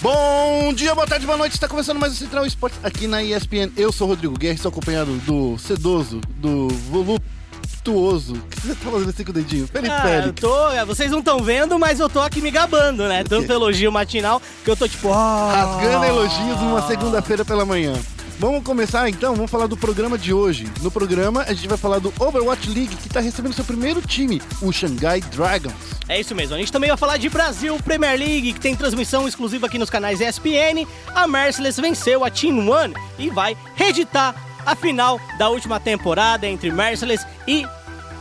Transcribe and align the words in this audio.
Bom 0.00 0.74
dia, 0.74 0.94
boa 0.94 1.06
tarde, 1.06 1.24
boa 1.24 1.38
noite. 1.38 1.52
Está 1.54 1.66
começando 1.66 1.98
mais 1.98 2.12
o 2.12 2.16
Central 2.16 2.44
Esportes 2.44 2.78
aqui 2.82 3.06
na 3.06 3.22
ESPN. 3.22 3.72
Eu 3.76 3.90
sou 3.90 4.06
o 4.06 4.10
Rodrigo 4.10 4.38
Guerra, 4.38 4.54
estou 4.54 4.68
acompanhado 4.68 5.12
do 5.18 5.56
sedoso, 5.58 6.20
do 6.36 6.68
voluptuoso. 6.68 8.34
O 8.34 8.42
que 8.50 8.60
você 8.60 8.74
tá 8.74 8.90
fazendo 8.90 9.08
assim 9.08 9.24
com 9.24 9.30
o 9.30 9.34
dedinho? 9.34 9.66
Felipe 9.66 9.94
Ah, 9.94 10.26
eu 10.26 10.32
tô, 10.34 10.68
é, 10.70 10.84
vocês 10.84 11.10
não 11.10 11.20
estão 11.20 11.38
vendo, 11.38 11.78
mas 11.78 11.98
eu 11.98 12.10
tô 12.10 12.20
aqui 12.20 12.42
me 12.42 12.50
gabando, 12.50 13.08
né? 13.08 13.24
Tanto 13.24 13.50
elogio 13.50 13.90
matinal 13.90 14.40
que 14.64 14.70
eu 14.70 14.76
tô 14.76 14.86
tipo, 14.86 15.08
ó. 15.08 15.48
Rasgando 15.50 16.04
elogios 16.04 16.60
numa 16.60 16.86
segunda-feira 16.86 17.42
pela 17.42 17.64
manhã. 17.64 17.94
Vamos 18.38 18.62
começar 18.62 19.08
então, 19.08 19.34
vamos 19.34 19.50
falar 19.50 19.66
do 19.66 19.78
programa 19.78 20.18
de 20.18 20.30
hoje. 20.30 20.70
No 20.82 20.90
programa 20.90 21.42
a 21.48 21.54
gente 21.54 21.68
vai 21.68 21.78
falar 21.78 21.98
do 21.98 22.12
Overwatch 22.18 22.68
League, 22.68 22.94
que 22.94 23.08
está 23.08 23.18
recebendo 23.18 23.54
seu 23.54 23.64
primeiro 23.64 24.02
time, 24.02 24.42
o 24.60 24.70
Shanghai 24.70 25.22
Dragons. 25.22 25.72
É 26.06 26.20
isso 26.20 26.34
mesmo. 26.34 26.54
A 26.54 26.58
gente 26.58 26.70
também 26.70 26.90
vai 26.90 26.98
falar 26.98 27.16
de 27.16 27.30
Brasil 27.30 27.78
Premier 27.82 28.18
League, 28.18 28.52
que 28.52 28.60
tem 28.60 28.76
transmissão 28.76 29.26
exclusiva 29.26 29.66
aqui 29.66 29.78
nos 29.78 29.88
canais 29.88 30.20
ESPN. 30.20 30.86
A 31.14 31.26
Merciless 31.26 31.80
venceu 31.80 32.24
a 32.24 32.30
Team 32.30 32.68
One 32.68 32.94
e 33.18 33.30
vai 33.30 33.56
reeditar 33.74 34.34
a 34.66 34.76
final 34.76 35.18
da 35.38 35.48
última 35.48 35.80
temporada 35.80 36.46
entre 36.46 36.70
Merciless 36.70 37.26
e 37.48 37.66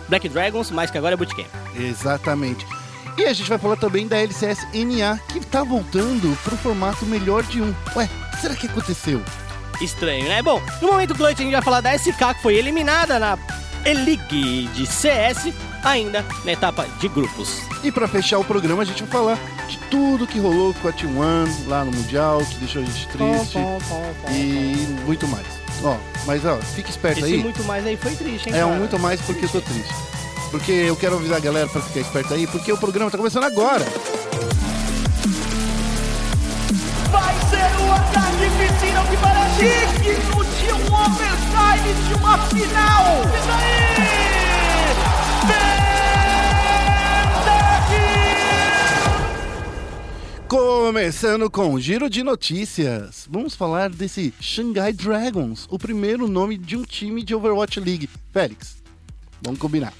Black 0.07 0.29
Dragons, 0.29 0.71
mais 0.71 0.89
que 0.89 0.97
agora 0.97 1.15
é 1.15 1.17
Bootcamp. 1.17 1.47
Exatamente. 1.77 2.65
E 3.17 3.25
a 3.25 3.33
gente 3.33 3.49
vai 3.49 3.57
falar 3.57 3.75
também 3.75 4.07
da 4.07 4.17
LCS 4.17 4.65
NA, 4.73 5.17
que 5.29 5.39
está 5.39 5.61
voltando 5.63 6.37
pro 6.43 6.55
formato 6.55 7.05
melhor 7.05 7.43
de 7.43 7.61
um. 7.61 7.73
Ué, 7.97 8.09
será 8.39 8.55
que 8.55 8.67
aconteceu? 8.67 9.21
Estranho, 9.81 10.27
né? 10.27 10.41
Bom, 10.41 10.61
no 10.81 10.87
momento 10.89 11.13
clutch 11.15 11.39
a 11.39 11.43
gente 11.43 11.51
vai 11.51 11.61
falar 11.61 11.81
da 11.81 11.97
SK, 11.97 12.35
que 12.35 12.41
foi 12.41 12.55
eliminada 12.55 13.19
na 13.19 13.37
E-League 13.85 14.67
de 14.73 14.85
CS, 14.85 15.53
ainda 15.83 16.25
na 16.43 16.51
etapa 16.51 16.85
de 16.99 17.07
grupos. 17.07 17.59
E 17.83 17.91
para 17.91 18.07
fechar 18.07 18.39
o 18.39 18.43
programa, 18.43 18.81
a 18.81 18.85
gente 18.85 19.03
vai 19.03 19.11
falar 19.11 19.37
de 19.67 19.77
tudo 19.91 20.25
que 20.25 20.39
rolou 20.39 20.73
com 20.75 20.87
a 20.87 20.93
T1 20.93 21.67
lá 21.67 21.83
no 21.85 21.91
Mundial, 21.91 22.39
que 22.39 22.55
deixou 22.55 22.81
a 22.81 22.85
gente 22.85 23.07
triste 23.09 23.57
e 24.31 24.87
muito 25.05 25.27
mais. 25.27 25.45
Ó, 25.83 25.97
mas 26.25 26.43
ó, 26.45 26.57
fique 26.57 26.89
esperto 26.89 27.19
Esse 27.19 27.33
aí. 27.33 27.37
muito 27.37 27.63
mais 27.65 27.85
aí 27.85 27.95
foi 27.97 28.15
triste, 28.15 28.49
hein, 28.49 28.55
É 28.55 28.65
um 28.65 28.69
cara? 28.69 28.79
muito 28.79 28.97
mais 28.99 29.21
porque 29.21 29.45
eu 29.45 29.49
tô 29.49 29.61
triste. 29.61 29.93
Porque 30.51 30.71
eu 30.71 30.95
quero 30.95 31.15
avisar 31.17 31.37
a 31.37 31.41
galera 31.41 31.67
pra 31.67 31.81
ficar 31.81 31.99
esperto 31.99 32.33
aí, 32.33 32.47
porque 32.47 32.71
o 32.71 32.77
programa 32.77 33.11
tá 33.11 33.17
começando 33.17 33.43
agora. 33.43 33.85
Digno 39.57 40.43
de 40.43 40.71
um 40.73 40.85
overtime 40.93 41.93
de 42.07 42.13
uma 42.15 42.37
final. 42.47 43.03
E 43.33 43.47
daí? 43.47 43.85
Começando 50.47 51.49
com 51.49 51.73
um 51.73 51.79
giro 51.79 52.09
de 52.09 52.23
notícias. 52.23 53.27
Vamos 53.29 53.55
falar 53.55 53.89
desse 53.89 54.33
Shanghai 54.39 54.93
Dragons, 54.93 55.67
o 55.69 55.79
primeiro 55.79 56.27
nome 56.27 56.57
de 56.57 56.77
um 56.77 56.83
time 56.83 57.23
de 57.23 57.33
Overwatch 57.33 57.79
League. 57.79 58.09
Félix, 58.31 58.77
vamos 59.41 59.59
combinar. 59.59 59.91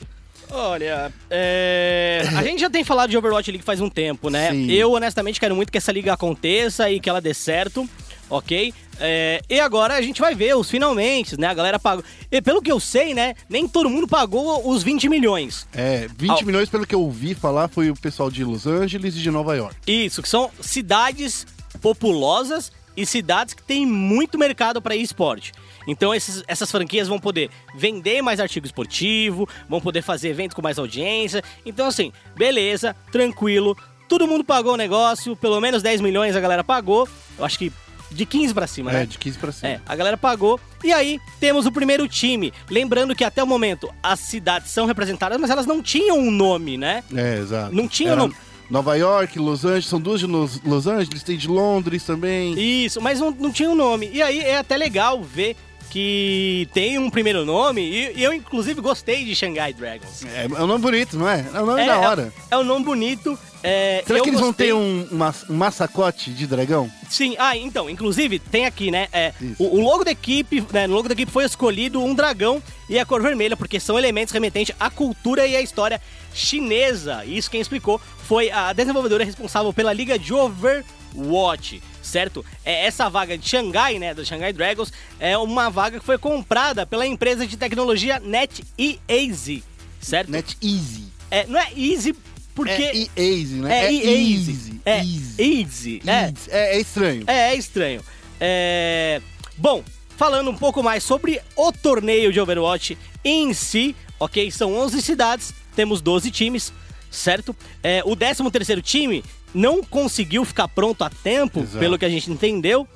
Olha, 0.52 1.12
é, 1.30 2.22
a 2.38 2.44
gente 2.44 2.60
já 2.62 2.70
tem 2.70 2.84
falado 2.84 3.10
de 3.10 3.18
Overwatch 3.18 3.52
League 3.52 3.66
faz 3.66 3.82
um 3.82 3.90
tempo, 3.90 4.30
né? 4.30 4.52
Sim. 4.52 4.72
Eu, 4.72 4.92
honestamente, 4.92 5.40
quero 5.40 5.56
muito 5.56 5.72
que 5.72 5.78
essa 5.78 5.92
liga 5.92 6.14
aconteça 6.14 6.90
e 6.90 7.00
que 7.00 7.10
ela 7.10 7.20
dê 7.20 7.34
certo, 7.34 7.90
ok? 8.30 8.74
É, 9.00 9.42
e 9.50 9.60
agora 9.60 9.96
a 9.96 10.02
gente 10.02 10.22
vai 10.22 10.34
ver 10.34 10.56
os 10.56 10.70
finalmente, 10.70 11.40
né? 11.40 11.48
A 11.48 11.54
galera 11.54 11.78
pagou. 11.80 12.04
E 12.32 12.42
pelo 12.42 12.62
que 12.62 12.72
eu 12.72 12.80
sei, 12.80 13.14
né? 13.14 13.36
Nem 13.50 13.68
todo 13.68 13.90
mundo 13.90 14.08
pagou 14.08 14.70
os 14.70 14.84
20 14.84 15.10
milhões. 15.10 15.68
É, 15.74 16.08
20 16.18 16.30
Au. 16.32 16.44
milhões, 16.46 16.70
pelo 16.70 16.86
que 16.88 16.96
eu 16.96 17.02
ouvi 17.02 17.34
falar, 17.36 17.68
foi 17.68 17.90
o 17.90 17.96
pessoal 17.96 18.32
de 18.32 18.44
Los 18.44 18.66
Angeles 18.66 19.16
e 19.16 19.20
de 19.20 19.30
Nova 19.32 19.56
York. 19.56 19.76
Isso, 19.88 20.22
que 20.22 20.30
são 20.30 20.50
cidades 20.62 21.46
populosas 21.82 22.72
e 22.98 23.06
cidades 23.06 23.54
que 23.54 23.62
têm 23.64 23.86
muito 23.86 24.38
mercado 24.38 24.82
para 24.82 24.96
esporte. 24.96 25.52
Então 25.88 26.16
esses- 26.16 26.44
essas 26.48 26.72
franquias 26.72 27.08
vão 27.08 27.20
poder 27.20 27.50
vender 27.76 28.22
mais 28.22 28.40
artigo 28.40 28.66
esportivo, 28.66 29.48
vão 29.70 29.80
poder 29.80 30.02
fazer 30.02 30.30
eventos 30.30 30.56
com 30.56 30.62
mais 30.62 30.80
audiência. 30.80 31.44
Então 31.66 31.86
assim, 31.88 32.12
beleza, 32.36 32.96
tranquilo. 33.12 33.78
Todo 34.08 34.28
mundo 34.28 34.44
pagou 34.44 34.74
o 34.74 34.78
negócio, 34.78 35.36
pelo 35.36 35.60
menos 35.60 35.84
10 35.84 36.00
milhões 36.02 36.36
a 36.36 36.40
galera 36.40 36.64
pagou. 36.64 37.08
Eu 37.38 37.46
acho 37.46 37.58
que 37.60 37.72
de 38.12 38.26
15 38.26 38.54
para 38.54 38.68
cima, 38.68 38.92
né? 38.92 39.04
É, 39.04 39.06
de 39.06 39.18
15 39.18 39.38
pra 39.38 39.52
cima. 39.52 39.74
É, 39.74 39.82
a 39.86 39.96
galera 39.96 40.18
pagou. 40.18 40.60
E 40.84 40.94
aí, 40.94 41.20
temos 41.40 41.66
o 41.66 41.72
primeiro 41.72 42.08
time. 42.08 42.54
Lembrando 42.70 43.16
que 43.16 43.24
até 43.24 43.44
o 43.44 43.48
momento 43.48 43.90
as 44.02 44.20
cidades 44.20 44.72
são 44.72 44.86
representadas, 44.86 45.40
mas 45.40 45.50
elas 45.50 45.66
não 45.66 45.82
tinham 45.82 46.18
um 46.18 46.32
nome, 46.32 46.78
né? 46.78 47.04
É, 47.14 47.38
exato. 47.38 47.76
Não 47.76 47.88
tinha 47.88 48.12
Era 48.12 48.22
nome. 48.22 48.36
Nova 48.70 48.96
York, 48.96 49.38
Los 49.38 49.64
Angeles, 49.64 49.86
são 49.86 50.00
duas 50.00 50.20
de 50.20 50.26
Los, 50.26 50.60
Los 50.64 50.88
Angeles, 50.88 51.22
tem 51.22 51.38
de 51.38 51.48
Londres 51.48 52.04
também. 52.04 52.58
Isso, 52.58 53.00
mas 53.00 53.20
não, 53.20 53.32
não 53.32 53.52
tinha 53.52 53.70
um 53.70 53.76
nome. 53.76 54.10
E 54.12 54.22
aí 54.22 54.40
é 54.40 54.58
até 54.58 54.76
legal 54.76 55.22
ver 55.22 55.56
que 55.96 56.68
tem 56.74 56.98
um 56.98 57.10
primeiro 57.10 57.46
nome. 57.46 57.82
E, 57.82 58.20
e 58.20 58.24
eu, 58.24 58.34
inclusive, 58.34 58.82
gostei 58.82 59.24
de 59.24 59.36
Shanghai 59.36 59.72
Dragons. 59.72 60.26
É, 60.26 60.46
é 60.46 60.64
um 60.64 60.68
nome 60.68 60.82
bonito, 60.82 61.18
não 61.18 61.30
é? 61.30 61.46
É 61.54 61.62
um 61.62 61.66
nome 61.66 61.82
é, 61.82 61.86
da 61.86 62.00
hora. 62.00 62.34
É, 62.52 62.56
é 62.56 62.58
um 62.58 62.64
nome 62.64 62.84
bonito. 62.84 63.38
É, 63.66 64.04
Será 64.06 64.20
que 64.22 64.30
eles 64.30 64.40
vão 64.40 64.50
gostei- 64.50 64.68
ter 64.68 64.74
um, 64.74 65.08
mas- 65.12 65.46
um 65.50 65.56
massacote 65.56 66.32
de 66.32 66.46
dragão? 66.48 66.90
Sim, 67.10 67.36
ah, 67.40 67.58
então, 67.58 67.90
inclusive, 67.90 68.40
tem 68.40 68.66
aqui, 68.66 68.92
né? 68.92 69.08
é, 69.12 69.34
o, 69.60 69.78
o 69.78 69.82
logo 69.82 70.04
da 70.04 70.12
equipe, 70.12 70.64
né? 70.72 70.88
No 70.88 70.94
logo 70.96 71.08
da 71.08 71.14
equipe 71.14 71.32
foi 71.32 71.46
escolhido 71.46 72.02
um 72.02 72.14
dragão 72.14 72.62
e 72.90 73.00
a 73.00 73.06
cor 73.06 73.22
vermelha, 73.22 73.58
porque 73.58 73.80
são 73.80 73.98
elementos 73.98 74.34
remetentes 74.34 74.76
à 74.80 74.90
cultura 74.90 75.46
e 75.48 75.56
à 75.56 75.62
história 75.62 76.02
chinesa. 76.34 77.26
Isso 77.26 77.50
quem 77.50 77.60
explicou 77.62 78.00
foi 78.28 78.52
a 78.52 78.72
desenvolvedora 78.74 79.24
responsável 79.24 79.72
pela 79.74 79.92
liga 79.94 80.18
de 80.20 80.34
Overwatch, 80.34 81.82
certo? 82.02 82.46
É, 82.64 82.86
essa 82.86 83.10
vaga 83.10 83.38
de 83.38 83.48
Xangai, 83.48 83.98
né? 84.00 84.14
Do 84.14 84.26
Shanghai 84.26 84.54
Dragons, 84.54 84.92
é 85.20 85.38
uma 85.38 85.70
vaga 85.70 86.00
que 86.00 86.06
foi 86.06 86.18
comprada 86.18 86.86
pela 86.86 87.06
empresa 87.06 87.46
de 87.48 87.58
tecnologia 87.58 88.20
NetEasy, 88.20 89.64
certo? 90.00 90.32
Net 90.32 90.58
Easy. 90.62 91.06
É, 91.32 91.46
não 91.48 91.60
é 91.60 91.68
easy 91.76 92.16
porque. 92.56 93.10
É 93.16 93.22
Easy, 93.22 93.56
né? 93.56 93.86
É, 93.86 93.92
easy. 93.94 94.52
Easy. 94.52 94.82
É 94.86 94.98
Easy. 95.00 95.36
easy. 95.38 96.02
É, 96.08 96.24
Easy. 96.24 96.50
É, 96.50 96.76
é 96.76 96.80
estranho. 96.80 97.24
é, 97.28 97.38
é 97.52 97.56
estranho. 97.56 98.02
É... 98.40 99.22
Bom, 99.58 99.84
falando 100.18 100.50
um 100.50 100.56
pouco 100.56 100.82
mais 100.82 101.04
sobre 101.04 101.42
o 101.56 101.72
torneio 101.72 102.32
de 102.32 102.40
Overwatch 102.40 102.98
em 103.24 103.54
si, 103.54 103.96
ok? 104.20 104.50
São 104.52 104.76
11 104.76 105.02
cidades, 105.02 105.54
temos 105.76 106.02
12 106.02 106.32
times, 106.32 106.74
certo? 107.12 107.56
É, 107.84 108.02
o 108.06 108.16
13º 108.16 108.82
time 108.82 109.24
não 109.54 109.84
conseguiu 109.84 110.44
ficar 110.44 110.68
pronto 110.68 111.04
a 111.04 111.10
tempo, 111.10 111.62
Exato. 111.62 111.80
pelo 111.80 111.98
que 111.98 112.06
a 112.06 112.10
gente 112.10 112.32
entendeu, 112.32 112.88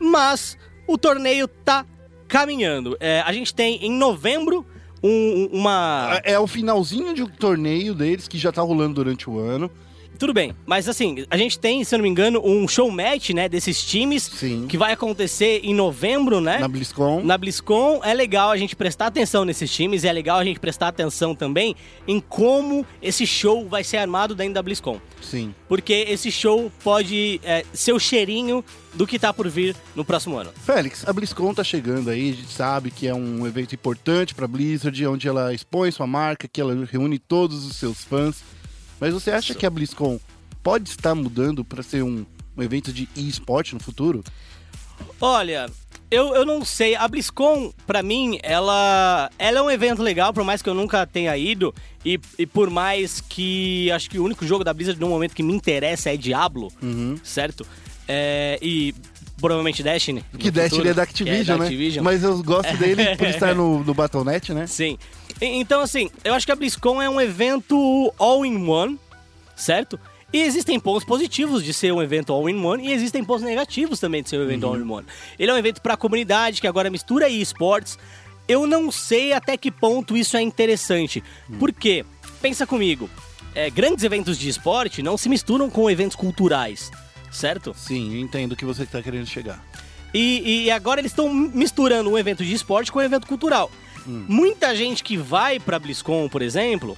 mas 0.00 0.56
o 0.86 0.98
torneio 0.98 1.46
tá 1.46 1.84
caminhando. 2.26 2.96
É, 3.00 3.22
a 3.24 3.32
gente 3.32 3.54
tem 3.54 3.84
em 3.84 3.90
novembro 3.90 4.66
um- 5.02 5.48
uma... 5.52 6.20
É 6.24 6.38
o 6.38 6.46
finalzinho 6.46 7.14
de 7.14 7.22
um 7.22 7.28
torneio 7.28 7.94
deles 7.94 8.26
que 8.28 8.38
já 8.38 8.50
tá 8.52 8.62
rolando 8.62 8.94
durante 8.94 9.28
o 9.28 9.38
ano. 9.38 9.70
Tudo 10.18 10.34
bem, 10.34 10.52
mas 10.66 10.88
assim, 10.88 11.24
a 11.30 11.36
gente 11.36 11.58
tem, 11.60 11.84
se 11.84 11.94
eu 11.94 11.98
não 11.98 12.02
me 12.02 12.08
engano, 12.08 12.42
um 12.44 12.66
show 12.66 12.90
match, 12.90 13.30
né, 13.30 13.48
desses 13.48 13.80
times, 13.84 14.24
Sim. 14.24 14.66
que 14.68 14.76
vai 14.76 14.92
acontecer 14.92 15.60
em 15.62 15.72
novembro, 15.72 16.40
né? 16.40 16.58
Na 16.58 16.66
BlizzCon. 16.66 17.22
Na 17.22 17.38
BlizzCon 17.38 18.00
é 18.02 18.12
legal 18.12 18.50
a 18.50 18.56
gente 18.56 18.74
prestar 18.74 19.06
atenção 19.06 19.44
nesses 19.44 19.70
times, 19.70 20.02
é 20.02 20.12
legal 20.12 20.38
a 20.38 20.44
gente 20.44 20.58
prestar 20.58 20.88
atenção 20.88 21.36
também 21.36 21.76
em 22.06 22.18
como 22.18 22.84
esse 23.00 23.24
show 23.24 23.68
vai 23.68 23.84
ser 23.84 23.98
armado 23.98 24.34
dentro 24.34 24.54
da 24.54 24.62
BlizzCon. 24.62 25.00
Sim. 25.22 25.54
Porque 25.68 25.92
esse 26.08 26.32
show 26.32 26.70
pode 26.82 27.40
é, 27.44 27.64
ser 27.72 27.92
o 27.92 27.98
cheirinho 28.00 28.64
do 28.94 29.06
que 29.06 29.20
tá 29.20 29.32
por 29.32 29.48
vir 29.48 29.76
no 29.94 30.04
próximo 30.04 30.36
ano. 30.36 30.50
Félix, 30.64 31.06
a 31.06 31.12
BlizzCon 31.12 31.54
tá 31.54 31.62
chegando 31.62 32.10
aí, 32.10 32.30
a 32.30 32.34
gente 32.34 32.52
sabe 32.52 32.90
que 32.90 33.06
é 33.06 33.14
um 33.14 33.46
evento 33.46 33.72
importante 33.72 34.34
pra 34.34 34.48
Blizzard, 34.48 35.06
onde 35.06 35.28
ela 35.28 35.54
expõe 35.54 35.92
sua 35.92 36.08
marca, 36.08 36.48
que 36.48 36.60
ela 36.60 36.74
reúne 36.90 37.20
todos 37.20 37.64
os 37.64 37.76
seus 37.76 38.02
fãs. 38.02 38.42
Mas 39.00 39.14
você 39.14 39.30
acha 39.30 39.54
que 39.54 39.66
a 39.66 39.70
BlizzCon 39.70 40.18
pode 40.62 40.90
estar 40.90 41.14
mudando 41.14 41.64
pra 41.64 41.82
ser 41.82 42.02
um, 42.02 42.24
um 42.56 42.62
evento 42.62 42.92
de 42.92 43.08
e-sport 43.16 43.72
no 43.72 43.80
futuro? 43.80 44.24
Olha, 45.20 45.70
eu, 46.10 46.34
eu 46.34 46.44
não 46.44 46.64
sei. 46.64 46.96
A 46.96 47.06
BlizzCon, 47.06 47.72
pra 47.86 48.02
mim, 48.02 48.38
ela, 48.42 49.30
ela 49.38 49.58
é 49.58 49.62
um 49.62 49.70
evento 49.70 50.02
legal, 50.02 50.32
por 50.32 50.44
mais 50.44 50.62
que 50.62 50.68
eu 50.68 50.74
nunca 50.74 51.06
tenha 51.06 51.36
ido. 51.36 51.74
E, 52.04 52.18
e 52.38 52.46
por 52.46 52.70
mais 52.70 53.20
que 53.20 53.90
acho 53.90 54.08
que 54.08 54.18
o 54.18 54.24
único 54.24 54.46
jogo 54.46 54.64
da 54.64 54.72
Blizzard 54.72 55.00
no 55.00 55.08
momento 55.08 55.34
que 55.34 55.42
me 55.42 55.52
interessa 55.52 56.10
é 56.12 56.16
Diablo, 56.16 56.72
certo? 57.22 57.66
É, 58.06 58.58
e 58.62 58.94
provavelmente 59.38 59.82
Destiny. 59.82 60.24
Que 60.38 60.50
Destiny 60.50 60.68
futuro, 60.70 60.88
é 60.88 60.94
da 60.94 61.02
Activision, 61.02 61.58
né? 61.58 61.64
Activision. 61.64 62.04
Mas 62.04 62.22
eu 62.22 62.42
gosto 62.42 62.74
dele 62.76 63.16
por 63.16 63.26
estar 63.28 63.54
no, 63.54 63.84
no 63.84 63.94
Battle.net, 63.94 64.54
né? 64.54 64.66
Sim. 64.66 64.98
Então, 65.40 65.80
assim, 65.80 66.10
eu 66.24 66.34
acho 66.34 66.44
que 66.44 66.52
a 66.52 66.56
BlizzCon 66.56 67.00
é 67.00 67.08
um 67.08 67.20
evento 67.20 68.12
all-in-one, 68.18 68.98
certo? 69.56 69.98
E 70.32 70.42
existem 70.42 70.78
pontos 70.78 71.04
positivos 71.04 71.64
de 71.64 71.72
ser 71.72 71.92
um 71.92 72.02
evento 72.02 72.32
all-in-one 72.32 72.86
e 72.86 72.92
existem 72.92 73.24
pontos 73.24 73.44
negativos 73.44 73.98
também 73.98 74.22
de 74.22 74.28
ser 74.28 74.38
um 74.38 74.42
evento 74.42 74.66
all-in-one. 74.66 75.06
Ele 75.38 75.50
é 75.50 75.54
um 75.54 75.58
evento 75.58 75.80
para 75.80 75.94
a 75.94 75.96
comunidade 75.96 76.60
que 76.60 76.66
agora 76.66 76.90
mistura 76.90 77.28
esportes. 77.28 77.98
Eu 78.46 78.66
não 78.66 78.90
sei 78.90 79.32
até 79.32 79.56
que 79.56 79.70
ponto 79.70 80.16
isso 80.16 80.36
é 80.36 80.42
interessante. 80.42 81.22
Por 81.58 81.72
quê? 81.72 82.04
Pensa 82.42 82.66
comigo. 82.66 83.08
é, 83.54 83.70
grandes 83.70 84.04
eventos 84.04 84.38
de 84.38 84.48
esporte 84.48 85.02
não 85.02 85.16
se 85.16 85.28
misturam 85.28 85.68
com 85.70 85.90
eventos 85.90 86.16
culturais. 86.16 86.90
certo? 87.30 87.74
Sim, 87.76 88.14
eu 88.14 88.20
entendo 88.20 88.52
o 88.52 88.56
que 88.56 88.64
você 88.64 88.82
está 88.84 89.02
querendo 89.02 89.26
chegar. 89.26 89.62
E, 90.14 90.64
e 90.64 90.70
agora 90.70 91.00
eles 91.00 91.12
estão 91.12 91.32
misturando 91.32 92.10
um 92.10 92.18
evento 92.18 92.44
de 92.44 92.52
esporte 92.54 92.90
com 92.90 92.98
um 92.98 93.02
evento 93.02 93.26
cultural. 93.26 93.70
Hum. 94.06 94.24
Muita 94.28 94.74
gente 94.74 95.04
que 95.04 95.16
vai 95.16 95.58
pra 95.60 95.78
BlizzCon, 95.78 96.28
por 96.28 96.40
exemplo, 96.40 96.96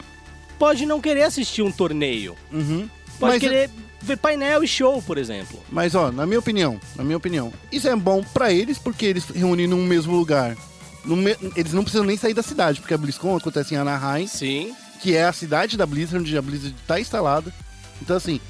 pode 0.58 0.86
não 0.86 1.00
querer 1.00 1.24
assistir 1.24 1.62
um 1.62 1.72
torneio. 1.72 2.36
Uhum. 2.52 2.88
Pode 3.18 3.32
Mas, 3.34 3.40
querer 3.40 3.70
ver 4.00 4.16
painel 4.16 4.62
e 4.64 4.68
show, 4.68 5.02
por 5.02 5.18
exemplo. 5.18 5.62
mas, 5.70 5.94
ó, 5.94 6.10
na 6.12 6.24
minha 6.24 6.38
opinião, 6.38 6.80
na 6.96 7.04
minha 7.04 7.16
opinião, 7.16 7.52
isso 7.70 7.86
é 7.88 7.94
bom 7.96 8.22
pra 8.32 8.50
eles 8.52 8.78
porque 8.78 9.04
eles 9.04 9.24
reúnem 9.26 9.66
num 9.66 9.84
mesmo 9.84 10.14
lugar. 10.16 10.56
Me- 11.04 11.36
Eles 11.56 11.72
não 11.72 11.82
precisam 11.82 12.06
nem 12.06 12.16
sair 12.16 12.32
da 12.34 12.42
cidade, 12.42 12.80
porque 12.80 12.94
a 12.94 12.98
BlizzCon 12.98 13.36
acontece 13.36 13.74
em 13.74 13.76
Anaheim, 13.78 14.26
Sim. 14.26 14.74
que 15.02 15.16
é 15.16 15.24
a 15.24 15.32
cidade 15.32 15.76
da 15.76 15.84
Blizzard, 15.86 16.18
onde 16.22 16.36
a 16.38 16.42
Blizzard 16.42 16.74
está 16.80 17.00
instalada. 17.00 17.52
Então, 18.00 18.16
assim, 18.16 18.40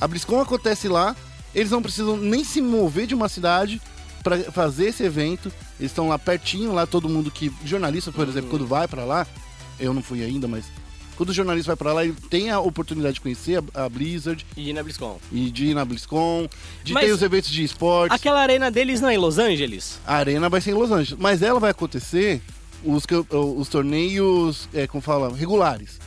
a 0.00 0.06
BlizzCon 0.08 0.40
acontece 0.40 0.88
lá, 0.88 1.14
eles 1.54 1.70
não 1.70 1.82
precisam 1.82 2.16
nem 2.16 2.42
se 2.44 2.60
mover 2.62 3.06
de 3.06 3.14
uma 3.14 3.28
cidade 3.28 3.80
para 4.28 4.52
fazer 4.52 4.86
esse 4.86 5.02
evento. 5.02 5.50
Eles 5.80 5.90
estão 5.90 6.08
lá 6.08 6.18
pertinho, 6.18 6.72
lá 6.72 6.86
todo 6.86 7.08
mundo 7.08 7.30
que. 7.30 7.50
Jornalista, 7.64 8.12
por 8.12 8.28
exemplo, 8.28 8.50
quando 8.50 8.66
vai 8.66 8.86
para 8.86 9.04
lá, 9.04 9.26
eu 9.80 9.94
não 9.94 10.02
fui 10.02 10.22
ainda, 10.22 10.46
mas. 10.46 10.66
Quando 11.16 11.30
o 11.30 11.34
jornalista 11.34 11.70
vai 11.70 11.76
para 11.76 11.92
lá, 11.92 12.04
ele 12.04 12.14
tem 12.30 12.48
a 12.48 12.60
oportunidade 12.60 13.14
de 13.14 13.20
conhecer 13.20 13.60
a, 13.74 13.86
a 13.86 13.88
Blizzard 13.88 14.46
E 14.56 14.70
ir 14.70 14.72
na 14.72 14.84
BlizzCon. 14.84 15.18
e 15.32 15.50
de 15.50 15.66
ir 15.66 15.74
na 15.74 15.84
BlizzCon, 15.84 16.48
de 16.84 16.92
Mas 16.92 17.06
ter 17.06 17.12
os 17.12 17.22
eventos 17.22 17.50
de 17.50 17.64
esportes. 17.64 18.14
Aquela 18.14 18.40
arena 18.40 18.70
deles 18.70 19.00
não 19.00 19.08
é 19.08 19.14
em 19.14 19.18
Los 19.18 19.36
Angeles? 19.36 19.98
A 20.06 20.14
arena 20.14 20.48
vai 20.48 20.60
ser 20.60 20.70
em 20.70 20.74
Los 20.74 20.92
Angeles, 20.92 21.18
mas 21.18 21.42
ela 21.42 21.58
vai 21.58 21.72
acontecer 21.72 22.40
os, 22.84 23.02
os 23.56 23.68
torneios, 23.68 24.68
é, 24.72 24.86
como 24.86 25.02
fala, 25.02 25.34
regulares. 25.34 25.98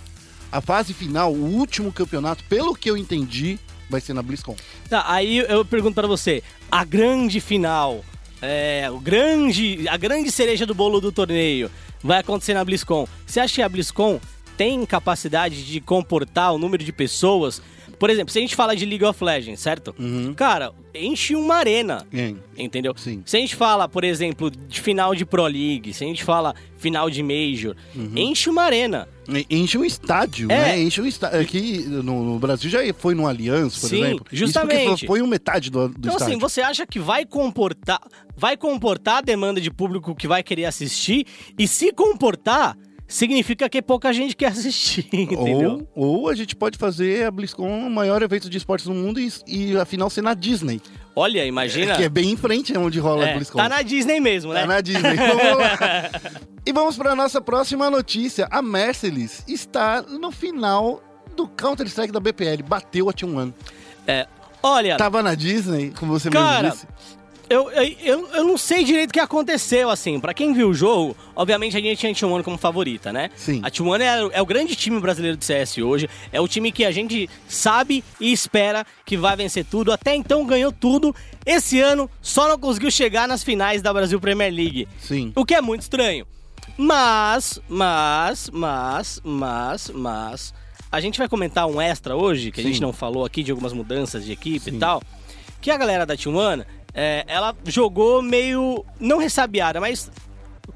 A 0.50 0.62
fase 0.62 0.94
final, 0.94 1.33
o 1.33 1.57
último 1.57 1.91
campeonato, 1.91 2.45
pelo 2.45 2.74
que 2.74 2.89
eu 2.89 2.95
entendi, 2.95 3.59
vai 3.89 4.00
ser 4.00 4.13
na 4.13 4.21
BlizzCon. 4.21 4.56
Tá, 4.89 5.03
aí 5.07 5.39
eu 5.39 5.65
pergunto 5.65 5.95
pra 5.95 6.07
você, 6.07 6.41
a 6.71 6.85
grande 6.85 7.41
final, 7.41 8.06
é, 8.41 8.89
o 8.91 8.99
grande, 8.99 9.88
a 9.88 9.97
grande 9.97 10.31
cereja 10.31 10.65
do 10.65 10.73
bolo 10.73 10.99
do 10.99 11.11
torneio 11.11 11.69
vai 12.03 12.19
acontecer 12.19 12.53
na 12.53 12.65
BlizzCon. 12.65 13.07
Você 13.25 13.39
acha 13.39 13.55
que 13.55 13.61
a 13.61 13.69
BlizzCon 13.69 14.19
tem 14.57 14.85
capacidade 14.85 15.65
de 15.65 15.79
comportar 15.79 16.53
o 16.53 16.57
número 16.57 16.83
de 16.83 16.91
pessoas? 16.91 17.61
Por 17.99 18.09
exemplo, 18.09 18.31
se 18.31 18.39
a 18.39 18.41
gente 18.41 18.55
fala 18.55 18.75
de 18.75 18.83
League 18.83 19.05
of 19.05 19.23
Legends, 19.23 19.59
certo? 19.59 19.93
Uhum. 19.99 20.33
Cara, 20.33 20.73
enche 20.93 21.35
uma 21.35 21.55
arena. 21.55 22.07
Entendeu? 22.57 22.93
Sim. 22.97 23.21
Se 23.25 23.38
a 23.38 23.39
gente 23.39 23.55
fala, 23.55 23.88
por 23.88 24.03
exemplo, 24.03 24.49
de 24.49 24.81
final 24.81 25.13
de 25.13 25.23
Pro 25.23 25.45
League, 25.45 25.93
se 25.93 26.03
a 26.03 26.07
gente 26.07 26.23
fala 26.23 26.55
final 26.77 27.11
de 27.11 27.21
Major, 27.21 27.75
enche 28.15 28.49
uma 28.49 28.63
arena. 28.63 29.07
Enche 29.49 29.77
um 29.77 29.85
estádio, 29.85 30.51
É. 30.51 30.55
né? 30.57 30.81
Enche 30.81 31.01
um 31.01 31.05
estádio. 31.05 31.39
Aqui 31.39 31.79
no, 31.87 32.01
no 32.23 32.39
Brasil 32.39 32.69
já 32.69 32.79
foi 32.93 33.15
no 33.15 33.27
Allianz, 33.27 33.77
por 33.79 33.89
Sim, 33.89 34.03
exemplo. 34.03 34.25
justamente. 34.31 35.07
Foi 35.07 35.21
um 35.21 35.27
metade 35.27 35.69
do, 35.69 35.87
do 35.89 35.95
Então, 35.97 36.11
estádio. 36.13 36.27
assim, 36.33 36.39
você 36.39 36.61
acha 36.61 36.85
que 36.85 36.99
vai 36.99 37.25
comportar, 37.25 38.01
vai 38.35 38.55
comportar 38.57 39.17
a 39.17 39.21
demanda 39.21 39.59
de 39.61 39.71
público 39.71 40.15
que 40.15 40.27
vai 40.27 40.43
querer 40.43 40.65
assistir? 40.65 41.25
E 41.57 41.67
se 41.67 41.91
comportar, 41.93 42.77
significa 43.11 43.67
que 43.69 43.81
pouca 43.81 44.13
gente 44.13 44.35
quer 44.35 44.47
assistir, 44.47 45.07
entendeu? 45.13 45.87
ou, 45.95 46.21
ou 46.21 46.29
a 46.29 46.35
gente 46.35 46.55
pode 46.55 46.77
fazer 46.77 47.25
a 47.25 47.31
BlizzCon 47.31 47.87
o 47.87 47.89
maior 47.89 48.21
evento 48.21 48.49
de 48.49 48.57
esportes 48.57 48.87
do 48.87 48.93
mundo 48.93 49.19
e, 49.19 49.31
e 49.45 49.77
a 49.77 49.85
final 49.85 50.09
ser 50.09 50.21
na 50.21 50.33
Disney. 50.33 50.81
Olha, 51.15 51.45
imagina. 51.45 51.95
Que 51.95 52.03
é 52.03 52.09
bem 52.09 52.31
em 52.31 52.37
frente 52.37 52.75
onde 52.77 52.99
rola 52.99 53.25
a 53.25 53.29
É, 53.29 53.33
BlizzCon. 53.35 53.57
tá 53.57 53.67
na 53.67 53.81
Disney 53.81 54.19
mesmo, 54.21 54.53
né? 54.53 54.61
Tá 54.61 54.67
na 54.67 54.81
Disney. 54.81 55.15
Vamos 55.15 55.57
lá. 55.57 56.09
E 56.63 56.71
vamos 56.71 56.95
para 56.95 57.15
nossa 57.15 57.41
próxima 57.41 57.89
notícia. 57.89 58.47
A 58.51 58.61
Merciless 58.61 59.43
está 59.47 60.03
no 60.03 60.31
final 60.31 61.01
do 61.35 61.47
Counter-Strike 61.47 62.13
da 62.13 62.19
BPL. 62.19 62.61
Bateu 62.63 63.09
a 63.09 63.13
T1. 63.13 63.51
É, 64.05 64.27
olha, 64.61 64.95
Tava 64.95 65.23
na 65.23 65.33
Disney, 65.33 65.91
como 65.99 66.11
você 66.19 66.29
Cara, 66.29 66.69
mesmo 66.69 66.75
disse. 66.75 66.87
Eu, 67.51 67.71
eu, 67.71 68.30
eu, 68.33 68.44
não 68.44 68.57
sei 68.57 68.83
direito 68.83 69.09
o 69.09 69.13
que 69.13 69.19
aconteceu, 69.19 69.89
assim. 69.89 70.19
Pra 70.19 70.33
quem 70.33 70.53
viu 70.53 70.69
o 70.69 70.74
jogo, 70.74 71.15
obviamente 71.36 71.75
a 71.75 71.81
gente 71.81 71.98
tinha 72.00 72.12
a 72.12 72.15
T1 72.15 72.44
como 72.44 72.57
favorita, 72.57 73.12
né? 73.12 73.30
Sim. 73.36 73.59
A 73.63 73.69
T1 73.69 74.00
é, 74.00 74.38
é 74.38 74.42
o 74.42 74.45
grande 74.45 74.75
time 74.75 75.00
brasileiro 75.00 75.36
de 75.36 75.44
CS 75.44 75.77
hoje. 75.80 76.09
É 76.31 76.39
o 76.39 76.48
time 76.48 76.71
que 76.71 76.86
a 76.86 76.92
gente 76.92 77.30
sabe 77.48 78.03
e 78.19 78.31
espera 78.31 78.86
que 79.06 79.18
vai 79.18 79.36
vencer 79.36 79.65
tudo. 79.65 79.92
Até 79.92 80.15
então 80.15 80.45
ganhou 80.45 80.71
tudo. 80.71 81.13
Esse 81.45 81.80
ano 81.80 82.09
só 82.21 82.48
não 82.48 82.57
conseguiu 82.57 82.89
chegar 82.89 83.27
nas 83.27 83.44
finais 83.44 83.81
da 83.81 83.94
Brasil 83.94 84.19
Premier 84.19 84.53
League. 84.53 84.88
Sim. 85.00 85.33
O 85.36 85.45
que 85.45 85.53
é 85.53 85.62
muito 85.62 85.81
estranho. 85.81 86.25
Mas, 86.77 87.59
mas, 87.68 88.50
mas, 88.51 89.21
mas, 89.24 89.92
mas. 89.94 90.53
A 90.92 91.00
gente 91.00 91.18
vai 91.18 91.27
comentar 91.30 91.68
um 91.68 91.81
extra 91.81 92.15
hoje, 92.15 92.51
que 92.51 92.59
a 92.59 92.63
Sim. 92.63 92.69
gente 92.69 92.81
não 92.81 92.92
falou 92.92 93.24
aqui 93.24 93.44
de 93.44 93.51
algumas 93.51 93.71
mudanças 93.71 94.25
de 94.25 94.31
equipe 94.31 94.71
Sim. 94.71 94.77
e 94.77 94.80
tal. 94.80 95.01
Que 95.62 95.69
a 95.69 95.77
galera 95.77 96.06
da 96.06 96.15
T1, 96.15 96.65
é, 96.93 97.23
ela 97.27 97.55
jogou 97.65 98.21
meio. 98.21 98.85
Não 98.99 99.17
ressabiada, 99.17 99.79
mas. 99.79 100.11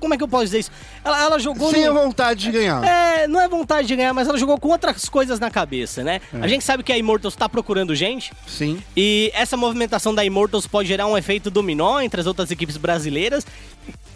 Como 0.06 0.14
é 0.14 0.18
que 0.18 0.24
eu 0.24 0.28
posso 0.28 0.46
dizer 0.46 0.60
isso? 0.60 0.72
Ela, 1.04 1.20
ela 1.24 1.40
jogou. 1.40 1.72
Sem 1.72 1.84
a 1.86 1.92
no- 1.92 2.00
vontade 2.00 2.42
de 2.44 2.52
ganhar. 2.52 2.84
é, 2.86 3.28
não 3.28 3.42
é 3.42 3.48
vontade 3.50 3.88
de 3.88 3.96
ganhar, 3.96 4.14
mas 4.14 4.28
ela 4.28 4.38
jogou 4.38 4.60
com 4.60 4.70
outras 4.70 5.10
coisas 5.10 5.40
na 5.40 5.50
cabeça, 5.50 6.04
né? 6.04 6.22
É. 6.32 6.38
A 6.42 6.48
gente 6.48 6.64
sabe 6.64 6.84
que 6.84 6.94
a 6.94 6.98
Immortals 6.98 7.36
tá 7.36 7.50
procurando 7.50 7.96
gente. 7.96 8.32
Sim. 8.46 8.80
E 8.96 9.32
essa 9.34 9.58
movimentação 9.58 10.14
da 10.14 10.24
Immortals 10.24 10.68
pode 10.68 10.88
gerar 10.88 11.08
um 11.08 11.18
efeito 11.18 11.50
dominó 11.50 12.00
entre 12.02 12.22
as 12.22 12.28
outras 12.28 12.52
equipes 12.52 12.78
brasileiras. 12.78 13.44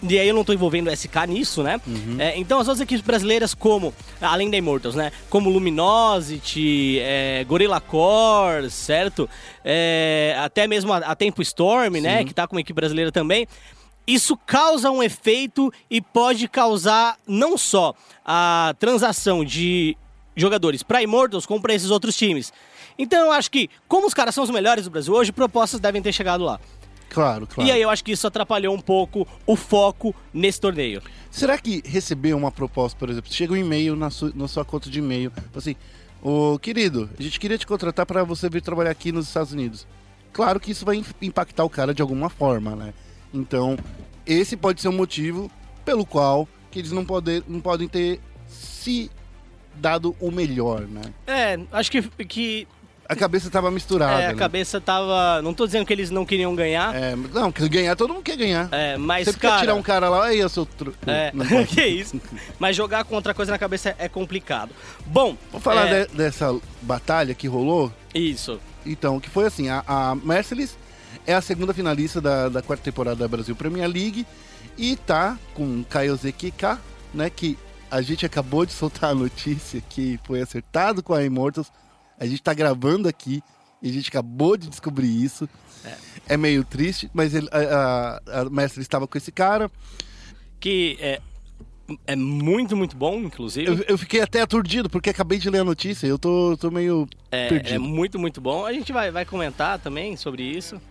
E 0.01 0.18
aí 0.18 0.27
eu 0.30 0.33
não 0.33 0.45
tô 0.45 0.53
envolvendo 0.53 0.88
o 0.88 0.95
SK 0.95 1.25
nisso, 1.27 1.62
né? 1.63 1.81
É, 2.19 2.38
então 2.38 2.59
as 2.59 2.68
outras 2.68 2.80
equipes 2.81 3.03
brasileiras, 3.03 3.53
como, 3.53 3.94
além 4.21 4.50
da 4.50 4.56
Immortals, 4.57 4.95
né? 4.95 5.12
Como 5.30 5.50
Luminosity, 5.50 7.00
é, 7.01 7.44
Gorilla 7.45 7.81
Core, 7.81 8.69
certo? 8.69 9.30
É, 9.65 10.36
até 10.39 10.68
mesmo 10.68 10.94
a, 10.94 10.97
a 10.97 11.15
Tempo 11.15 11.41
Storm, 11.41 11.95
né? 12.01 12.24
Que 12.24 12.33
tá 12.33 12.47
com 12.47 12.56
uma 12.56 12.62
equipe 12.62 12.74
brasileira 12.80 13.12
também. 13.12 13.45
Isso 14.12 14.36
causa 14.36 14.90
um 14.90 15.04
efeito 15.04 15.72
e 15.90 16.02
pode 16.02 16.48
causar 16.48 17.16
não 17.28 17.58
só 17.58 17.94
a 18.26 18.74
transação 18.80 19.46
de 19.46 19.96
jogadores 20.36 20.82
para 20.82 21.04
Immortals 21.04 21.46
como 21.46 21.62
para 21.62 21.76
esses 21.76 21.92
outros 21.92 22.16
times. 22.16 22.52
Então 22.98 23.28
eu 23.28 23.32
acho 23.32 23.52
que, 23.52 23.70
como 23.88 24.08
os 24.08 24.14
caras 24.14 24.34
são 24.34 24.44
os 24.44 24.50
melhores 24.50 24.86
do 24.86 24.90
Brasil 24.90 25.14
hoje, 25.14 25.32
propostas 25.32 25.80
devem 25.80 26.02
ter 26.02 26.12
chegado 26.12 26.44
lá. 26.44 26.60
Claro, 27.10 27.46
claro. 27.46 27.68
E 27.70 27.72
aí 27.72 27.82
eu 27.82 27.90
acho 27.90 28.04
que 28.04 28.12
isso 28.12 28.26
atrapalhou 28.26 28.74
um 28.74 28.80
pouco 28.82 29.28
o 29.46 29.56
foco 29.56 30.14
nesse 30.34 30.60
torneio. 30.60 31.02
Será 31.30 31.58
que 31.58 31.82
receber 31.86 32.34
uma 32.34 32.52
proposta, 32.52 32.98
por 32.98 33.10
exemplo, 33.10 33.32
chega 33.32 33.54
um 33.54 33.58
e-mail 33.58 33.96
na 33.96 34.10
sua, 34.10 34.32
na 34.36 34.48
sua 34.48 34.66
conta 34.66 34.90
de 34.90 35.00
e-mail, 35.00 35.32
assim, 35.56 35.76
ô 36.22 36.58
querido, 36.60 37.10
a 37.18 37.22
gente 37.22 37.40
queria 37.40 37.58
te 37.58 37.68
contratar 37.68 38.06
para 38.06 38.24
você 38.24 38.50
vir 38.50 38.62
trabalhar 38.62 38.92
aqui 38.92 39.12
nos 39.12 39.28
Estados 39.28 39.54
Unidos. 39.54 39.86
Claro 40.34 40.60
que 40.60 40.72
isso 40.72 40.86
vai 40.86 40.96
im- 40.98 41.06
impactar 41.22 41.64
o 41.64 41.70
cara 41.70 41.94
de 41.94 42.02
alguma 42.02 42.30
forma, 42.30 42.76
né? 42.76 42.94
Então, 43.33 43.77
esse 44.25 44.55
pode 44.57 44.81
ser 44.81 44.88
um 44.89 44.93
motivo 44.93 45.51
pelo 45.86 46.05
qual 46.05 46.48
que 46.71 46.79
eles 46.79 46.91
não, 46.91 47.03
poder, 47.05 47.43
não 47.48 47.59
podem 47.59 47.88
ter 47.88 48.19
se 48.48 49.09
dado 49.75 50.15
o 50.19 50.29
melhor, 50.31 50.81
né? 50.81 51.01
É, 51.25 51.59
acho 51.71 51.89
que, 51.91 52.01
que 52.25 52.67
A 53.07 53.15
cabeça 53.15 53.50
tava 53.50 53.71
misturada. 53.71 54.21
é, 54.21 54.25
a 54.27 54.33
né? 54.33 54.36
cabeça 54.36 54.79
tava. 54.81 55.41
Não 55.41 55.53
tô 55.53 55.65
dizendo 55.65 55.86
que 55.86 55.93
eles 55.93 56.09
não 56.12 56.25
queriam 56.25 56.53
ganhar, 56.55 56.93
É, 56.95 57.15
não, 57.15 57.50
ganhar, 57.51 57.95
todo 57.95 58.13
mundo 58.13 58.24
quer 58.24 58.36
ganhar. 58.38 58.67
é, 58.71 58.98
mas 58.98 59.25
Você 59.27 59.33
cara. 59.39 59.55
quer 59.55 59.59
tirar 59.62 59.75
um 59.75 59.81
cara 59.81 60.09
lá, 60.09 60.25
aí 60.25 60.39
eu 60.39 60.50
sou 60.50 60.65
tru... 60.65 60.93
É, 61.07 61.31
que 61.67 61.86
isso. 61.86 62.19
Mas 62.59 62.75
jogar 62.75 63.03
com 63.05 63.15
outra 63.15 63.33
coisa 63.33 63.51
na 63.51 63.57
cabeça 63.57 63.95
é 63.98 64.07
complicado. 64.09 64.71
Bom, 65.05 65.36
Vou 65.51 65.62
falar 65.62 65.88
é, 65.88 66.05
de- 66.05 66.13
dessa 66.15 66.55
batalha 66.81 67.33
que 67.33 67.48
rolou. 67.48 67.91
Isso. 68.13 68.59
Então, 68.86 69.19
que 69.19 69.29
foi 69.29 69.45
assim, 69.45 69.69
a, 69.69 69.83
a 69.88 70.15
Merciless 70.15 70.77
é 71.29 71.36
a 71.36 71.41
segunda 71.41 71.75
finalista 71.75 72.19
da, 72.19 72.50
da 72.50 72.59
quarta 72.59 72.83
temporada 72.83 73.17
da 73.17 73.27
Brasil 73.27 73.55
Premier 73.55 73.88
League 73.88 74.25
e 74.75 74.95
tá 74.95 75.38
com 75.53 75.83
Kika, 76.36 76.79
né, 77.13 77.29
que 77.29 77.55
a 77.91 78.01
gente 78.01 78.25
acabou 78.25 78.65
de 78.65 78.74
soltar 78.74 79.12
a 79.12 79.15
notícia 79.15 79.79
que 79.89 80.19
foi 80.24 80.41
acertado 80.41 81.03
com 81.03 81.13
a 81.13 81.24
Immortals. 81.24 81.71
A 82.19 82.25
gente 82.25 82.41
tá 82.41 82.51
gravando 82.51 83.07
aqui 83.07 83.43
e 83.79 83.89
a 83.91 83.93
gente 83.93 84.09
acabou 84.09 84.57
de 84.57 84.67
descobrir 84.69 85.24
isso. 85.24 85.48
É, 86.27 86.36
meio 86.36 86.63
triste, 86.63 87.09
mas 87.13 87.36
ele, 87.36 87.48
a, 87.51 88.19
a, 88.27 88.39
a 88.41 88.45
Merciless 88.45 88.79
estava 88.81 89.07
com 89.07 89.17
esse 89.17 89.31
cara. 89.31 89.69
Que 90.59 90.98
é, 91.00 91.21
é 92.07 92.15
muito, 92.15 92.75
muito 92.75 92.98
bom, 92.98 93.17
inclusive. 93.19 93.67
Eu, 93.67 93.86
eu 93.88 93.98
fiquei 94.00 94.21
até 94.21 94.41
aturdido 94.41 94.89
porque 94.89 95.12
acabei 95.12 95.38
de 95.38 95.48
ler 95.48 95.59
a 95.59 95.63
notícia. 95.63 96.07
Eu 96.07 96.17
tô, 96.17 96.57
tô 96.57 96.71
meio 96.71 97.07
É, 97.31 97.50
perdido. 97.50 97.75
é 97.75 97.77
muito, 97.77 98.17
muito 98.17 98.41
bom. 98.41 98.65
A 98.65 98.74
gente 98.74 98.91
vai, 98.91 99.12
vai 99.12 99.25
comentar 99.25 99.77
também 99.77 100.17
sobre 100.17 100.41
isso. 100.43 100.81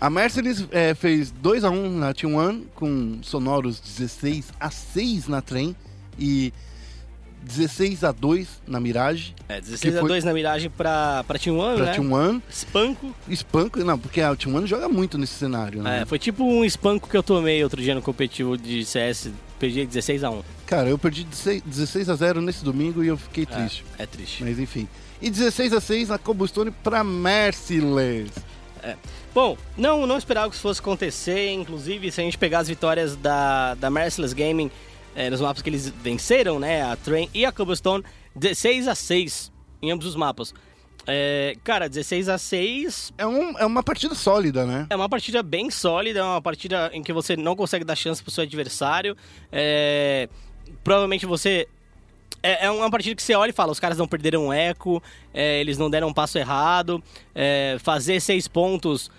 A 0.00 0.08
Mercedes 0.08 0.64
é, 0.70 0.94
fez 0.94 1.30
2 1.30 1.64
a 1.64 1.70
1 1.70 1.90
na 1.98 2.14
T1 2.14 2.62
com 2.74 3.18
sonoros 3.22 3.80
16 3.80 4.52
a 4.60 4.70
6 4.70 5.26
na 5.26 5.42
trem 5.42 5.74
e 6.16 6.52
16 7.42 8.04
a 8.04 8.12
2 8.12 8.46
na 8.66 8.78
Mirage. 8.78 9.34
É, 9.48 9.60
16 9.60 9.80
Que 9.80 9.98
a 9.98 10.00
foi- 10.00 10.08
2 10.08 10.24
na 10.24 10.32
miragem 10.32 10.70
pra, 10.70 11.24
pra 11.26 11.38
Team 11.38 11.58
One, 11.58 11.76
Pra 11.76 11.86
né? 11.86 11.94
T1, 11.96 12.42
Espanco. 12.48 13.14
espanco, 13.28 13.78
não, 13.84 13.98
porque 13.98 14.20
a 14.20 14.30
T1 14.36 14.66
joga 14.66 14.88
muito 14.88 15.18
nesse 15.18 15.34
cenário, 15.34 15.82
né? 15.82 16.02
É, 16.02 16.04
foi 16.04 16.18
tipo 16.18 16.44
um 16.44 16.64
espanco 16.64 17.08
que 17.08 17.16
eu 17.16 17.22
tomei 17.22 17.62
outro 17.64 17.80
dia 17.82 17.94
no 17.94 18.02
competitivo 18.02 18.56
de 18.56 18.84
CS. 18.84 19.30
Perdi 19.58 19.84
16 19.84 20.22
a 20.22 20.30
1 20.30 20.42
Cara, 20.66 20.88
eu 20.88 20.96
perdi 20.98 21.24
16, 21.24 21.62
16 21.66 22.08
a 22.08 22.14
0 22.14 22.40
nesse 22.40 22.62
domingo 22.64 23.02
e 23.02 23.08
eu 23.08 23.16
fiquei 23.16 23.44
triste. 23.44 23.84
É, 23.98 24.04
é 24.04 24.06
triste. 24.06 24.44
Mas 24.44 24.60
enfim. 24.60 24.86
E 25.20 25.28
16 25.28 25.72
a 25.72 25.80
6 25.80 26.10
na 26.10 26.18
Cobblestone 26.18 26.70
pra 26.70 27.02
Merciless. 27.02 28.30
Bom, 29.34 29.56
não, 29.76 30.06
não 30.06 30.18
esperava 30.18 30.48
que 30.48 30.54
isso 30.54 30.62
fosse 30.62 30.80
acontecer. 30.80 31.50
Inclusive, 31.52 32.10
se 32.10 32.20
a 32.20 32.24
gente 32.24 32.38
pegar 32.38 32.60
as 32.60 32.68
vitórias 32.68 33.16
da, 33.16 33.74
da 33.74 33.90
Merciless 33.90 34.34
Gaming 34.34 34.70
eh, 35.14 35.30
nos 35.30 35.40
mapas 35.40 35.62
que 35.62 35.70
eles 35.70 35.88
venceram, 35.88 36.58
né? 36.58 36.82
A 36.82 36.96
Train 36.96 37.28
e 37.34 37.44
a 37.44 37.52
Cobblestone, 37.52 38.04
16 38.34 38.88
a 38.88 38.94
6 38.94 39.52
em 39.82 39.90
ambos 39.90 40.06
os 40.06 40.16
mapas. 40.16 40.54
É, 41.10 41.56
cara, 41.64 41.88
16 41.88 42.28
a 42.28 42.36
6 42.36 43.14
É, 43.16 43.26
um, 43.26 43.58
é 43.58 43.64
uma 43.64 43.82
partida 43.82 44.14
sólida, 44.14 44.66
né? 44.66 44.86
é 44.90 44.94
uma 44.94 45.08
partida 45.08 45.42
bem 45.42 45.70
sólida, 45.70 46.20
é 46.20 46.22
uma 46.22 46.42
partida 46.42 46.90
em 46.92 47.02
que 47.02 47.14
você 47.14 47.34
não 47.34 47.56
consegue 47.56 47.82
dar 47.82 47.96
chance 47.96 48.22
pro 48.22 48.30
seu 48.30 48.44
adversário. 48.44 49.16
É, 49.50 50.28
provavelmente 50.84 51.24
você. 51.26 51.66
É, 52.42 52.66
é 52.66 52.70
uma 52.70 52.90
partida 52.90 53.14
que 53.16 53.22
você 53.22 53.34
olha 53.34 53.50
e 53.50 53.52
fala: 53.52 53.72
os 53.72 53.80
caras 53.80 53.98
não 53.98 54.06
perderam 54.06 54.46
um 54.46 54.52
eco, 54.52 55.02
é, 55.34 55.60
eles 55.60 55.76
não 55.78 55.90
deram 55.90 56.08
um 56.08 56.12
passo 56.12 56.38
errado. 56.38 57.02
é, 57.34 57.76
fazer 57.80 58.20
seis 58.20 58.46
pontos 58.46 59.10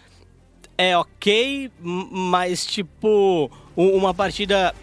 é 0.78 0.98
ok, 0.98 1.70
mas 1.82 2.66
tipo, 2.66 3.52
uma 3.76 4.14
partida 4.14 4.74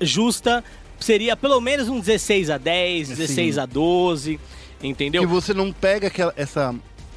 justa 0.00 0.64
seria 0.98 1.36
pelo 1.36 1.60
menos 1.60 1.88
um 1.88 2.00
16 2.00 2.50
a 2.50 2.58
10, 2.58 3.10
16 3.10 3.54
Sim. 3.54 3.60
a 3.60 3.66
12, 3.66 4.40
entendeu? 4.82 5.22
Que 5.22 5.28
você 5.28 5.54
não 5.54 5.72
pega 5.72 6.08
aquela, 6.08 6.34
essa, 6.36 6.74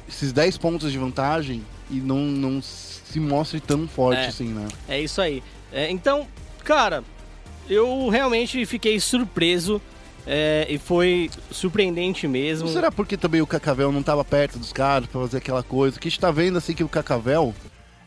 esses 0.08 0.32
10 0.32 0.56
pontos 0.58 0.92
de 0.92 0.98
vantagem 0.98 1.64
e 1.90 1.94
não, 1.96 2.18
não 2.18 2.62
se 2.62 3.18
mostre 3.18 3.58
tão 3.58 3.88
forte 3.88 4.20
É. 4.20 4.26
assim, 4.26 4.48
né? 4.48 4.68
É 4.88 5.00
isso 5.00 5.20
aí. 5.20 5.42
É, 5.72 5.90
então, 5.90 6.28
cara, 6.62 7.02
eu 7.68 8.08
realmente 8.08 8.64
fiquei 8.66 9.00
surpreso 9.00 9.82
é, 10.26 10.66
e 10.68 10.78
foi 10.78 11.30
surpreendente 11.50 12.28
mesmo. 12.28 12.68
Será 12.68 12.90
porque 12.90 13.16
também 13.16 13.40
o 13.40 13.46
Cacavel 13.46 13.90
não 13.90 14.02
tava 14.02 14.24
perto 14.24 14.58
dos 14.58 14.72
caras 14.72 15.08
pra 15.08 15.20
fazer 15.20 15.38
aquela 15.38 15.62
coisa? 15.62 15.98
Que 15.98 16.08
a 16.08 16.10
gente 16.10 16.20
tá 16.20 16.30
vendo 16.30 16.58
assim 16.58 16.74
que 16.74 16.84
o 16.84 16.88
Cacavel 16.88 17.54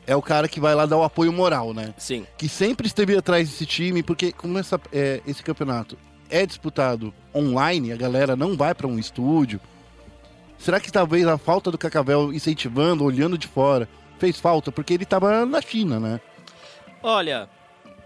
é 0.07 0.15
o 0.15 0.22
cara 0.22 0.48
que 0.48 0.60
vai 0.60 0.75
lá 0.75 0.86
dar 0.86 0.98
o 0.98 1.03
apoio 1.03 1.34
moral, 1.34 1.74
né? 1.74 1.93
Sim. 1.98 2.25
Que 2.38 2.48
sempre 2.48 2.88
esteve 2.88 3.17
atrás 3.17 3.50
desse 3.50 3.65
time, 3.65 4.01
porque 4.03 4.31
como 4.31 4.57
essa, 4.57 4.79
é, 4.93 5.22
esse 5.27 5.43
campeonato 5.43 5.98
é 6.29 6.45
disputado 6.45 7.13
online, 7.34 7.91
a 7.91 7.98
galera 7.98 8.36
não 8.36 8.55
vai 8.55 8.74
pra 8.74 8.88
um 8.88 8.98
estúdio. 8.98 9.60
Será 10.57 10.79
que 10.79 10.91
talvez 10.91 11.27
a 11.27 11.38
falta 11.38 11.69
do 11.69 11.77
Cacavel 11.77 12.34
incentivando, 12.34 13.03
olhando 13.03 13.38
de 13.38 13.48
fora, 13.48 13.89
fez 14.17 14.39
falta? 14.39 14.72
Porque 14.72 14.93
ele 14.93 15.05
tava 15.05 15.45
na 15.45 15.62
China, 15.62 16.00
né? 16.00 16.22
Olha, 17.03 17.50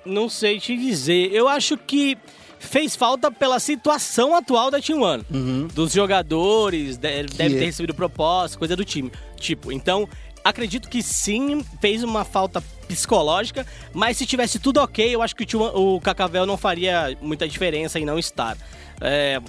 não 0.06 0.28
sei 0.28 0.60
te 0.60 0.76
dizer. 0.76 1.32
Eu 1.32 1.48
acho 1.48 1.78
que 1.78 2.18
fez 2.60 2.96
falta 2.96 3.32
pela 3.32 3.60
situação 3.60 4.36
atual 4.36 4.70
da 4.70 4.80
Team 4.82 5.02
One. 5.02 5.24
Uhum. 5.32 5.68
Dos 5.74 5.94
jogadores, 5.94 6.98
de- 6.98 7.24
deve 7.24 7.56
é- 7.56 7.60
ter 7.60 7.66
recebido 7.66 7.94
proposta, 7.94 8.58
coisa 8.58 8.76
do 8.76 8.84
time. 8.86 9.12
Tipo, 9.38 9.72
então, 9.72 10.08
acredito 10.44 10.90
que 10.90 11.02
sim, 11.02 11.64
fez 11.82 12.04
uma 12.04 12.24
falta 12.26 12.62
psicológica, 12.88 13.66
mas 13.94 14.18
se 14.18 14.26
tivesse 14.26 14.60
tudo 14.60 14.80
ok, 14.82 15.16
eu 15.16 15.22
acho 15.22 15.36
que 15.36 15.44
o, 15.56 15.62
One- 15.62 15.72
o 15.76 16.02
Cacavel 16.02 16.46
não 16.46 16.58
faria 16.58 17.18
muita 17.22 17.48
diferença 17.48 18.00
em 18.00 18.06
não 18.06 18.20
estar. 18.20 18.58
É, 19.02 19.40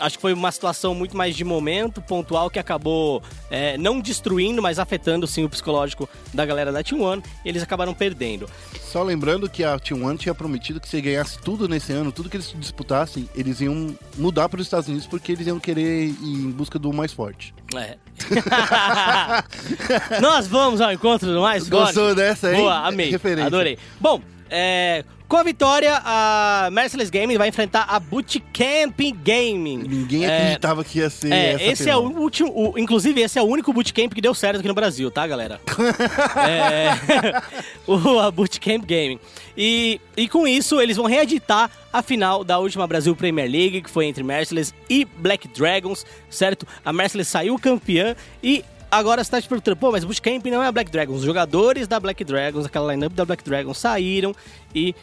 acho 0.00 0.16
que 0.16 0.22
foi 0.22 0.32
uma 0.32 0.50
situação 0.50 0.94
muito 0.94 1.16
mais 1.16 1.36
de 1.36 1.44
momento, 1.44 2.02
pontual, 2.02 2.50
que 2.50 2.58
acabou 2.58 3.22
é, 3.50 3.76
não 3.78 4.00
destruindo, 4.00 4.62
mas 4.62 4.78
afetando 4.78 5.26
sim 5.26 5.44
o 5.44 5.48
psicológico 5.48 6.08
da 6.32 6.44
galera 6.44 6.72
da 6.72 6.82
Team 6.82 7.02
One, 7.02 7.22
e 7.44 7.48
eles 7.48 7.62
acabaram 7.62 7.94
perdendo. 7.94 8.48
Só 8.80 9.02
lembrando 9.02 9.48
que 9.48 9.62
a 9.62 9.78
T1 9.78 10.18
tinha 10.18 10.34
prometido 10.34 10.80
que 10.80 10.88
se 10.88 11.00
ganhasse 11.00 11.38
tudo 11.38 11.68
nesse 11.68 11.92
ano, 11.92 12.10
tudo 12.10 12.28
que 12.28 12.36
eles 12.36 12.54
disputassem, 12.58 13.28
eles 13.34 13.60
iam 13.60 13.94
mudar 14.16 14.48
para 14.48 14.60
os 14.60 14.66
Estados 14.66 14.88
Unidos 14.88 15.06
porque 15.06 15.32
eles 15.32 15.46
iam 15.46 15.60
querer 15.60 16.06
ir 16.06 16.16
em 16.20 16.50
busca 16.50 16.78
do 16.78 16.92
mais 16.92 17.12
forte. 17.12 17.54
É. 17.76 17.96
Nós 20.20 20.46
vamos 20.46 20.80
ao 20.80 20.92
encontro 20.92 21.32
do 21.32 21.40
mais 21.40 21.68
forte. 21.68 21.84
Gostou 21.84 22.14
dessa, 22.14 22.52
hein? 22.52 22.62
Boa, 22.62 22.86
amei. 22.86 23.10
Referência. 23.10 23.46
Adorei. 23.46 23.78
Bom, 24.00 24.20
é, 24.50 25.04
com 25.28 25.36
a 25.36 25.42
vitória, 25.44 26.00
a 26.04 26.68
Merciless 26.72 27.08
Gaming 27.10 27.38
vai 27.38 27.48
enfrentar 27.48 27.86
a 27.88 28.00
Bootcamp 28.00 28.98
Gaming. 29.24 29.78
Ninguém 29.88 30.24
É, 30.24 30.36
acreditava 30.38 30.82
que 30.82 30.98
ia 30.98 31.08
ser 31.08 31.32
É, 31.32 31.52
essa 31.52 31.64
esse 31.64 31.88
é 31.90 31.96
o 31.96 32.00
último. 32.00 32.50
o- 32.52 32.76
inclusive, 32.78 33.20
esse 33.20 33.38
é 33.38 33.42
o 33.42 33.44
único 33.46 33.72
bootcamp 33.72 34.12
que 34.12 34.20
deu 34.20 34.34
certo 34.34 34.58
aqui 34.58 34.66
no 34.68 34.74
Brasil, 34.74 35.08
tá, 35.10 35.24
galera? 35.26 35.60
é, 36.48 37.40
o 37.86 38.18
a 38.18 38.30
Bootcamp 38.30 38.84
Gaming. 38.84 39.20
E, 39.56 40.00
e 40.16 40.28
com 40.28 40.46
isso, 40.48 40.80
eles 40.80 40.96
vão 40.96 41.06
reeditar 41.06 41.70
a 41.92 42.02
final 42.02 42.42
da 42.44 42.58
última 42.58 42.86
Brasil 42.86 43.14
Premier 43.14 43.48
League, 43.50 43.82
que 43.82 43.90
foi 43.90 44.06
entre 44.06 44.22
Merciless 44.22 44.74
e 44.88 45.04
Black 45.04 45.46
Dragons, 45.48 46.04
certo? 46.28 46.66
A 46.84 46.92
Merciless 46.92 47.30
saiu 47.30 47.58
campeã 47.58 48.16
e. 48.42 48.64
Agora 48.90 49.22
você 49.22 49.30
tá 49.30 49.40
te 49.40 49.48
perguntando, 49.48 49.76
pô, 49.76 49.92
mas 49.92 50.04
Bootcamp 50.04 50.44
não 50.46 50.62
é 50.62 50.66
a 50.66 50.72
Black 50.72 50.90
Dragons. 50.90 51.18
Os 51.18 51.24
jogadores 51.24 51.86
da 51.86 52.00
Black 52.00 52.24
Dragons, 52.24 52.66
aquela 52.66 52.92
lineup 52.92 53.12
da 53.12 53.24
Black 53.24 53.44
Dragons, 53.44 53.78
saíram 53.78 54.34
e 54.74 54.94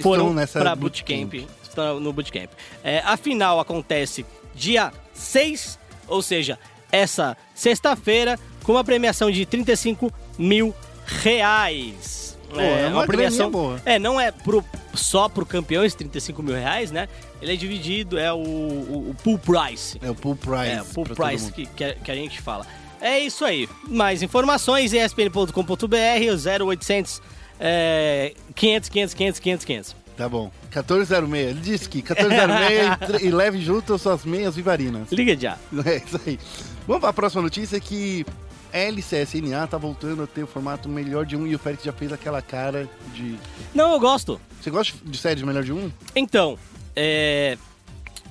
foram 0.00 0.34
nessa 0.34 0.58
pra 0.58 0.74
bootcamp. 0.74 1.30
bootcamp. 1.30 1.50
Estão 1.62 2.00
no 2.00 2.12
bootcamp. 2.12 2.50
É, 2.82 2.98
a 3.04 3.16
final 3.16 3.60
acontece 3.60 4.26
dia 4.54 4.92
6, 5.14 5.78
ou 6.08 6.20
seja, 6.20 6.58
essa 6.90 7.36
sexta-feira, 7.54 8.38
com 8.64 8.72
uma 8.72 8.84
premiação 8.84 9.30
de 9.30 9.46
35 9.46 10.12
mil 10.36 10.74
reais. 11.06 12.36
Pô, 12.50 12.60
é 12.60 12.88
uma 12.88 13.06
graninha 13.06 13.48
boa. 13.48 13.80
É, 13.84 13.98
não 13.98 14.20
é 14.20 14.30
pro, 14.30 14.62
só 14.92 15.28
pro 15.28 15.46
campeão 15.46 15.84
esses 15.84 15.96
35 15.96 16.42
mil 16.42 16.54
reais, 16.54 16.90
né? 16.90 17.08
Ele 17.40 17.54
é 17.54 17.56
dividido, 17.56 18.18
é 18.18 18.32
o, 18.32 18.36
o, 18.36 19.10
o 19.10 19.16
pool 19.22 19.38
price. 19.38 19.98
É 20.02 20.10
o 20.10 20.14
pool 20.14 20.36
price. 20.36 20.70
É, 20.70 20.76
pra 20.76 20.84
todo 20.84 21.14
price 21.14 21.52
que, 21.52 21.66
que 21.66 22.10
a 22.10 22.14
gente 22.14 22.42
fala. 22.42 22.66
É 23.02 23.18
isso 23.18 23.44
aí. 23.44 23.68
Mais 23.88 24.22
informações, 24.22 24.92
espn.com.br, 24.92 26.62
0800 26.70 27.20
é, 27.58 28.34
500, 28.54 28.88
500, 28.88 29.14
500, 29.14 29.40
500, 29.40 29.64
500. 29.64 29.96
Tá 30.16 30.28
bom. 30.28 30.52
1406. 30.70 31.48
Ele 31.48 31.60
disse 31.60 31.88
que 31.88 31.98
1406 31.98 33.22
e 33.22 33.26
e 33.26 33.30
leve 33.30 33.60
junto 33.60 33.94
as 33.94 34.02
suas 34.02 34.24
meias 34.24 34.54
vivarinas. 34.54 35.10
Liga 35.10 35.36
já. 35.36 35.58
É 35.84 35.96
isso 35.96 36.20
aí. 36.24 36.38
Vamos 36.86 37.00
para 37.00 37.10
a 37.10 37.12
próxima 37.12 37.42
notícia 37.42 37.80
que 37.80 38.24
LCSNA 38.72 39.66
tá 39.66 39.78
voltando 39.78 40.22
a 40.22 40.26
ter 40.26 40.44
o 40.44 40.46
formato 40.46 40.88
melhor 40.88 41.26
de 41.26 41.36
um 41.36 41.44
e 41.46 41.56
o 41.56 41.58
Félix 41.58 41.82
já 41.82 41.92
fez 41.92 42.12
aquela 42.12 42.40
cara 42.40 42.88
de. 43.14 43.36
Não, 43.74 43.92
eu 43.92 44.00
gosto. 44.00 44.40
Você 44.60 44.70
gosta 44.70 44.96
de 45.04 45.18
série 45.18 45.36
de 45.36 45.46
melhor 45.46 45.64
de 45.64 45.72
um? 45.72 45.90
Então, 46.14 46.58
é, 46.94 47.58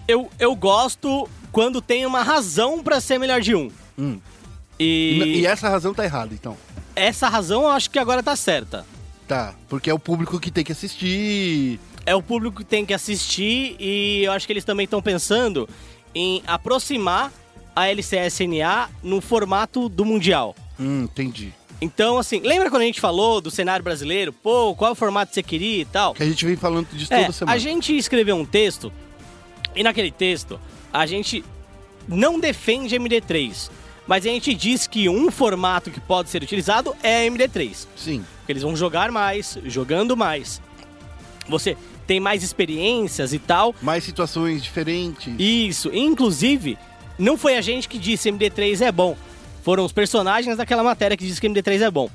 eu, 0.08 0.30
eu 0.40 0.56
gosto 0.56 1.28
quando 1.51 1.82
tem 1.82 2.06
uma 2.06 2.24
razão 2.24 2.82
pra 2.82 3.01
ser 3.01 3.18
melhor 3.18 3.42
de 3.42 3.54
um. 3.54 3.70
Hum. 3.98 4.20
E, 4.82 5.40
E 5.42 5.46
essa 5.46 5.70
razão 5.70 5.94
tá 5.94 6.04
errada, 6.04 6.34
então. 6.34 6.58
essa 6.96 7.28
razão 7.30 7.64
eu 7.64 7.70
acho 7.70 7.90
que 7.90 8.00
agora 8.00 8.22
tá 8.24 8.36
certa. 8.36 8.86
Tá, 9.28 9.54
porque 9.70 9.90
é 9.90 9.94
o 9.94 10.00
público 10.00 10.40
que 10.40 10.52
tem 10.52 10.64
que 10.64 10.72
assistir. 10.72 11.80
É 12.06 12.16
o 12.16 12.22
público 12.22 12.58
que 12.58 12.66
tem 12.66 12.86
que 12.86 12.94
assistir 12.94 13.76
e 13.80 14.24
eu 14.26 14.32
acho 14.32 14.46
que 14.48 14.52
eles 14.54 14.66
também 14.66 14.84
estão 14.86 15.02
pensando 15.02 15.70
em 16.14 16.42
aproximar 16.48 17.32
a 17.76 17.88
LCSNA 17.88 18.90
no 19.04 19.22
formato 19.22 19.88
do 19.88 20.04
Mundial. 20.04 20.56
Hum, 20.80 21.04
entendi. 21.04 21.54
Então, 21.80 22.18
assim, 22.18 22.40
lembra 22.42 22.70
quando 22.70 22.82
a 22.82 22.86
gente 22.86 23.00
falou 23.00 23.40
do 23.40 23.50
cenário 23.50 23.84
brasileiro? 23.84 24.34
Pô, 24.34 24.76
qual 24.76 24.92
o 24.92 24.96
formato 24.96 25.34
você 25.34 25.42
queria 25.42 25.82
e 25.82 25.86
tal? 25.86 26.14
Que 26.14 26.24
a 26.24 26.26
gente 26.26 26.46
vem 26.46 26.56
falando 26.56 26.88
disso 26.92 27.14
É, 27.14 27.22
toda 27.22 27.32
semana. 27.34 27.56
a 27.56 27.60
gente 27.60 27.96
escreveu 27.96 28.36
um 28.36 28.46
texto 28.46 28.92
e 29.76 29.82
naquele 29.84 30.12
texto 30.12 30.60
a 30.92 31.06
gente 31.06 31.44
não 32.08 32.40
defende 32.40 32.96
MD3, 32.96 33.70
mas 34.12 34.25
a 34.25 34.30
gente 34.30 34.53
diz 34.53 34.88
que 34.88 35.08
um 35.08 35.32
formato 35.32 35.89
que 35.89 36.01
pode 36.01 36.30
ser 36.30 36.44
utilizado 36.44 36.94
é 37.01 37.25
MD3. 37.30 37.88
Sim. 37.96 38.25
Porque 38.39 38.51
eles 38.51 38.62
vão 38.62 38.75
jogar 38.75 39.10
mais, 39.10 39.58
jogando 39.63 40.18
mais. 40.18 40.62
Você 41.48 41.77
tem 42.06 42.20
mais 42.20 42.44
experiências 42.44 43.32
e 43.32 43.39
tal. 43.39 43.74
Mais 43.82 44.03
situações 44.03 44.62
diferentes. 44.62 45.34
Isso, 45.39 45.89
inclusive, 45.94 46.77
não 47.18 47.38
foi 47.38 47.56
a 47.56 47.62
gente 47.62 47.88
que 47.88 47.98
disse 47.98 48.30
MD3 48.30 48.82
é 48.82 48.91
bom. 48.91 49.15
Foram 49.63 49.86
os 49.86 49.94
personagens 49.94 50.58
daquela 50.58 50.84
matéria 50.84 51.15
que 51.15 51.25
disse 51.25 51.39
que 51.39 51.48
MD3 51.48 51.80
é 51.80 51.89
bom. 51.89 52.10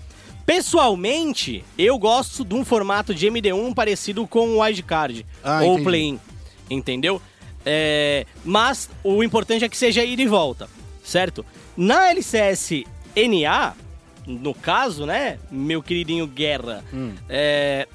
Pessoalmente, 0.44 1.64
eu 1.78 1.98
gosto 1.98 2.44
de 2.44 2.54
um 2.54 2.62
formato 2.62 3.14
de 3.14 3.26
MD1 3.26 3.72
parecido 3.72 4.26
com 4.26 4.50
o 4.50 4.60
wildcard 4.60 5.24
Ah, 5.42 5.62
ou 5.62 5.82
play-in, 5.82 6.20
entendeu? 6.68 7.22
É, 7.64 8.26
mas 8.44 8.90
o 9.02 9.24
importante 9.24 9.64
é 9.64 9.68
que 9.70 9.78
seja 9.78 10.04
ida 10.04 10.20
e 10.20 10.26
volta, 10.26 10.68
certo? 11.02 11.42
Na 11.76 12.10
LCS 12.10 12.84
NA, 13.14 13.74
no 14.26 14.54
caso, 14.54 15.06
né, 15.06 15.38
meu 15.50 15.82
queridinho 15.82 16.26
Guerra, 16.26 16.82
Hum. 16.92 17.12
é, 17.28 17.86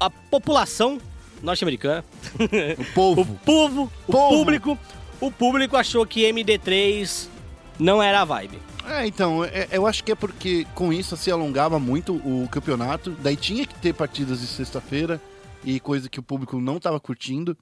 a 0.00 0.08
população 0.08 0.98
norte-americana 1.42 2.04
O 2.78 2.84
povo. 2.94 3.20
o 3.22 3.26
povo, 3.44 3.82
o 4.08 4.12
Povo. 4.12 4.36
público, 4.36 4.78
o 5.20 5.30
público 5.30 5.76
achou 5.76 6.06
que 6.06 6.22
MD3 6.22 7.28
não 7.78 8.02
era 8.02 8.20
a 8.20 8.24
vibe. 8.24 8.58
É, 8.86 9.06
então, 9.06 9.42
é- 9.44 9.68
eu 9.72 9.86
acho 9.86 10.04
que 10.04 10.12
é 10.12 10.14
porque 10.14 10.66
com 10.74 10.92
isso 10.92 11.16
se 11.16 11.30
alongava 11.30 11.78
muito 11.78 12.14
o 12.16 12.46
campeonato, 12.50 13.10
daí 13.22 13.36
tinha 13.36 13.66
que 13.66 13.74
ter 13.74 13.94
partidas 13.94 14.40
de 14.40 14.46
sexta-feira 14.46 15.20
e 15.64 15.80
coisa 15.80 16.08
que 16.08 16.20
o 16.20 16.22
público 16.22 16.60
não 16.60 16.78
tava 16.78 17.00
curtindo. 17.00 17.56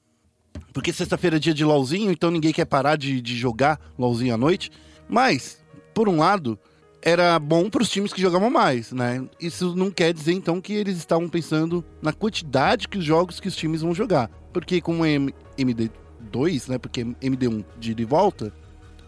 Porque 0.73 0.93
sexta-feira 0.93 1.37
é 1.37 1.39
dia 1.39 1.55
de 1.55 1.65
LOLzinho, 1.65 2.11
então 2.11 2.31
ninguém 2.31 2.53
quer 2.53 2.65
parar 2.67 2.97
de, 2.97 3.21
de 3.23 3.37
jogar 3.37 3.81
LOLzinho 3.99 4.35
à 4.35 4.37
noite. 4.37 4.71
Mas, 5.09 5.59
por 5.95 6.09
um 6.09 6.19
lado, 6.19 6.59
era 7.01 7.39
bom 7.39 7.69
para 7.69 7.83
os 7.83 7.91
times 7.91 8.13
que 8.13 8.21
jogavam 8.21 8.49
mais, 8.51 8.93
né? 8.93 9.25
Isso 9.41 9.75
não 9.75 9.91
quer 9.91 10.13
dizer 10.15 10.33
então 10.33 10.61
que 10.61 10.73
eles 10.73 10.97
estavam 10.99 11.29
pensando 11.29 11.85
na 12.01 12.13
quantidade 12.13 12.87
que 12.89 12.99
os 12.99 13.05
jogos 13.05 13.41
que 13.41 13.49
os 13.49 13.57
times 13.57 13.83
vão 13.83 13.95
jogar, 13.95 14.29
porque 14.53 14.81
como 14.81 15.05
é 15.05 15.11
M- 15.15 15.35
MD2, 15.59 16.69
né? 16.69 16.79
Porque 16.79 17.05
MD1 17.05 17.65
de 17.79 17.91
ida 17.93 18.03
e 18.03 18.05
volta 18.05 18.53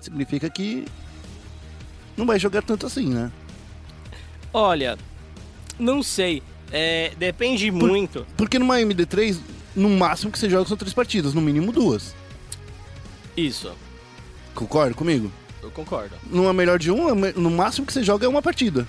significa 0.00 0.50
que 0.50 0.84
não 2.16 2.26
vai 2.26 2.38
jogar 2.38 2.62
tanto 2.62 2.86
assim, 2.86 3.08
né? 3.08 3.30
Olha, 4.52 4.98
não 5.78 6.02
sei. 6.02 6.42
É, 6.72 7.12
depende 7.16 7.70
muito. 7.70 8.26
Porque 8.36 8.58
numa 8.58 8.78
MD3, 8.80 9.38
no 9.76 9.88
máximo 9.90 10.32
que 10.32 10.38
você 10.38 10.50
joga 10.50 10.68
são 10.68 10.76
três 10.76 10.92
partidas, 10.94 11.32
no 11.34 11.40
mínimo 11.40 11.70
duas. 11.72 12.14
Isso, 13.36 13.72
Concorda 14.54 14.94
comigo? 14.94 15.30
Eu 15.64 15.70
concordo. 15.70 16.14
Numa 16.30 16.52
melhor 16.52 16.78
de 16.78 16.90
um, 16.90 17.14
no 17.14 17.50
máximo 17.50 17.86
que 17.86 17.92
você 17.92 18.02
joga 18.02 18.26
é 18.26 18.28
uma 18.28 18.42
partida. 18.42 18.86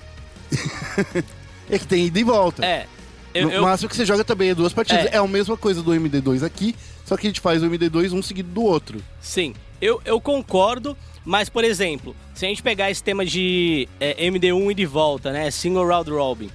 é 1.70 1.78
que 1.78 1.86
tem 1.86 2.06
ida 2.06 2.18
e 2.18 2.24
volta. 2.24 2.64
É. 2.64 2.86
Eu, 3.34 3.48
no 3.48 3.52
eu- 3.52 3.62
máximo 3.62 3.88
que 3.88 3.96
você 3.96 4.06
joga 4.06 4.24
também 4.24 4.50
é 4.50 4.54
duas 4.54 4.72
partidas. 4.72 5.06
É. 5.06 5.16
É. 5.16 5.18
a 5.18 5.26
mesma 5.26 5.56
coisa 5.56 5.82
do 5.82 5.92
MD2 5.92 6.42
aqui, 6.42 6.74
só 7.04 7.16
que 7.16 7.26
a 7.26 7.30
gente 7.30 7.40
faz 7.40 7.62
o 7.62 7.66
MD2 7.66 8.12
um 8.12 8.22
seguido 8.22 8.48
do 8.50 8.62
outro. 8.62 9.02
Sim, 9.20 9.54
eu, 9.80 10.00
eu 10.04 10.20
concordo, 10.20 10.96
mas, 11.24 11.48
por 11.48 11.64
exemplo, 11.64 12.14
se 12.34 12.46
a 12.46 12.48
gente 12.48 12.62
pegar 12.62 12.90
esse 12.90 13.02
tema 13.02 13.24
de 13.26 13.88
é, 14.00 14.26
MD1 14.30 14.70
e 14.70 14.74
de 14.74 14.86
volta, 14.86 15.32
né? 15.32 15.50
Single 15.50 15.86
round 15.86 16.10
robin. 16.10 16.50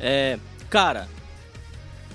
É, 0.00 0.38
cara, 0.68 1.08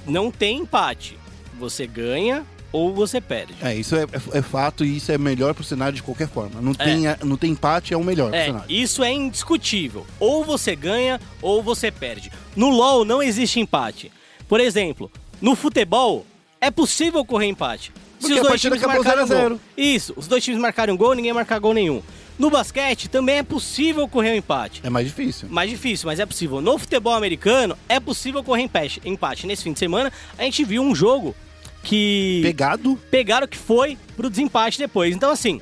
não 0.06 0.30
tem 0.30 0.60
empate. 0.60 1.18
Você 1.60 1.86
ganha 1.86 2.46
ou 2.72 2.94
você 2.94 3.20
perde. 3.20 3.54
É, 3.62 3.76
isso 3.76 3.96
é, 3.96 4.04
é- 4.04 4.38
é 4.40 4.42
fato 4.42 4.84
e 4.86 4.98
isso 4.98 5.12
é 5.12 5.18
melhor 5.18 5.54
pro 5.54 5.64
cenário 5.64 5.94
de 5.96 6.04
qualquer 6.04 6.28
forma. 6.28 6.62
Não, 6.62 6.74
tem, 6.74 7.08
a- 7.08 7.18
não 7.24 7.36
tem 7.38 7.52
empate, 7.52 7.94
é 7.94 7.98
o 7.98 8.04
melhor 8.04 8.30
pro 8.30 8.36
É, 8.40 8.46
cenário. 8.46 8.66
isso 8.70 9.04
é 9.04 9.12
indiscutível. 9.12 10.06
Ou 10.20 10.44
você 10.44 10.76
ganha 10.76 11.20
ou 11.42 11.62
você 11.62 11.92
perde. 11.92 12.32
No 12.56 12.70
LoL 12.70 13.04
não 13.06 13.22
existe 13.22 13.60
empate. 13.60 14.12
Por 14.48 14.60
exemplo, 14.60 15.12
no 15.42 15.56
futebol 15.56 16.26
é 16.60 16.70
possível 16.72 17.24
correr 17.26 17.48
empate. 17.48 17.92
Porque 18.20 18.40
partida 18.42 18.76
acabou 18.76 18.98
marcarem 19.04 19.26
0 19.26 19.38
a 19.40 19.42
0. 19.44 19.50
gol. 19.56 19.60
Isso, 19.76 20.14
os 20.16 20.28
dois 20.28 20.44
times 20.44 20.62
marcaram 20.62 20.96
gol, 20.96 21.16
ninguém 21.16 21.34
marcar 21.34 21.58
gol 21.60 21.74
nenhum. 21.74 22.02
No 22.38 22.50
basquete 22.52 23.08
também 23.10 23.38
é 23.38 23.44
possível 23.44 24.08
correr 24.08 24.32
um 24.32 24.36
empate. 24.36 24.82
É 24.84 24.90
mais 24.90 25.08
difícil. 25.08 25.48
Mais 25.50 25.70
difícil, 25.70 26.08
mas 26.08 26.20
é 26.20 26.26
possível. 26.26 26.62
No 26.62 26.78
futebol 26.78 27.14
americano 27.14 27.76
é 27.90 28.00
possível 28.00 28.44
correr 28.44 28.62
empate. 28.64 29.02
empate. 29.06 29.46
Nesse 29.48 29.64
fim 29.64 29.74
de 29.74 29.80
semana 29.80 30.12
a 30.38 30.44
gente 30.44 30.64
viu 30.64 30.82
um 30.84 30.94
jogo 30.96 31.36
que 31.84 32.42
Pegado, 32.44 33.00
pegaram 33.10 33.48
que 33.48 33.58
foi 33.58 33.98
pro 34.16 34.30
desempate 34.30 34.78
depois. 34.78 35.16
Então, 35.16 35.32
assim, 35.32 35.62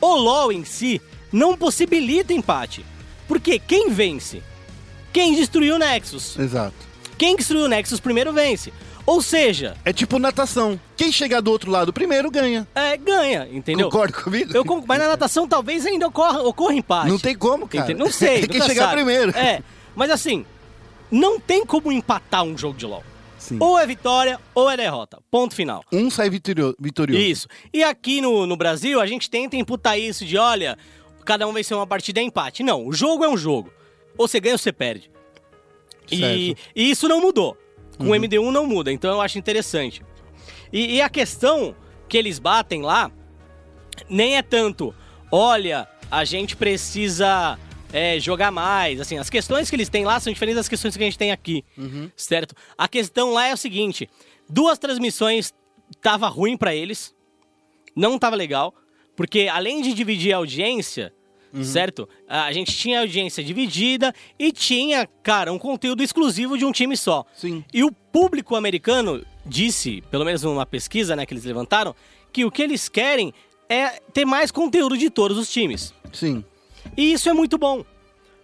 o 0.00 0.14
LoL 0.14 0.52
em 0.52 0.64
si 0.64 1.00
não 1.32 1.56
possibilita 1.56 2.32
empate. 2.32 2.84
Porque 3.26 3.58
quem 3.58 3.90
vence? 3.90 4.42
Quem 5.12 5.34
destruiu 5.34 5.74
o 5.74 5.78
Nexus. 5.78 6.38
exato. 6.38 6.74
Quem 7.18 7.34
destruiu 7.36 7.64
o 7.64 7.68
Nexus 7.68 7.98
primeiro 7.98 8.32
vence. 8.32 8.72
Ou 9.06 9.22
seja, 9.22 9.76
É 9.84 9.92
tipo 9.92 10.18
natação. 10.18 10.78
Quem 10.96 11.12
chegar 11.12 11.40
do 11.40 11.50
outro 11.50 11.70
lado 11.70 11.92
primeiro 11.92 12.28
ganha. 12.30 12.66
é, 12.74 12.96
ganha, 12.96 13.48
entendeu? 13.50 13.88
Concorda 13.88 14.20
comigo? 14.20 14.50
Eu, 14.52 14.64
mas 14.86 14.98
na 14.98 15.08
natação 15.08 15.46
talvez 15.46 15.86
ainda 15.86 16.08
ocorra, 16.08 16.42
ocorra 16.42 16.74
empate. 16.74 17.08
Não 17.08 17.18
tem 17.18 17.36
como, 17.36 17.68
cara. 17.68 17.84
Entende? 17.84 18.00
Não 18.00 18.10
sei. 18.10 18.42
É 18.42 18.46
quem 18.48 18.60
chegar 18.62 18.86
sabe. 18.86 18.96
primeiro. 18.96 19.30
É, 19.36 19.62
mas 19.94 20.10
assim, 20.10 20.44
não 21.10 21.38
tem 21.38 21.64
como 21.64 21.92
empatar 21.92 22.42
um 22.42 22.58
jogo 22.58 22.76
de 22.76 22.84
LoL. 22.84 23.04
Sim. 23.46 23.58
Ou 23.60 23.78
é 23.78 23.86
vitória 23.86 24.40
ou 24.54 24.68
é 24.68 24.76
derrota. 24.76 25.20
Ponto 25.30 25.54
final. 25.54 25.84
Um 25.92 26.10
sai 26.10 26.28
vitorio- 26.28 26.74
vitorioso. 26.80 27.22
Isso. 27.24 27.48
E 27.72 27.84
aqui 27.84 28.20
no, 28.20 28.44
no 28.44 28.56
Brasil, 28.56 29.00
a 29.00 29.06
gente 29.06 29.30
tenta 29.30 29.54
imputar 29.56 29.98
isso 29.98 30.24
de, 30.24 30.36
olha, 30.36 30.76
cada 31.24 31.46
um 31.46 31.52
vai 31.52 31.62
ser 31.62 31.74
uma 31.74 31.86
partida 31.86 32.18
é 32.20 32.24
empate. 32.24 32.64
Não, 32.64 32.84
o 32.84 32.92
jogo 32.92 33.24
é 33.24 33.28
um 33.28 33.36
jogo. 33.36 33.70
Ou 34.18 34.26
você 34.26 34.40
ganha 34.40 34.54
ou 34.54 34.58
você 34.58 34.72
perde. 34.72 35.10
E, 36.10 36.56
e 36.74 36.90
isso 36.90 37.08
não 37.08 37.20
mudou. 37.20 37.56
Com 37.98 38.06
o 38.10 38.14
MD1 38.14 38.50
não 38.50 38.66
muda, 38.66 38.92
então 38.92 39.10
eu 39.12 39.20
acho 39.20 39.38
interessante. 39.38 40.02
E, 40.72 40.96
e 40.96 41.02
a 41.02 41.08
questão 41.08 41.74
que 42.08 42.18
eles 42.18 42.38
batem 42.38 42.82
lá 42.82 43.10
nem 44.08 44.36
é 44.36 44.42
tanto, 44.42 44.94
olha, 45.32 45.88
a 46.10 46.24
gente 46.24 46.56
precisa 46.56 47.58
é, 47.92 48.18
jogar 48.20 48.50
mais. 48.50 49.00
Assim, 49.00 49.18
as 49.18 49.30
questões 49.30 49.68
que 49.70 49.76
eles 49.76 49.88
têm 49.88 50.04
lá 50.04 50.18
são 50.20 50.32
diferentes 50.32 50.56
das 50.56 50.68
questões 50.68 50.96
que 50.96 51.02
a 51.02 51.06
gente 51.06 51.18
tem 51.18 51.32
aqui, 51.32 51.64
certo? 52.16 52.54
A 52.76 52.88
questão 52.88 53.32
lá 53.32 53.48
é 53.48 53.54
o 53.54 53.56
seguinte: 53.56 54.08
duas 54.48 54.78
transmissões 54.78 55.52
tava 56.00 56.28
ruim 56.28 56.56
pra 56.56 56.74
eles, 56.74 57.14
não 57.94 58.18
tava 58.18 58.36
legal, 58.36 58.74
porque 59.14 59.48
além 59.50 59.82
de 59.82 59.94
dividir 59.94 60.32
a 60.32 60.38
audiência, 60.38 61.12
certo? 61.62 62.08
A 62.28 62.52
gente 62.52 62.76
tinha 62.76 62.98
a 62.98 63.02
audiência 63.02 63.42
dividida 63.42 64.14
e 64.38 64.52
tinha, 64.52 65.08
cara, 65.22 65.52
um 65.52 65.58
conteúdo 65.58 66.02
exclusivo 66.02 66.58
de 66.58 66.64
um 66.64 66.72
time 66.72 66.96
só. 66.96 67.24
Sim. 67.34 67.64
E 67.72 67.82
o 67.82 67.90
público 67.90 68.56
americano 68.56 69.24
disse, 69.44 70.02
pelo 70.10 70.24
menos 70.24 70.42
numa 70.42 70.66
pesquisa 70.66 71.16
né, 71.16 71.24
que 71.24 71.32
eles 71.32 71.44
levantaram, 71.44 71.94
que 72.32 72.44
o 72.44 72.50
que 72.50 72.62
eles 72.62 72.88
querem 72.88 73.32
é 73.68 74.00
ter 74.12 74.24
mais 74.24 74.50
conteúdo 74.50 74.96
de 74.96 75.08
todos 75.08 75.38
os 75.38 75.50
times. 75.50 75.94
Sim. 76.12 76.44
E 76.96 77.12
isso 77.12 77.28
é 77.28 77.32
muito 77.32 77.58
bom. 77.58 77.84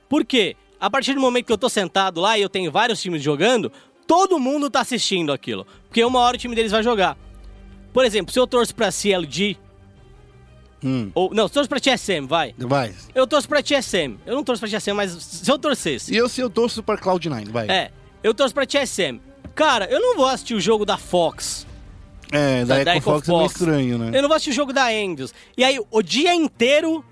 Por 0.08 0.24
quê? 0.24 0.56
A 0.80 0.90
partir 0.90 1.14
do 1.14 1.20
momento 1.20 1.46
que 1.46 1.52
eu 1.52 1.58
tô 1.58 1.68
sentado 1.68 2.20
lá 2.20 2.36
e 2.36 2.42
eu 2.42 2.48
tenho 2.48 2.70
vários 2.70 3.00
times 3.00 3.22
jogando, 3.22 3.70
todo 4.06 4.38
mundo 4.38 4.68
tá 4.68 4.80
assistindo 4.80 5.32
aquilo. 5.32 5.66
Porque 5.88 6.04
uma 6.04 6.18
hora 6.20 6.36
o 6.36 6.38
time 6.38 6.54
deles 6.54 6.72
vai 6.72 6.82
jogar. 6.82 7.16
Por 7.92 8.04
exemplo, 8.04 8.32
se 8.32 8.38
eu 8.38 8.46
torço 8.46 8.74
pra 8.74 8.90
CLG, 8.90 9.56
Hum. 10.84 11.10
ou. 11.14 11.32
Não, 11.32 11.46
se 11.46 11.52
eu 11.52 11.54
torço 11.64 11.68
pra 11.68 11.78
TSM, 11.78 12.26
vai. 12.26 12.54
Vai. 12.58 12.92
Eu 13.14 13.24
torço 13.26 13.48
pra 13.48 13.62
TSM. 13.62 14.16
Eu 14.26 14.34
não 14.34 14.42
torço 14.42 14.60
pra 14.60 14.68
TSM, 14.68 14.94
mas 14.94 15.12
se 15.12 15.48
eu 15.50 15.56
torcesse. 15.58 16.12
E 16.12 16.16
eu, 16.16 16.28
se 16.28 16.40
eu 16.40 16.50
torço 16.50 16.82
para 16.82 16.98
Cloud9, 17.00 17.50
vai. 17.50 17.68
É, 17.68 17.92
eu 18.22 18.34
torço 18.34 18.52
pra 18.52 18.66
TSM. 18.66 19.20
Cara, 19.54 19.84
eu 19.86 20.00
não 20.00 20.16
vou 20.16 20.26
assistir 20.26 20.54
o 20.54 20.60
jogo 20.60 20.84
da 20.84 20.96
Fox. 20.98 21.66
É, 22.32 22.64
da, 22.64 22.82
Da 22.82 22.96
Echo 22.96 23.02
Fox 23.04 23.28
é 23.28 23.30
meio 23.32 23.42
Fox. 23.42 23.54
estranho, 23.60 23.98
né? 23.98 24.10
Eu 24.12 24.22
não 24.22 24.28
vou 24.28 24.34
assistir 24.34 24.50
o 24.50 24.54
jogo 24.54 24.72
da 24.72 24.86
Angels. 24.88 25.32
E 25.56 25.62
aí, 25.62 25.78
o 25.90 26.02
dia 26.02 26.34
inteiro 26.34 27.04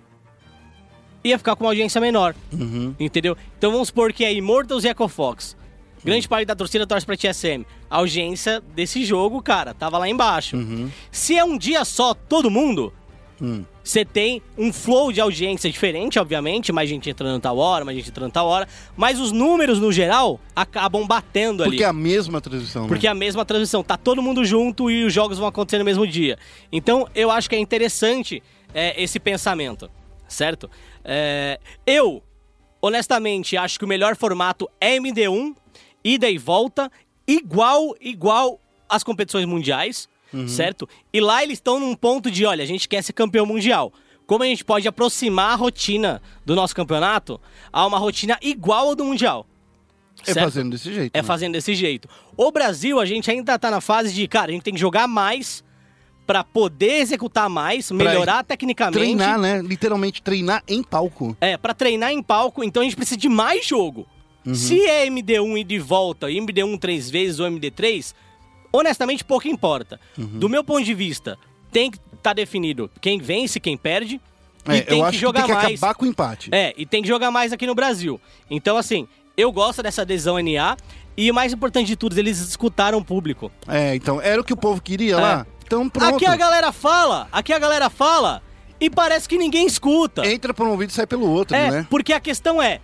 ia 1.23 1.39
ficar 1.39 1.57
com 1.57 1.65
uma 1.65 1.71
audiência 1.71 2.01
menor. 2.01 2.35
Uhum. 2.53 2.95
Entendeu? 2.99 3.37
Então 3.59 3.71
vamos 3.73 3.89
supor 3.89 4.13
que 4.13 4.25
é 4.25 4.33
Immortals 4.33 4.85
e 4.85 4.89
Echo 4.89 5.09
Fox. 5.09 5.57
Grande 6.03 6.27
parte 6.27 6.47
da 6.47 6.55
torcida 6.57 6.87
torce 6.87 7.05
pra 7.05 7.17
TSM. 7.17 7.65
A 7.91 7.97
audiência 7.99 8.63
desse 8.75 9.05
jogo, 9.05 9.43
cara, 9.43 9.75
tava 9.75 9.99
lá 9.99 10.09
embaixo. 10.09 10.57
Se 11.11 11.37
é 11.37 11.45
um 11.45 11.59
dia 11.59 11.85
só, 11.85 12.15
todo 12.15 12.51
mundo, 12.51 12.93
Hum. 13.43 13.65
você 13.83 14.05
tem 14.05 14.43
um 14.57 14.71
flow 14.71 15.11
de 15.11 15.21
audiência 15.21 15.71
diferente, 15.71 16.19
obviamente. 16.19 16.73
Mais 16.73 16.89
gente 16.89 17.09
entrando 17.09 17.41
tal 17.41 17.57
hora, 17.59 17.85
mais 17.85 17.97
gente 17.97 18.11
entrando 18.11 18.31
tal 18.33 18.47
hora. 18.47 18.69
Mas 18.97 19.19
os 19.19 19.33
números, 19.33 19.79
no 19.79 19.91
geral, 19.91 20.39
acabam 20.55 21.07
batendo 21.07 21.63
ali. 21.63 21.73
Porque 21.73 21.85
é 21.85 21.87
a 21.87 21.93
mesma 21.93 22.41
transmissão, 22.41 22.87
Porque 22.87 23.07
é 23.07 23.11
né? 23.11 23.13
a 23.13 23.15
mesma 23.15 23.45
transmissão, 23.45 23.83
tá 23.83 23.97
todo 23.97 24.23
mundo 24.23 24.45
junto 24.45 24.91
e 24.91 25.05
os 25.05 25.13
jogos 25.13 25.39
vão 25.39 25.49
acontecer 25.49 25.79
no 25.79 25.85
mesmo 25.85 26.07
dia. 26.07 26.39
Então, 26.71 27.09
eu 27.15 27.31
acho 27.31 27.49
que 27.49 27.57
é 27.57 27.59
interessante 27.59 28.43
é, 28.75 29.03
esse 29.03 29.19
pensamento, 29.19 29.91
certo? 30.31 30.71
É, 31.05 31.61
eu, 31.87 32.23
honestamente, 32.81 33.57
acho 33.57 33.79
que 33.79 33.85
o 33.85 33.89
melhor 33.89 34.17
formato 34.17 34.69
é 34.81 34.97
MD1, 34.97 35.55
ida 36.03 36.31
e 36.31 36.39
volta, 36.39 36.91
igual, 37.27 37.95
igual 38.01 38.61
às 38.89 39.03
competições 39.03 39.45
mundiais, 39.45 40.09
certo? 40.47 40.89
E 41.13 41.21
lá 41.21 41.43
eles 41.43 41.59
estão 41.59 41.81
num 41.81 41.95
ponto 41.95 42.31
de, 42.31 42.47
olha, 42.47 42.63
a 42.63 42.67
gente 42.67 42.89
quer 42.89 43.03
ser 43.03 43.13
campeão 43.13 43.45
mundial. 43.45 43.93
Como 44.27 44.45
a 44.45 44.47
gente 44.47 44.65
pode 44.65 44.87
aproximar 44.87 45.53
a 45.53 45.57
rotina 45.57 46.23
do 46.47 46.55
nosso 46.55 46.75
campeonato 46.75 47.41
a 47.73 47.85
uma 47.85 47.99
rotina 47.99 48.39
igual 48.41 48.89
ao 48.89 48.95
do 48.95 49.05
mundial? 49.05 49.45
É 50.23 50.33
certo? 50.33 50.45
fazendo 50.45 50.71
desse 50.71 50.95
jeito. 50.95 51.17
É 51.17 51.19
né? 51.19 51.23
fazendo 51.23 51.53
desse 51.55 51.75
jeito. 51.75 52.09
O 52.37 52.53
Brasil, 52.53 53.01
a 53.01 53.05
gente 53.05 53.31
ainda 53.31 53.59
tá 53.59 53.71
na 53.71 53.81
fase 53.81 54.13
de, 54.15 54.29
cara, 54.29 54.51
a 54.51 54.55
gente 54.55 54.63
tem 54.63 54.75
que 54.75 54.81
jogar 54.81 55.09
mais 55.09 55.65
pra 56.31 56.45
poder 56.45 57.01
executar 57.01 57.51
mais, 57.51 57.91
melhorar 57.91 58.45
tecnicamente. 58.45 58.97
Treinar, 59.01 59.37
né? 59.37 59.61
Literalmente 59.61 60.23
treinar 60.23 60.63
em 60.69 60.81
palco. 60.81 61.37
É, 61.41 61.57
pra 61.57 61.75
treinar 61.75 62.13
em 62.13 62.23
palco, 62.23 62.63
então 62.63 62.83
a 62.83 62.85
gente 62.85 62.95
precisa 62.95 63.17
de 63.17 63.29
mais 63.29 63.67
jogo. 63.67 64.07
Uhum. 64.47 64.55
Se 64.55 64.81
é 64.87 65.09
MD1 65.09 65.59
e 65.59 65.65
de 65.65 65.81
volta, 65.81 66.31
e 66.31 66.37
MD1 66.37 66.79
três 66.79 67.11
vezes 67.11 67.41
ou 67.41 67.49
MD3, 67.51 68.15
honestamente 68.73 69.25
pouco 69.25 69.49
importa. 69.49 69.99
Uhum. 70.17 70.39
Do 70.39 70.49
meu 70.49 70.63
ponto 70.63 70.85
de 70.85 70.95
vista, 70.95 71.37
tem 71.73 71.91
que 71.91 71.99
estar 72.15 72.33
definido 72.33 72.89
quem 73.01 73.19
vence, 73.19 73.59
quem 73.59 73.77
perde. 73.77 74.21
É, 74.69 74.77
e 74.77 74.83
tem 74.83 74.99
eu 74.99 75.05
que 75.07 75.09
acho 75.09 75.19
jogar 75.19 75.41
que 75.43 75.47
tem 75.49 75.57
que 75.57 75.63
mais. 75.65 75.79
acabar 75.83 75.95
com 75.95 76.05
o 76.05 76.09
empate. 76.09 76.49
É, 76.53 76.73
e 76.77 76.87
tem 76.87 77.03
que 77.03 77.09
jogar 77.09 77.33
mais 77.33 77.53
aqui 77.53 77.67
no 77.67 77.75
Brasil. 77.75 78.21
Então, 78.49 78.77
assim, 78.77 79.09
eu 79.37 79.51
gosto 79.51 79.83
dessa 79.83 80.03
adesão 80.03 80.39
NA. 80.39 80.77
E 81.17 81.29
o 81.29 81.35
mais 81.35 81.53
importante 81.53 81.89
de 81.89 81.97
tudo, 81.97 82.17
eles 82.17 82.39
escutaram 82.39 82.99
o 82.99 83.05
público. 83.05 83.51
É, 83.67 83.97
então, 83.97 84.23
era 84.23 84.41
o 84.41 84.45
que 84.45 84.53
o 84.53 84.57
povo 84.57 84.81
queria 84.81 85.15
É. 85.15 85.17
lá. 85.17 85.47
Então, 85.71 85.89
pronto. 85.89 86.17
Aqui 86.17 86.27
a 86.27 86.35
galera 86.35 86.73
fala, 86.73 87.29
aqui 87.31 87.53
a 87.53 87.59
galera 87.61 87.89
fala, 87.89 88.43
e 88.81 88.91
parece 88.91 89.29
que 89.29 89.39
ninguém 89.39 89.69
escuta. 89.69 90.27
Entra 90.27 90.53
por 90.53 90.67
um 90.67 90.73
ouvido 90.73 90.91
e 90.91 90.93
sai 90.93 91.07
pelo 91.07 91.31
outro, 91.31 91.57
É, 91.57 91.71
né? 91.71 91.87
porque 91.89 92.13
a 92.13 92.19
questão 92.19 92.61
é, 92.61 92.81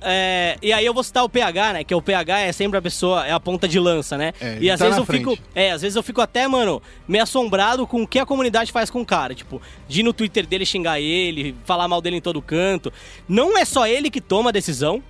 é, 0.00 0.56
e 0.62 0.72
aí 0.72 0.86
eu 0.86 0.94
vou 0.94 1.02
citar 1.02 1.24
o 1.24 1.28
PH, 1.28 1.72
né? 1.72 1.82
Que 1.82 1.92
o 1.92 2.00
PH 2.00 2.38
é 2.38 2.52
sempre 2.52 2.78
a 2.78 2.82
pessoa, 2.82 3.26
é 3.26 3.32
a 3.32 3.40
ponta 3.40 3.66
de 3.66 3.80
lança, 3.80 4.16
né? 4.16 4.32
É, 4.40 4.58
e 4.60 4.70
às 4.70 4.78
tá 4.78 4.84
vezes 4.84 4.98
eu 5.00 5.04
fico. 5.04 5.34
frente. 5.34 5.42
É, 5.56 5.72
às 5.72 5.82
vezes 5.82 5.96
eu 5.96 6.04
fico 6.04 6.20
até, 6.20 6.46
mano, 6.46 6.80
meio 7.08 7.24
assombrado 7.24 7.84
com 7.84 8.02
o 8.04 8.06
que 8.06 8.20
a 8.20 8.24
comunidade 8.26 8.70
faz 8.70 8.90
com 8.90 9.00
o 9.00 9.06
cara. 9.06 9.34
Tipo, 9.34 9.60
de 9.88 9.98
ir 9.98 10.02
no 10.04 10.12
Twitter 10.12 10.46
dele 10.46 10.64
xingar 10.64 11.00
ele, 11.00 11.56
falar 11.64 11.88
mal 11.88 12.00
dele 12.00 12.18
em 12.18 12.20
todo 12.20 12.40
canto. 12.40 12.92
Não 13.28 13.58
é 13.58 13.64
só 13.64 13.88
ele 13.88 14.08
que 14.08 14.20
toma 14.20 14.50
a 14.50 14.52
decisão. 14.52 15.02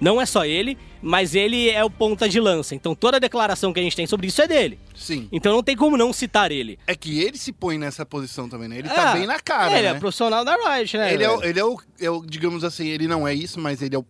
Não 0.00 0.20
é 0.20 0.26
só 0.26 0.44
ele, 0.44 0.76
mas 1.02 1.34
ele 1.34 1.68
é 1.70 1.84
o 1.84 1.90
ponta 1.90 2.28
de 2.28 2.40
lança. 2.40 2.74
Então 2.74 2.94
toda 2.94 3.16
a 3.16 3.20
declaração 3.20 3.72
que 3.72 3.80
a 3.80 3.82
gente 3.82 3.96
tem 3.96 4.06
sobre 4.06 4.26
isso 4.28 4.40
é 4.42 4.46
dele. 4.48 4.78
Sim. 4.94 5.28
Então 5.32 5.52
não 5.52 5.62
tem 5.62 5.76
como 5.76 5.96
não 5.96 6.12
citar 6.12 6.50
ele. 6.52 6.78
É 6.86 6.94
que 6.94 7.20
ele 7.20 7.36
se 7.38 7.52
põe 7.52 7.78
nessa 7.78 8.04
posição 8.06 8.48
também, 8.48 8.68
né? 8.68 8.78
Ele 8.78 8.88
tá 8.88 9.10
Ah, 9.10 9.14
bem 9.14 9.26
na 9.26 9.38
cara, 9.40 9.72
Ele 9.78 9.88
né? 9.90 9.96
é 9.96 9.98
profissional 9.98 10.44
da 10.44 10.54
Riot, 10.56 10.96
né? 10.96 11.14
Ele 11.14 11.24
é, 11.24 11.30
o, 11.30 11.42
ele 11.44 11.60
é, 11.60 11.64
o, 11.64 11.80
é 12.00 12.10
o, 12.10 12.24
digamos 12.24 12.64
assim, 12.64 12.86
ele 12.88 13.06
não 13.08 13.26
é 13.26 13.34
isso, 13.34 13.58
mas 13.60 13.80
ele 13.82 13.94
é 13.94 13.98
o, 13.98 14.04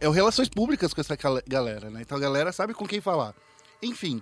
é 0.00 0.08
o 0.08 0.12
relações 0.12 0.48
públicas 0.48 0.92
com 0.92 1.00
essa 1.00 1.16
gal- 1.16 1.40
galera, 1.46 1.88
né? 1.90 2.00
Então 2.02 2.16
a 2.18 2.20
galera 2.20 2.52
sabe 2.52 2.74
com 2.74 2.86
quem 2.86 3.00
falar. 3.00 3.34
Enfim. 3.82 4.20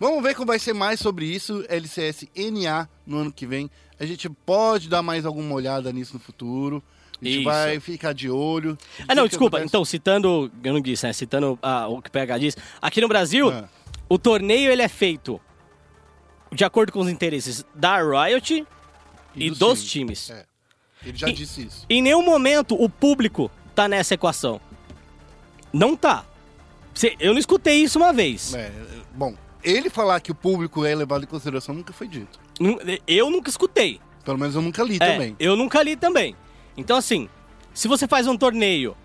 Vamos 0.00 0.22
ver 0.22 0.34
como 0.34 0.46
vai 0.46 0.58
ser 0.60 0.72
mais 0.74 1.00
sobre 1.00 1.26
isso, 1.26 1.64
LCS 1.68 2.26
NA 2.52 2.88
no 3.04 3.18
ano 3.18 3.32
que 3.32 3.44
vem. 3.46 3.68
A 3.98 4.06
gente 4.06 4.28
pode 4.30 4.88
dar 4.88 5.02
mais 5.02 5.26
alguma 5.26 5.52
olhada 5.54 5.92
nisso 5.92 6.14
no 6.14 6.20
futuro. 6.20 6.80
A 7.20 7.24
gente 7.24 7.34
Isso. 7.38 7.44
vai 7.44 7.80
ficar 7.80 8.12
de 8.12 8.30
olho. 8.30 8.78
Ah, 9.08 9.14
não, 9.14 9.26
desculpa. 9.26 9.60
Então, 9.62 9.84
citando, 9.84 10.50
eu 10.62 10.72
não 10.72 10.80
disse, 10.80 11.04
né? 11.06 11.12
Citando 11.12 11.58
ah, 11.60 11.88
o 11.88 12.00
que 12.00 12.08
o 12.08 12.12
PH 12.12 12.38
diz. 12.38 12.56
Aqui 12.80 13.00
no 13.00 13.08
Brasil, 13.08 13.50
Ah. 13.50 13.68
o 14.08 14.16
torneio 14.18 14.70
ele 14.70 14.82
é 14.82 14.88
feito 14.88 15.40
de 16.52 16.64
acordo 16.64 16.92
com 16.92 17.00
os 17.00 17.08
interesses 17.08 17.64
da 17.74 17.98
Riot 18.00 18.64
e, 19.34 19.48
dos 19.50 19.58
dos 19.58 19.84
times. 19.84 20.30
É. 20.30 20.44
Ele 21.04 21.16
já 21.16 21.28
E- 21.28 21.32
disse 21.32 21.62
isso. 21.66 21.84
Em 21.90 22.00
nenhum 22.00 22.24
momento 22.24 22.80
o 22.80 22.88
público 22.88 23.50
tá 23.74 23.88
nessa 23.88 24.14
equação. 24.14 24.60
Não 25.72 25.96
tá. 25.96 26.24
Eu 27.20 27.32
não 27.32 27.38
escutei 27.38 27.82
isso 27.82 27.98
uma 27.98 28.12
vez. 28.12 28.54
É, 28.54 28.72
bom, 29.14 29.34
ele 29.62 29.90
falar 29.90 30.20
que 30.20 30.32
o 30.32 30.34
público 30.34 30.84
é 30.84 30.94
levado 30.94 31.22
em 31.24 31.26
consideração 31.26 31.74
nunca 31.74 31.92
foi 31.92 32.08
dito. 32.08 32.38
Eu 33.06 33.30
nunca 33.30 33.48
escutei. 33.50 34.00
Pelo 34.24 34.38
menos 34.38 34.54
eu 34.54 34.62
nunca 34.62 34.82
li 34.82 34.96
É, 35.00 35.12
também. 35.12 35.36
Eu 35.38 35.56
nunca 35.56 35.82
li 35.82 35.94
também. 35.96 36.34
Então, 36.78 36.96
assim, 36.96 37.28
se 37.74 37.86
você 37.88 38.06
faz 38.08 38.26
um 38.26 38.36
torneio 38.38 38.96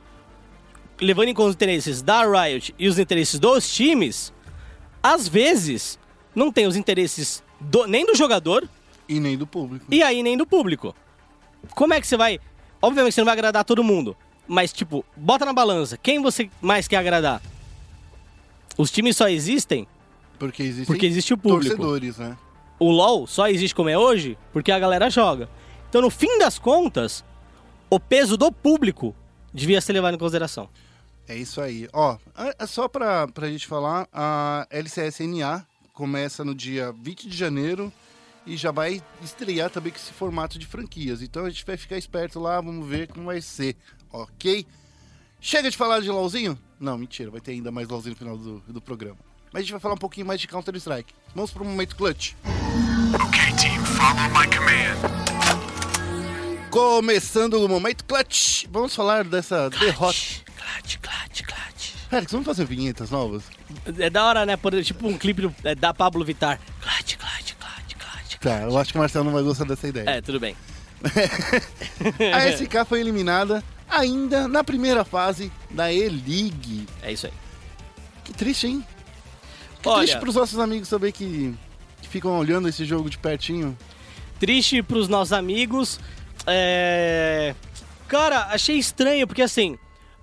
levando 1.02 1.28
em 1.28 1.34
conta 1.34 1.50
os 1.50 1.56
interesses 1.56 2.02
da 2.02 2.22
Riot 2.24 2.74
e 2.80 2.88
os 2.88 2.98
interesses 3.00 3.40
dos 3.40 3.70
times, 3.74 4.32
às 5.02 5.28
vezes 5.28 6.00
não 6.34 6.52
tem 6.52 6.68
os 6.68 6.76
interesses 6.78 7.44
do- 7.60 7.86
nem 7.88 8.06
do 8.06 8.16
jogador 8.16 8.70
E 9.10 9.20
nem 9.20 9.38
do 9.38 9.46
público. 9.48 9.86
e 9.92 10.02
aí 10.04 10.24
nem 10.24 10.38
do 10.38 10.46
público. 10.46 10.96
Como 11.76 11.94
é 11.94 12.00
que 12.00 12.08
você 12.08 12.16
vai. 12.16 12.40
Obviamente 12.82 13.14
você 13.16 13.22
não 13.22 13.26
vai 13.26 13.34
agradar 13.34 13.64
todo 13.66 13.84
mundo, 13.84 14.16
mas, 14.48 14.72
tipo, 14.72 15.04
bota 15.16 15.46
na 15.46 15.54
balança. 15.54 15.98
Quem 15.98 16.22
você 16.22 16.50
mais 16.62 16.88
quer 16.88 16.98
agradar? 16.98 17.42
Os 18.78 18.92
times 18.92 19.16
só 19.18 19.28
existem 19.28 19.88
Porque 20.38 20.64
existe, 20.64 20.88
porque 20.88 21.06
existe 21.06 21.34
o 21.34 21.38
público. 21.38 21.76
torcedores, 21.76 22.18
né? 22.18 22.38
o 22.80 22.92
LoL 22.92 23.26
só 23.28 23.48
existe 23.48 23.74
como 23.74 23.88
é 23.88 23.98
hoje 23.98 24.38
porque 24.52 24.72
a 24.72 24.78
galera 24.80 25.10
joga. 25.10 25.50
Então, 25.90 26.02
no 26.02 26.10
fim 26.10 26.38
das 26.40 26.60
contas, 26.60 27.24
o 27.94 28.00
peso 28.00 28.36
do 28.38 28.52
público 28.52 29.16
devia 29.54 29.80
ser 29.82 29.94
levado 29.94 30.16
em 30.16 30.18
consideração. 30.18 30.70
É 31.28 31.36
isso 31.36 31.62
aí. 31.62 31.88
Ó, 31.94 32.18
é- 32.38 32.56
é 32.60 32.66
só 32.68 32.88
pra, 32.88 33.28
pra 33.28 33.48
gente 33.50 33.68
falar, 33.68 34.08
a 34.12 34.68
LCSNA 34.72 35.66
começa 35.94 36.44
no 36.44 36.56
dia 36.56 36.92
20 37.02 37.30
de 37.30 37.38
janeiro 37.38 37.94
e 38.46 38.58
já 38.58 38.72
vai 38.72 39.02
estrear 39.22 39.70
também 39.70 39.92
com 39.92 39.98
esse 40.00 40.12
formato 40.12 40.58
de 40.58 40.66
franquias. 40.66 41.22
Então 41.22 41.46
a 41.46 41.50
gente 41.50 41.66
vai 41.66 41.78
ficar 41.78 41.98
esperto 41.98 42.40
lá, 42.40 42.60
vamos 42.60 42.88
ver 42.88 43.08
como 43.08 43.26
vai 43.28 43.42
ser, 43.42 43.78
ok? 44.12 44.66
Chega 45.40 45.70
de 45.70 45.78
falar 45.78 46.00
de 46.02 46.10
LOLzinho? 46.10 46.58
Não, 46.80 46.98
mentira, 46.98 47.30
vai 47.30 47.40
ter 47.42 47.52
ainda 47.52 47.72
mais 47.72 47.88
LOLzinho 47.88 48.14
no 48.14 48.18
final 48.18 48.38
do, 48.38 48.60
do 48.68 48.82
programa. 48.82 49.18
Mas 49.52 49.60
a 49.60 49.64
gente 49.64 49.72
vai 49.72 49.80
falar 49.80 49.94
um 49.94 49.98
pouquinho 49.98 50.26
mais 50.26 50.42
de 50.42 50.48
Counter-Strike. 50.48 51.14
Vamos 51.36 51.52
pro 51.52 51.64
momento 51.64 51.96
clutch. 51.96 52.34
Okay, 53.28 53.54
team, 53.56 53.86
follow 53.86 54.30
my 54.32 54.48
command. 54.48 55.23
Começando 56.74 57.54
o 57.64 57.70
momento 57.70 58.04
clutch, 58.04 58.66
vamos 58.72 58.96
falar 58.96 59.24
dessa 59.24 59.70
derrota. 59.70 60.18
Clutch, 60.58 60.98
clutch, 60.98 61.44
clutch. 61.44 61.92
Félix, 62.10 62.32
vamos 62.32 62.48
fazer 62.48 62.66
vinhetas 62.66 63.12
novas? 63.12 63.44
É 64.00 64.10
da 64.10 64.26
hora, 64.26 64.44
né? 64.44 64.58
Por, 64.58 64.84
tipo 64.84 65.08
um 65.08 65.16
clipe 65.16 65.44
do- 65.44 65.56
é, 65.64 65.76
da 65.76 65.94
Pablo 65.94 66.26
Vittar. 66.26 66.60
Clutch, 66.82 67.16
clutch, 67.18 67.54
clutch, 67.60 67.96
clutch. 67.96 68.38
Tá, 68.40 68.62
eu 68.64 68.76
acho 68.76 68.92
que 68.92 68.98
o 68.98 69.02
Marcelo 69.02 69.24
não 69.26 69.32
vai 69.34 69.44
gostar 69.44 69.66
dessa 69.66 69.88
ideia. 69.88 70.10
É, 70.10 70.20
tudo 70.22 70.40
bem. 70.40 70.56
A 72.34 72.52
SK 72.52 72.86
foi 72.90 73.02
eliminada 73.02 73.64
ainda 73.88 74.48
na 74.48 74.64
primeira 74.64 75.06
fase 75.06 75.52
da 75.70 75.94
E-League. 75.94 76.88
É 77.04 77.12
isso 77.12 77.28
aí. 77.28 77.34
Que 78.24 78.34
triste, 78.34 78.66
hein? 78.66 78.84
Que 79.80 79.90
Olha- 79.90 80.00
triste 80.00 80.20
pros 80.20 80.34
nossos 80.34 80.58
amigos 80.58 80.88
saber 80.88 81.12
que, 81.12 81.54
que 82.02 82.08
ficam 82.10 82.36
olhando 82.40 82.68
esse 82.68 82.84
jogo 82.84 83.12
de 83.12 83.20
pertinho. 83.20 83.78
Triste 84.40 84.82
pros 84.82 85.08
nossos 85.08 85.34
amigos. 85.34 86.00
É... 86.48 87.56
Cara, 88.08 88.48
achei 88.52 88.78
estranho, 88.78 89.26
porque 89.26 89.42
assim, 89.42 89.78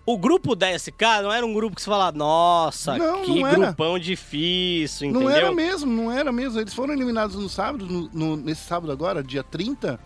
o 0.07 0.17
grupo 0.17 0.55
da 0.55 0.71
SK 0.79 0.93
não 1.23 1.33
era 1.33 1.45
um 1.45 1.53
grupo 1.53 1.75
que 1.77 1.83
você 1.83 1.91
fala, 1.91 2.13
nossa, 2.13 2.97
Não, 2.97 3.23
que 3.23 3.43
não 3.43 3.51
grupão 3.51 3.99
difícil, 3.99 5.09
entendeu? 5.09 5.29
Não 5.29 5.31
era 5.35 5.53
mesmo, 5.53 5.91
não 5.91 6.13
era 6.13 6.31
mesmo. 6.31 6.61
Eles 6.61 6.75
foram 6.75 6.95
eliminados 6.95 7.37
no 7.37 7.49
sábado, 7.49 7.87
no, 7.87 8.09
no- 8.13 8.37
nesse 8.37 8.63
sábado 8.67 8.93
agora, 8.93 9.23
dia 9.23 9.43
30, 9.43 9.99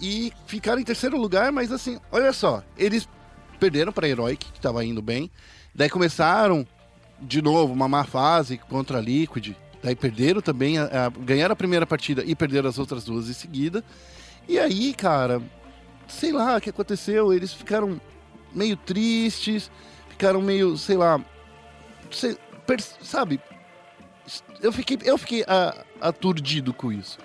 e 0.00 0.32
ficaram 0.46 0.80
em 0.80 0.84
terceiro 0.84 1.18
lugar, 1.20 1.52
mas 1.52 1.70
assim, 1.70 1.98
olha 2.10 2.32
só, 2.32 2.62
eles 2.76 3.08
perderam 3.60 3.92
pra 3.92 4.08
Heroic, 4.08 4.50
que 4.52 4.60
tava 4.60 4.84
indo 4.84 5.00
bem, 5.02 5.30
daí 5.74 5.88
começaram 5.90 6.66
de 7.20 7.40
novo 7.40 7.72
uma 7.72 7.88
má 7.88 8.04
fase 8.04 8.58
contra 8.58 8.98
a 8.98 9.00
Liquid, 9.00 9.52
daí 9.82 9.94
perderam 9.94 10.40
também, 10.40 10.78
a- 10.78 10.84
a- 11.06 11.10
ganharam 11.20 11.52
a 11.52 11.56
primeira 11.56 11.86
partida 11.86 12.22
e 12.24 12.34
perderam 12.34 12.68
as 12.68 12.78
outras 12.78 13.04
duas 13.04 13.28
em 13.28 13.32
seguida, 13.34 13.84
e 14.48 14.58
aí, 14.58 14.92
cara, 14.94 15.40
sei 16.08 16.32
lá 16.32 16.56
o 16.56 16.60
que 16.60 16.70
aconteceu, 16.70 17.32
eles 17.32 17.52
ficaram 17.52 18.00
meio 18.52 18.76
tristes, 18.76 19.70
ficaram 20.08 20.40
meio, 20.40 20.76
sei 20.76 20.96
lá, 20.96 21.20
sei- 22.10 22.36
sabe, 23.02 23.40
eu 24.60 24.72
fiquei, 24.72 24.98
eu 25.04 25.18
fiquei 25.18 25.44
ah, 25.46 25.84
aturdido 26.00 26.72
com 26.72 26.92
isso. 26.92 27.18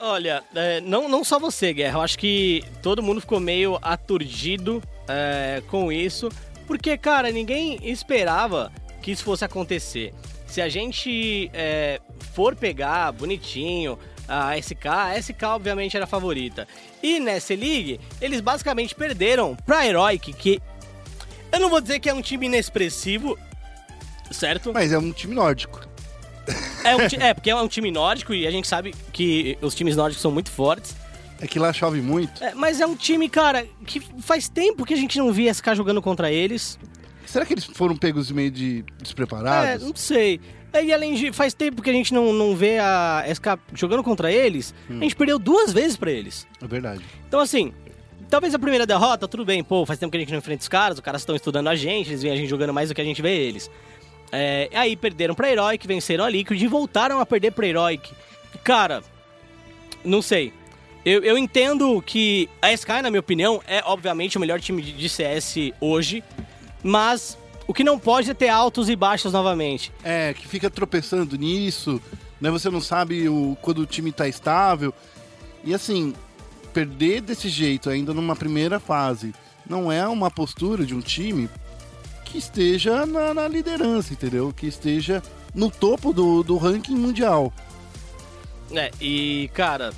Olha, 0.00 0.42
é, 0.54 0.80
não, 0.80 1.08
não 1.08 1.22
só 1.22 1.38
você, 1.38 1.72
Guerra. 1.72 1.98
Eu 1.98 2.02
acho 2.02 2.18
que 2.18 2.64
todo 2.82 3.02
mundo 3.02 3.20
ficou 3.20 3.38
meio 3.38 3.78
aturdido 3.80 4.82
é, 5.08 5.62
com 5.68 5.92
isso. 5.92 6.28
Porque, 6.66 6.96
cara, 6.98 7.30
ninguém 7.30 7.78
esperava 7.82 8.72
que 9.00 9.12
isso 9.12 9.22
fosse 9.22 9.44
acontecer. 9.44 10.12
Se 10.46 10.60
a 10.60 10.68
gente 10.68 11.48
é, 11.52 12.00
for 12.34 12.56
pegar 12.56 13.12
bonitinho 13.12 13.96
a 14.28 14.56
SK, 14.56 14.86
a 14.86 15.20
SK 15.20 15.42
obviamente 15.44 15.96
era 15.96 16.04
a 16.04 16.08
favorita. 16.08 16.66
E 17.02 17.20
nessa 17.20 17.54
League, 17.54 18.00
eles 18.20 18.40
basicamente 18.40 18.94
perderam 18.94 19.56
pra 19.66 19.86
Heroic, 19.86 20.32
que 20.32 20.60
eu 21.50 21.60
não 21.60 21.68
vou 21.68 21.80
dizer 21.80 22.00
que 22.00 22.08
é 22.08 22.14
um 22.14 22.22
time 22.22 22.46
inexpressivo, 22.46 23.38
certo? 24.30 24.72
Mas 24.72 24.92
é 24.92 24.98
um 24.98 25.12
time 25.12 25.34
nórdico. 25.34 25.86
É, 26.82 26.96
um 26.96 27.00
é, 27.20 27.34
porque 27.34 27.50
é 27.50 27.54
um 27.54 27.68
time 27.68 27.90
nórdico 27.90 28.34
e 28.34 28.46
a 28.46 28.50
gente 28.50 28.66
sabe 28.66 28.94
que 29.12 29.56
os 29.60 29.74
times 29.74 29.94
nórdicos 29.94 30.22
são 30.22 30.30
muito 30.30 30.50
fortes. 30.50 30.96
É 31.40 31.46
que 31.46 31.58
lá 31.58 31.72
chove 31.72 32.00
muito. 32.00 32.42
É, 32.42 32.54
mas 32.54 32.80
é 32.80 32.86
um 32.86 32.94
time, 32.94 33.28
cara, 33.28 33.66
que 33.84 34.00
faz 34.20 34.48
tempo 34.48 34.84
que 34.84 34.94
a 34.94 34.96
gente 34.96 35.18
não 35.18 35.32
via 35.32 35.52
SK 35.52 35.74
jogando 35.74 36.00
contra 36.00 36.30
eles. 36.30 36.78
Será 37.26 37.44
que 37.46 37.54
eles 37.54 37.64
foram 37.64 37.96
pegos 37.96 38.30
meio 38.30 38.50
de 38.50 38.84
É, 38.98 39.02
despreparados? 39.02 39.82
não 39.86 39.94
sei. 39.96 40.40
É, 40.72 40.84
E 40.84 40.92
além 40.92 41.14
de. 41.14 41.32
Faz 41.32 41.54
tempo 41.54 41.82
que 41.82 41.90
a 41.90 41.92
gente 41.92 42.12
não, 42.14 42.32
não 42.32 42.54
vê 42.56 42.78
a 42.78 43.24
SK 43.34 43.58
jogando 43.74 44.02
contra 44.02 44.30
eles. 44.32 44.74
A 44.88 44.92
gente 44.94 45.14
perdeu 45.16 45.38
duas 45.38 45.72
vezes 45.72 45.96
pra 45.96 46.10
eles. 46.10 46.46
É 46.62 46.66
verdade. 46.66 47.02
Então, 47.28 47.40
assim. 47.40 47.72
Talvez 48.30 48.54
a 48.54 48.58
primeira 48.58 48.86
derrota, 48.86 49.28
tudo 49.28 49.44
bem, 49.44 49.62
pô, 49.62 49.84
faz 49.84 49.98
tempo 49.98 50.10
que 50.10 50.16
a 50.16 50.20
gente 50.20 50.30
não 50.30 50.38
enfrenta 50.38 50.62
os 50.62 50.68
caras, 50.68 50.96
os 50.96 51.00
caras 51.04 51.20
estão 51.20 51.36
estudando 51.36 51.68
a 51.68 51.74
gente, 51.74 52.08
eles 52.08 52.22
veem 52.22 52.32
a 52.32 52.36
gente 52.38 52.48
jogando 52.48 52.72
mais 52.72 52.88
do 52.88 52.94
que 52.94 53.00
a 53.02 53.04
gente 53.04 53.20
vê 53.20 53.36
eles. 53.36 53.70
É, 54.30 54.70
aí 54.72 54.96
perderam 54.96 55.34
pra 55.34 55.50
Heroic, 55.52 55.86
venceram 55.86 56.24
a 56.24 56.30
Liquid 56.30 56.58
e 56.62 56.66
voltaram 56.66 57.20
a 57.20 57.26
perder 57.26 57.50
pra 57.52 57.66
Heroic. 57.66 58.10
Cara, 58.64 59.02
não 60.02 60.22
sei. 60.22 60.50
Eu, 61.04 61.22
eu 61.22 61.36
entendo 61.36 62.00
que 62.00 62.48
a 62.62 62.72
Sky, 62.72 63.02
na 63.02 63.10
minha 63.10 63.20
opinião, 63.20 63.60
é 63.66 63.82
obviamente 63.84 64.38
o 64.38 64.40
melhor 64.40 64.58
time 64.62 64.80
de, 64.80 64.92
de 64.92 65.08
CS 65.10 65.56
hoje, 65.78 66.24
mas 66.82 67.38
o 67.66 67.74
que 67.74 67.84
não 67.84 67.98
pode 67.98 68.30
é 68.30 68.34
ter 68.34 68.48
altos 68.48 68.88
e 68.88 68.96
baixos 68.96 69.32
novamente. 69.32 69.92
É, 70.02 70.34
que 70.34 70.46
fica 70.46 70.70
tropeçando 70.70 71.36
nisso, 71.36 72.00
né? 72.40 72.50
Você 72.50 72.68
não 72.70 72.80
sabe 72.80 73.28
o, 73.28 73.56
quando 73.62 73.78
o 73.78 73.86
time 73.86 74.10
tá 74.12 74.26
estável. 74.26 74.92
E 75.64 75.72
assim, 75.72 76.12
perder 76.72 77.20
desse 77.20 77.48
jeito 77.48 77.88
ainda 77.88 78.12
numa 78.12 78.34
primeira 78.34 78.80
fase 78.80 79.32
não 79.68 79.92
é 79.92 80.06
uma 80.06 80.30
postura 80.30 80.84
de 80.84 80.94
um 80.94 81.00
time 81.00 81.48
que 82.24 82.38
esteja 82.38 83.06
na, 83.06 83.32
na 83.32 83.46
liderança, 83.46 84.12
entendeu? 84.12 84.52
Que 84.56 84.66
esteja 84.66 85.22
no 85.54 85.70
topo 85.70 86.12
do, 86.12 86.42
do 86.42 86.56
ranking 86.56 86.96
mundial. 86.96 87.52
É, 88.72 88.90
e 89.00 89.50
cara, 89.54 89.92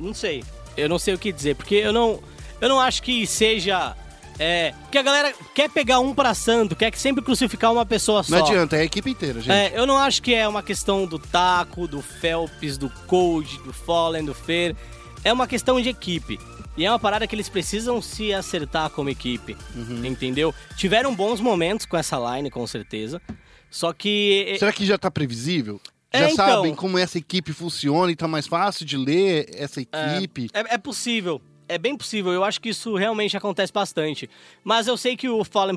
não 0.00 0.14
sei. 0.14 0.42
Eu 0.76 0.88
não 0.88 0.98
sei 0.98 1.14
o 1.14 1.18
que 1.18 1.30
dizer, 1.30 1.54
porque 1.54 1.76
eu 1.76 1.92
não, 1.92 2.20
eu 2.60 2.68
não 2.68 2.80
acho 2.80 3.02
que 3.02 3.26
seja 3.26 3.94
É, 4.38 4.72
porque 4.82 4.98
a 4.98 5.02
galera 5.02 5.32
quer 5.54 5.70
pegar 5.70 6.00
um 6.00 6.14
pra 6.14 6.34
santo, 6.34 6.74
quer 6.74 6.94
sempre 6.96 7.22
crucificar 7.22 7.72
uma 7.72 7.86
pessoa 7.86 8.22
só. 8.22 8.36
Não 8.36 8.44
adianta, 8.44 8.76
é 8.76 8.80
a 8.80 8.84
equipe 8.84 9.10
inteira, 9.10 9.40
gente. 9.40 9.52
É, 9.52 9.72
eu 9.78 9.86
não 9.86 9.96
acho 9.96 10.22
que 10.22 10.34
é 10.34 10.46
uma 10.46 10.62
questão 10.62 11.06
do 11.06 11.18
Taco, 11.18 11.86
do 11.86 12.02
Phelps, 12.02 12.76
do 12.76 12.90
Cold, 13.06 13.58
do 13.62 13.72
Fallen, 13.72 14.24
do 14.24 14.34
Fer. 14.34 14.74
É 15.22 15.32
uma 15.32 15.46
questão 15.46 15.80
de 15.80 15.88
equipe. 15.88 16.38
E 16.76 16.84
é 16.84 16.90
uma 16.90 16.98
parada 16.98 17.26
que 17.26 17.34
eles 17.34 17.48
precisam 17.48 18.02
se 18.02 18.32
acertar 18.32 18.90
como 18.90 19.08
equipe. 19.08 19.56
Uhum. 19.74 20.04
Entendeu? 20.04 20.52
Tiveram 20.76 21.14
bons 21.14 21.40
momentos 21.40 21.86
com 21.86 21.96
essa 21.96 22.18
line, 22.18 22.50
com 22.50 22.66
certeza. 22.66 23.22
Só 23.70 23.92
que. 23.92 24.56
Será 24.58 24.72
que 24.72 24.84
já 24.84 24.98
tá 24.98 25.10
previsível? 25.10 25.80
É, 26.12 26.20
já 26.20 26.30
então. 26.30 26.46
sabem 26.46 26.74
como 26.74 26.98
essa 26.98 27.18
equipe 27.18 27.52
funciona 27.52 28.10
e 28.10 28.16
tá 28.16 28.28
mais 28.28 28.46
fácil 28.46 28.84
de 28.84 28.96
ler 28.96 29.48
essa 29.52 29.80
equipe? 29.80 30.48
É, 30.52 30.74
é 30.74 30.78
possível. 30.78 31.40
É 31.68 31.78
bem 31.78 31.96
possível. 31.96 32.32
Eu 32.32 32.44
acho 32.44 32.60
que 32.60 32.68
isso 32.68 32.94
realmente 32.94 33.36
acontece 33.36 33.72
bastante. 33.72 34.28
Mas 34.62 34.86
eu 34.86 34.96
sei 34.96 35.16
que 35.16 35.28
o 35.28 35.42
Fallen, 35.44 35.76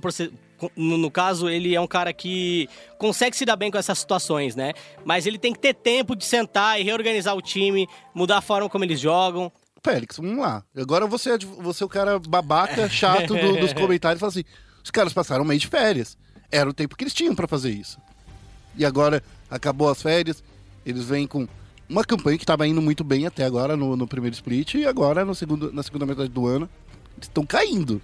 no, 0.76 1.10
caso, 1.10 1.50
ele 1.50 1.74
é 1.76 1.80
um 1.80 1.88
cara 1.88 2.12
que 2.12 2.68
consegue 2.98 3.38
se 3.38 3.46
dar 3.46 3.56
bem 3.56 3.72
com 3.72 3.78
essas 3.78 3.98
situações, 4.00 4.56
né? 4.56 4.74
Mas 5.06 5.26
ele 5.26 5.38
tem 5.38 5.54
que 5.54 5.60
ter 5.60 5.74
tempo 5.74 6.16
de 6.16 6.26
sentar 6.26 6.80
e 6.80 6.84
reorganizar 6.84 7.36
o 7.36 7.42
time, 7.42 7.88
mudar 8.14 8.38
a 8.40 8.42
forma 8.42 8.70
como 8.70 8.84
eles 8.84 9.00
jogam. 9.00 9.52
Félix, 9.84 10.18
vamos 10.18 10.40
lá. 10.40 10.64
Agora 10.76 11.08
você 11.08 11.32
é, 11.32 11.38
você 11.38 11.84
é 11.84 11.86
o 11.86 11.90
cara 11.90 12.20
babaca, 12.20 12.90
chato 12.90 13.34
do- 13.36 13.58
dos 13.58 13.72
comentários 13.74 14.20
e 14.20 14.22
fala 14.22 14.32
assim: 14.32 14.44
os 14.84 14.92
caras 14.92 15.14
passaram 15.14 15.44
um 15.46 15.48
mês 15.48 15.62
de 15.62 15.68
férias. 15.68 16.18
Era 16.52 16.70
o 16.70 16.74
tempo 16.74 16.98
que 16.98 17.04
eles 17.04 17.14
tinham 17.14 17.36
pra 17.36 17.48
fazer 17.48 17.72
isso. 17.72 17.98
E 18.76 18.86
agora 18.86 19.24
acabou 19.50 19.90
as 19.90 20.02
férias, 20.02 20.44
eles 20.86 21.06
vêm 21.06 21.26
com 21.28 21.48
uma 21.90 22.04
campanha 22.04 22.38
que 22.38 22.46
tava 22.46 22.68
indo 22.68 22.82
muito 22.82 23.04
bem 23.04 23.26
até 23.26 23.46
agora 23.46 23.76
no, 23.78 23.96
no 23.96 24.08
primeiro 24.08 24.34
split 24.36 24.76
e 24.76 24.86
agora 24.86 25.24
no 25.26 25.34
segundo, 25.36 25.72
na 25.72 25.84
segunda 25.84 26.06
metade 26.06 26.30
do 26.30 26.46
ano 26.48 26.70
estão 27.22 27.46
caindo. 27.46 28.02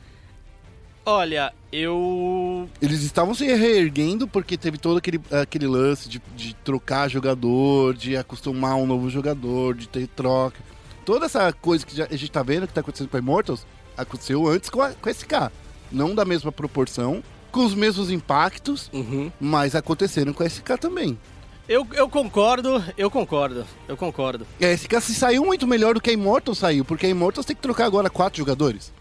Olha, 1.06 1.54
eu. 1.72 2.70
Eles 2.82 3.02
estavam 3.04 3.34
se 3.34 3.46
reerguendo 3.46 4.26
porque 4.26 4.58
teve 4.58 4.78
todo 4.78 4.98
aquele, 4.98 5.20
aquele 5.42 5.68
lance 5.68 6.08
de, 6.08 6.22
de 6.36 6.54
trocar 6.56 7.10
jogador, 7.10 7.94
de 7.94 8.16
acostumar 8.16 8.76
um 8.76 8.86
novo 8.86 9.10
jogador, 9.10 9.76
de 9.76 9.88
ter 9.90 10.08
troca. 10.08 10.60
Toda 11.06 11.26
essa 11.26 11.52
coisa 11.52 11.86
que 11.86 12.02
a 12.02 12.08
gente 12.16 12.32
tá 12.32 12.42
vendo 12.42 12.66
que 12.68 12.74
tá 12.74 12.80
acontecendo 12.80 13.10
com 13.10 13.18
a 13.18 13.20
Immortals 13.20 13.68
aconteceu 13.98 14.48
antes 14.48 14.70
com 14.70 14.82
a, 14.82 14.92
com 14.92 15.10
a 15.10 15.14
SK. 15.14 15.52
Não 15.92 16.16
da 16.16 16.24
mesma 16.24 16.54
proporção, 16.54 17.22
com 17.52 17.66
os 17.66 17.76
mesmos 17.76 18.10
impactos, 18.10 18.90
Uhum. 18.94 19.30
mas 19.42 19.76
aconteceram 19.76 20.32
com 20.32 20.42
a 20.42 20.46
SK 20.50 20.78
também. 20.80 21.20
Eu, 21.68 21.88
eu 21.94 22.10
concordo, 22.10 22.84
eu 22.98 23.10
concordo, 23.10 23.66
eu 23.88 23.96
concordo. 23.96 24.46
E 24.60 24.66
a 24.66 24.76
SK 24.78 25.00
se 25.02 25.16
saiu 25.16 25.46
muito 25.46 25.66
melhor 25.66 25.94
do 25.94 26.02
que 26.02 26.10
a 26.10 26.14
Immortals 26.14 26.58
saiu, 26.58 26.84
porque 26.84 27.06
a 27.06 27.10
Immortals 27.10 27.46
tem 27.46 27.56
que 27.56 27.62
trocar 27.62 27.86
agora 27.86 28.10
quatro 28.10 28.38
jogadores. 28.38 28.92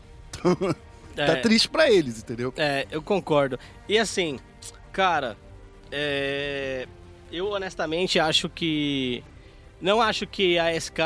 tá 1.17 1.25
É. 1.25 1.37
triste 1.37 1.69
pra 1.69 1.91
eles, 1.91 2.19
entendeu? 2.21 2.55
É, 2.57 2.87
eu 2.91 3.03
concordo. 3.03 3.59
E 3.89 3.99
assim, 3.99 4.39
cara, 4.93 5.37
é, 5.91 6.87
eu 7.33 7.51
honestamente 7.51 8.21
acho 8.21 8.49
que. 8.49 9.25
Não 9.81 10.01
acho 10.01 10.27
que 10.27 10.57
a 10.59 10.73
SK. 10.81 11.01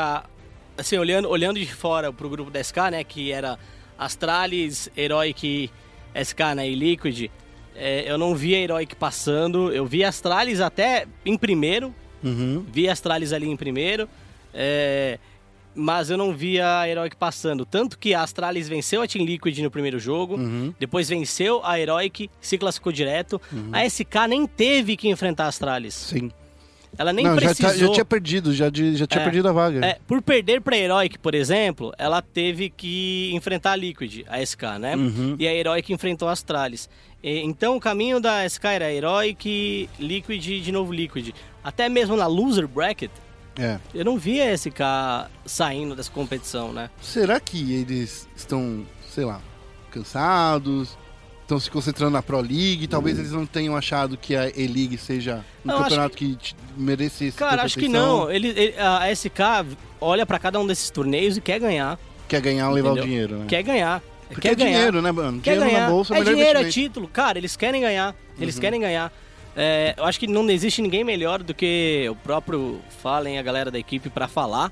Assim, 0.77 0.97
olhando, 0.99 1.27
olhando 1.27 1.59
de 1.59 1.73
fora 1.73 2.13
pro 2.13 2.29
grupo 2.29 2.51
da 2.51 2.63
SK, 2.63 2.77
né? 2.91 3.03
Que 3.03 3.31
era 3.31 3.57
Astralis, 3.97 4.89
Heroic, 4.95 5.71
SK 6.23 6.39
né, 6.55 6.69
e 6.69 6.75
Liquid. 6.75 7.31
É, 7.77 8.05
eu 8.11 8.17
não 8.17 8.33
vi 8.35 8.55
a 8.55 8.59
Heroic 8.59 8.95
passando. 8.95 9.71
Eu 9.71 9.85
vi 9.85 10.03
Astralis 10.03 10.59
até 10.61 11.05
em 11.25 11.37
primeiro. 11.37 11.93
Uhum. 12.23 12.65
Vi 12.71 12.89
Astralis 12.89 13.31
ali 13.33 13.47
em 13.47 13.55
primeiro. 13.55 14.07
é, 14.53 15.19
mas 15.79 16.09
eu 16.09 16.17
não 16.17 16.33
vi 16.33 16.59
a 16.59 16.89
Heroic 16.89 17.15
passando. 17.15 17.63
Tanto 17.63 17.99
que 17.99 18.11
a 18.15 18.23
Astralis 18.23 18.67
venceu 18.67 19.03
a 19.03 19.07
Team 19.07 19.23
Liquid 19.25 19.59
no 19.59 19.69
primeiro 19.69 19.99
jogo. 19.99 20.35
Uhum. 20.35 20.73
Depois 20.79 21.07
venceu 21.07 21.61
a 21.63 21.79
Heroic, 21.79 22.31
se 22.41 22.57
classificou 22.57 22.91
direto. 22.91 23.39
A 23.71 23.87
SK 23.87 24.27
nem 24.27 24.47
teve 24.47 24.97
que 24.97 25.07
enfrentar 25.07 25.43
a 25.45 25.47
Astralis. 25.49 25.93
Sim. 25.93 26.31
Ela 26.97 27.13
nem 27.13 27.25
Não, 27.25 27.35
já, 27.35 27.41
precisou. 27.49 27.69
tá- 27.69 27.77
já 27.77 27.89
tinha 27.91 28.05
perdido, 28.05 28.51
já, 28.55 28.65
já 28.65 29.05
tinha 29.05 29.21
É. 29.21 29.23
perdido 29.23 29.47
a 29.47 29.51
vaga. 29.51 29.85
É, 29.85 29.99
por 30.07 30.19
perder 30.19 30.61
pra 30.61 30.75
Heroic, 30.75 31.19
por 31.19 31.35
exemplo, 31.35 31.93
ela 31.95 32.23
teve 32.23 32.71
que 32.71 33.29
enfrentar 33.35 33.73
a 33.73 33.75
Liquid, 33.75 34.23
a 34.27 34.41
SK, 34.43 34.79
né? 34.79 34.95
Uhum. 34.95 35.35
E 35.37 35.47
a 35.47 35.53
Heroic 35.53 35.93
enfrentou 35.93 36.27
a 36.27 36.31
Astralis. 36.31 36.89
E- 37.27 37.41
então 37.43 37.75
o 37.75 37.79
caminho 37.79 38.19
da 38.19 38.45
SK 38.47 38.65
era 38.65 38.93
Heroic, 38.93 39.89
Liquid 39.99 40.45
e 40.47 40.59
de 40.61 40.71
novo 40.71 40.93
Liquid. 40.93 41.33
Até 41.63 41.89
mesmo 41.89 42.15
na 42.15 42.25
loser 42.27 42.67
bracket, 42.67 43.11
É. 43.59 43.79
eu 43.93 44.05
não 44.05 44.17
vi 44.17 44.39
a 44.41 44.53
SK 44.55 44.79
saindo 45.45 45.95
dessa 45.95 46.09
competição, 46.11 46.71
né? 46.71 46.89
Será 47.01 47.39
que 47.39 47.73
eles 47.73 48.27
estão, 48.35 48.85
sei 49.09 49.25
lá, 49.25 49.41
cansados? 49.91 50.97
Estão 51.41 51.59
se 51.61 51.71
concentrando 51.71 52.11
na 52.11 52.21
Pro 52.21 52.41
League? 52.41 52.87
Talvez 52.87 53.17
eles 53.17 53.31
não 53.31 53.45
tenham 53.45 53.75
achado 53.75 54.17
que 54.17 54.35
a 54.35 54.49
E-League 54.49 54.97
seja 54.97 55.45
um 55.63 55.69
Não, 55.69 55.77
campeonato 55.81 56.17
que, 56.17 56.35
te- 56.35 56.55
merecesse 56.75 57.37
Cara, 57.37 57.63
acho 57.63 57.79
que 57.79 57.87
não. 57.87 58.29
Ele, 58.29 58.49
ele- 58.49 58.75
a 58.77 59.09
SK 59.15 59.39
olha 60.01 60.25
pra 60.25 60.39
cada 60.39 60.59
um 60.59 60.67
desses 60.67 60.89
torneios 60.89 61.37
e 61.37 61.41
quer 61.41 61.57
ganhar. 61.59 61.97
Quer 62.27 62.41
ganhar, 62.41 62.69
levar 62.69 62.91
o 62.91 63.01
dinheiro, 63.01 63.37
né? 63.37 63.45
Quer 63.47 63.63
ganhar. 63.63 64.03
Porque 64.29 64.41
quer 64.41 64.51
é 64.51 64.55
ganhar. 64.55 64.71
dinheiro, 64.77 65.01
né, 65.01 65.11
mano? 65.11 65.41
Quer 65.41 65.53
dinheiro 65.53 65.71
ganhar. 65.73 65.85
na 65.87 65.91
bolsa 65.93 66.15
é 66.15 66.19
é 66.19 66.23
dinheiro, 66.23 66.59
é 66.59 66.69
título. 66.69 67.07
Cara, 67.07 67.37
eles 67.37 67.55
querem 67.55 67.81
ganhar. 67.81 68.15
Eles 68.39 68.55
Uhum. 68.55 68.61
querem 68.61 68.79
ganhar. 68.81 69.11
É, 69.55 69.95
eu 69.97 70.05
acho 70.05 70.19
que 70.19 70.27
não 70.27 70.47
existe 70.49 70.81
ninguém 70.81 71.03
melhor 71.03 71.41
do 71.41 71.53
que 71.53 72.07
o 72.11 72.15
próprio 72.15 72.79
Fallen, 73.01 73.39
a 73.39 73.41
galera 73.41 73.71
da 73.71 73.79
equipe, 73.79 74.09
pra 74.09 74.27
falar 74.27 74.71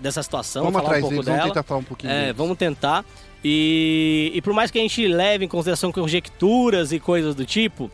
dessa 0.00 0.22
situação, 0.22 0.64
Vamos 0.64 0.76
falar 0.80 0.86
atrás 0.96 1.04
um 1.04 1.08
pouco 1.08 1.14
deles, 1.14 1.26
dela. 1.26 1.38
vamos 1.38 1.52
tentar 1.54 1.62
falar 1.62 1.80
um 1.80 1.84
pouquinho 1.84 2.10
É, 2.12 2.20
deles. 2.22 2.36
vamos 2.36 2.56
tentar. 2.58 3.04
E, 3.44 4.32
e 4.34 4.42
por 4.42 4.52
mais 4.52 4.70
que 4.70 4.78
a 4.78 4.82
gente 4.82 5.06
leve 5.06 5.44
em 5.44 5.48
consideração 5.48 5.92
conjecturas 5.92 6.90
e 6.92 6.98
coisas 6.98 7.34
do 7.34 7.44
tipo, 7.44 7.90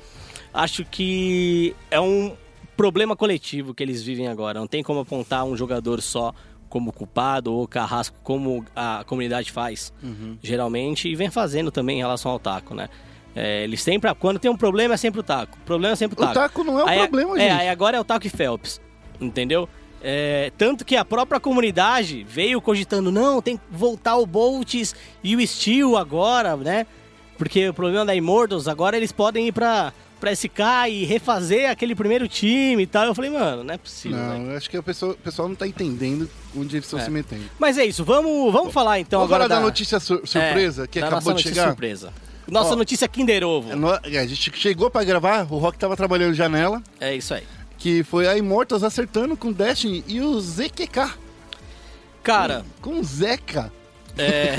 acho 0.52 0.84
que 0.84 1.74
é 1.90 2.00
um 2.00 2.32
problema 2.76 3.14
coletivo 3.14 3.74
que 3.74 3.82
eles 3.82 4.02
vivem 4.02 4.28
agora. 4.28 4.58
Não 4.58 4.66
tem 4.66 4.82
como 4.82 5.00
apontar 5.00 5.44
um 5.44 5.56
jogador 5.56 6.00
só 6.00 6.34
como 6.74 6.92
culpado 6.92 7.54
ou 7.54 7.68
carrasco 7.68 8.16
como 8.24 8.64
a 8.74 9.04
comunidade 9.06 9.52
faz, 9.52 9.92
Uhum. 10.02 10.36
geralmente, 10.42 11.08
e 11.08 11.14
vem 11.14 11.30
fazendo 11.30 11.70
também 11.70 11.98
em 11.98 12.00
relação 12.00 12.32
ao 12.32 12.38
taco, 12.40 12.74
né? 12.74 12.88
É, 13.32 13.62
eles 13.62 13.80
sempre, 13.80 14.12
quando 14.16 14.40
tem 14.40 14.50
um 14.50 14.56
problema 14.56 14.94
é 14.94 14.96
sempre 14.96 15.20
o 15.20 15.22
taco. 15.22 15.56
O 15.56 15.64
problema 15.64 15.92
é 15.92 15.96
sempre 15.96 16.18
o 16.18 16.20
O 16.20 16.26
taco. 16.26 16.34
taco 16.34 16.64
não 16.64 16.80
é 16.80 16.82
o 16.84 16.88
Aí, 16.88 16.98
problema, 16.98 17.36
é, 17.36 17.40
gente. 17.48 17.60
aí 17.60 17.68
agora 17.68 17.96
é 17.96 18.00
o 18.00 18.04
Taco 18.04 18.26
e 18.26 18.30
Phelps, 18.30 18.80
entendeu? 19.20 19.68
É, 20.02 20.50
tanto 20.58 20.84
que 20.84 20.96
a 20.96 21.04
própria 21.04 21.38
comunidade 21.38 22.24
veio 22.28 22.60
cogitando, 22.60 23.12
não, 23.12 23.40
tem 23.40 23.56
que 23.56 23.62
voltar 23.70 24.16
o 24.16 24.26
Bolts 24.26 24.96
e 25.22 25.36
o 25.36 25.46
Steel 25.46 25.96
agora, 25.96 26.56
né? 26.56 26.88
Porque 27.38 27.68
o 27.68 27.74
problema 27.74 28.04
da 28.04 28.16
Immortals, 28.16 28.66
agora 28.66 28.96
eles 28.96 29.12
podem 29.12 29.46
ir 29.46 29.52
pra, 29.52 29.92
pra 30.24 30.34
SK 30.34 30.88
e 30.90 31.04
refazer 31.04 31.68
aquele 31.70 31.94
primeiro 31.94 32.26
time 32.26 32.82
e 32.82 32.86
tal. 32.86 33.04
Eu 33.04 33.14
falei, 33.14 33.30
mano, 33.30 33.62
não 33.62 33.74
é 33.74 33.76
possível, 33.78 34.16
né? 34.16 34.38
Não, 34.38 34.50
eu 34.52 34.56
acho 34.56 34.70
que 34.70 34.78
o 34.78 34.82
pessoal, 34.82 35.14
pessoal 35.14 35.48
não 35.48 35.54
tá 35.54 35.66
entendendo 35.66 36.28
onde 36.56 36.76
eles 36.76 36.86
estão 36.86 36.98
É. 36.98 37.02
se 37.04 37.10
metendo. 37.10 37.44
Mas 37.58 37.76
é 37.76 37.84
isso, 37.84 38.04
vamos, 38.04 38.50
vamos 38.52 38.72
falar 38.72 38.98
então 39.00 39.20
Vamos 39.20 39.32
agora 39.34 39.48
falar 39.48 39.60
da, 39.60 39.66
notícia 39.66 40.00
sur- 40.00 40.22
surpresa 40.26 40.84
é, 40.84 40.86
que 40.86 40.98
acabou 40.98 41.34
de 41.34 41.42
chegar. 41.42 41.66
surpresa. 41.68 42.12
Nossa 42.46 42.72
Ó, 42.72 42.76
notícia 42.76 43.06
Kinder 43.08 43.44
Ovo. 43.44 43.70
É, 44.04 44.16
é, 44.16 44.18
A 44.20 44.26
gente 44.26 44.50
chegou 44.56 44.90
pra 44.90 45.04
gravar, 45.04 45.46
o 45.50 45.58
Rock 45.58 45.78
tava 45.78 45.96
trabalhando 45.96 46.34
janela, 46.34 46.82
É 47.00 47.14
isso 47.14 47.34
aí. 47.34 47.42
que 47.78 48.02
foi 48.02 48.26
a 48.26 48.36
Immortals 48.36 48.82
acertando 48.82 49.36
com 49.36 49.48
o 49.48 49.52
Destiny 49.54 50.04
e 50.08 50.20
o 50.20 50.40
ZQK. 50.40 51.18
Cara, 52.22 52.64
Com 52.80 53.00
o 53.00 53.04
Zeca. 53.04 53.70
É, 54.16 54.54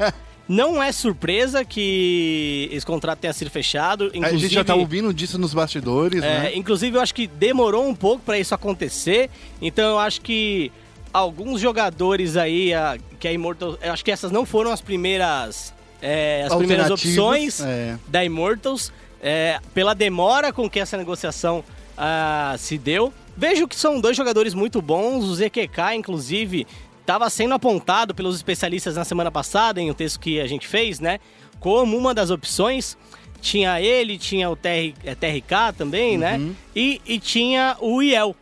não 0.48 0.82
é 0.82 0.92
surpresa 0.92 1.64
que 1.64 2.68
esse 2.72 2.84
contrato 2.84 3.20
tenha 3.20 3.32
sido 3.32 3.50
fechado. 3.50 4.06
Inclusive, 4.08 4.36
A 4.36 4.38
gente 4.38 4.54
já 4.54 4.64
tá 4.64 4.74
ouvindo 4.74 5.12
disso 5.12 5.38
nos 5.38 5.54
bastidores, 5.54 6.22
é, 6.22 6.40
né? 6.40 6.54
inclusive, 6.54 6.96
eu 6.96 7.00
acho 7.00 7.14
que 7.14 7.26
demorou 7.26 7.86
um 7.86 7.94
pouco 7.94 8.22
para 8.24 8.38
isso 8.38 8.54
acontecer. 8.54 9.30
Então, 9.60 9.90
eu 9.92 9.98
acho 9.98 10.20
que 10.20 10.70
alguns 11.12 11.60
jogadores 11.60 12.36
aí, 12.36 12.74
a, 12.74 12.98
que 13.18 13.28
a 13.28 13.32
Immortals. 13.32 13.78
Eu 13.80 13.92
acho 13.92 14.04
que 14.04 14.10
essas 14.10 14.30
não 14.30 14.44
foram 14.44 14.70
as 14.70 14.80
primeiras. 14.80 15.72
é, 16.02 16.44
as 16.46 16.54
primeiras 16.54 16.90
opções 16.90 17.60
é. 17.60 17.98
da 18.08 18.24
Immortals. 18.24 18.92
é, 19.22 19.58
pela 19.72 19.94
demora 19.94 20.52
com 20.52 20.68
que 20.68 20.78
essa 20.78 20.98
negociação 20.98 21.64
ah, 21.96 22.54
se 22.58 22.76
deu. 22.76 23.12
Vejo 23.36 23.66
que 23.66 23.74
são 23.74 24.00
dois 24.00 24.16
jogadores 24.16 24.54
muito 24.54 24.82
bons. 24.82 25.24
O 25.24 25.34
ZQK, 25.34 25.94
inclusive, 25.96 26.66
estava 27.04 27.28
sendo 27.28 27.54
apontado 27.54 28.14
pelos 28.14 28.34
especialistas 28.34 28.96
na 28.96 29.04
semana 29.04 29.30
passada, 29.30 29.80
em 29.80 29.90
um 29.90 29.94
texto 29.94 30.18
que 30.18 30.40
a 30.40 30.46
gente 30.46 30.66
fez, 30.66 31.00
né? 31.00 31.20
Como 31.60 31.96
uma 31.96 32.14
das 32.14 32.30
opções. 32.30 32.96
Tinha 33.42 33.78
ele, 33.78 34.16
tinha 34.16 34.48
o 34.48 34.56
TR, 34.56 34.94
é, 35.04 35.14
TRK 35.14 35.76
também, 35.76 36.16
né? 36.16 36.38
Uhum. 36.38 36.54
E, 36.74 37.02
e 37.04 37.20
tinha 37.20 37.76
o 37.78 38.02
IEL. 38.02 38.34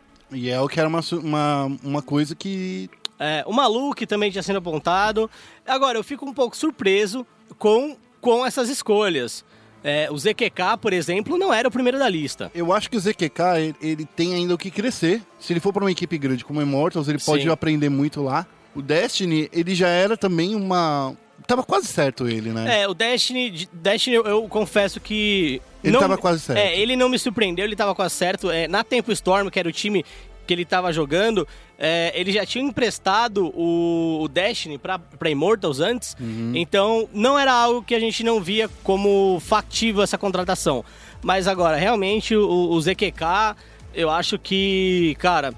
O 0.61 0.69
que 0.69 0.79
era 0.79 0.87
uma, 0.87 1.01
uma, 1.11 1.77
uma 1.83 2.01
coisa 2.01 2.33
que. 2.33 2.89
É, 3.19 3.43
o 3.45 3.51
Malu, 3.51 3.93
que 3.93 4.07
também 4.07 4.31
tinha 4.31 4.41
sido 4.41 4.57
apontado. 4.57 5.29
Agora, 5.67 5.97
eu 5.97 6.03
fico 6.03 6.25
um 6.25 6.33
pouco 6.33 6.55
surpreso 6.55 7.27
com, 7.57 7.97
com 8.21 8.45
essas 8.45 8.69
escolhas. 8.69 9.43
É, 9.83 10.09
o 10.09 10.17
ZQK, 10.17 10.77
por 10.81 10.93
exemplo, 10.93 11.37
não 11.37 11.53
era 11.53 11.67
o 11.67 11.71
primeiro 11.71 11.99
da 11.99 12.07
lista. 12.07 12.49
Eu 12.55 12.71
acho 12.71 12.89
que 12.89 12.95
o 12.95 12.99
ZQK 12.99 13.41
ele, 13.57 13.75
ele 13.81 14.05
tem 14.05 14.33
ainda 14.33 14.53
o 14.53 14.57
que 14.57 14.71
crescer. 14.71 15.21
Se 15.39 15.51
ele 15.51 15.59
for 15.59 15.73
pra 15.73 15.83
uma 15.83 15.91
equipe 15.91 16.17
grande 16.17 16.45
como 16.45 16.59
o 16.59 16.63
Immortals, 16.63 17.07
ele 17.09 17.19
pode 17.19 17.43
Sim. 17.43 17.49
aprender 17.49 17.89
muito 17.89 18.21
lá. 18.23 18.45
O 18.73 18.81
Destiny, 18.81 19.49
ele 19.51 19.75
já 19.75 19.87
era 19.89 20.15
também 20.15 20.55
uma, 20.55 21.15
Tava 21.45 21.63
quase 21.63 21.87
certo 21.87 22.27
ele, 22.27 22.51
né? 22.51 22.81
É, 22.83 22.87
o 22.87 22.93
Destiny, 22.93 23.49
de- 23.49 23.69
Destiny 23.73 24.15
eu, 24.15 24.23
eu 24.23 24.47
confesso 24.47 24.99
que. 25.01 25.61
Ele 25.83 25.91
não- 25.93 25.99
tava 25.99 26.17
quase 26.17 26.39
certo. 26.39 26.57
É, 26.57 26.79
ele 26.79 26.95
não 26.95 27.09
me 27.09 27.19
surpreendeu, 27.19 27.65
ele 27.65 27.75
tava 27.75 27.93
quase 27.93 28.15
certo. 28.15 28.49
É, 28.49 28.67
na 28.67 28.83
Tempo 28.83 29.11
Storm, 29.11 29.49
que 29.49 29.59
era 29.59 29.67
o 29.67 29.71
time 29.71 30.05
que 30.45 30.53
ele 30.53 30.65
tava 30.65 30.91
jogando, 30.91 31.47
é, 31.77 32.11
ele 32.15 32.31
já 32.31 32.45
tinha 32.45 32.63
emprestado 32.63 33.51
o, 33.55 34.23
o 34.23 34.27
Destiny 34.27 34.77
pra, 34.77 34.99
pra 34.99 35.29
Immortals 35.29 35.79
antes. 35.79 36.15
Uhum. 36.19 36.51
Então, 36.55 37.07
não 37.13 37.37
era 37.37 37.51
algo 37.51 37.83
que 37.83 37.95
a 37.95 37.99
gente 37.99 38.23
não 38.23 38.41
via 38.41 38.69
como 38.83 39.39
factível 39.39 40.03
essa 40.03 40.17
contratação. 40.17 40.83
Mas 41.21 41.47
agora, 41.47 41.77
realmente, 41.77 42.35
o, 42.35 42.69
o 42.71 42.81
ZQK, 42.81 43.55
eu 43.93 44.09
acho 44.09 44.37
que, 44.37 45.15
cara, 45.19 45.53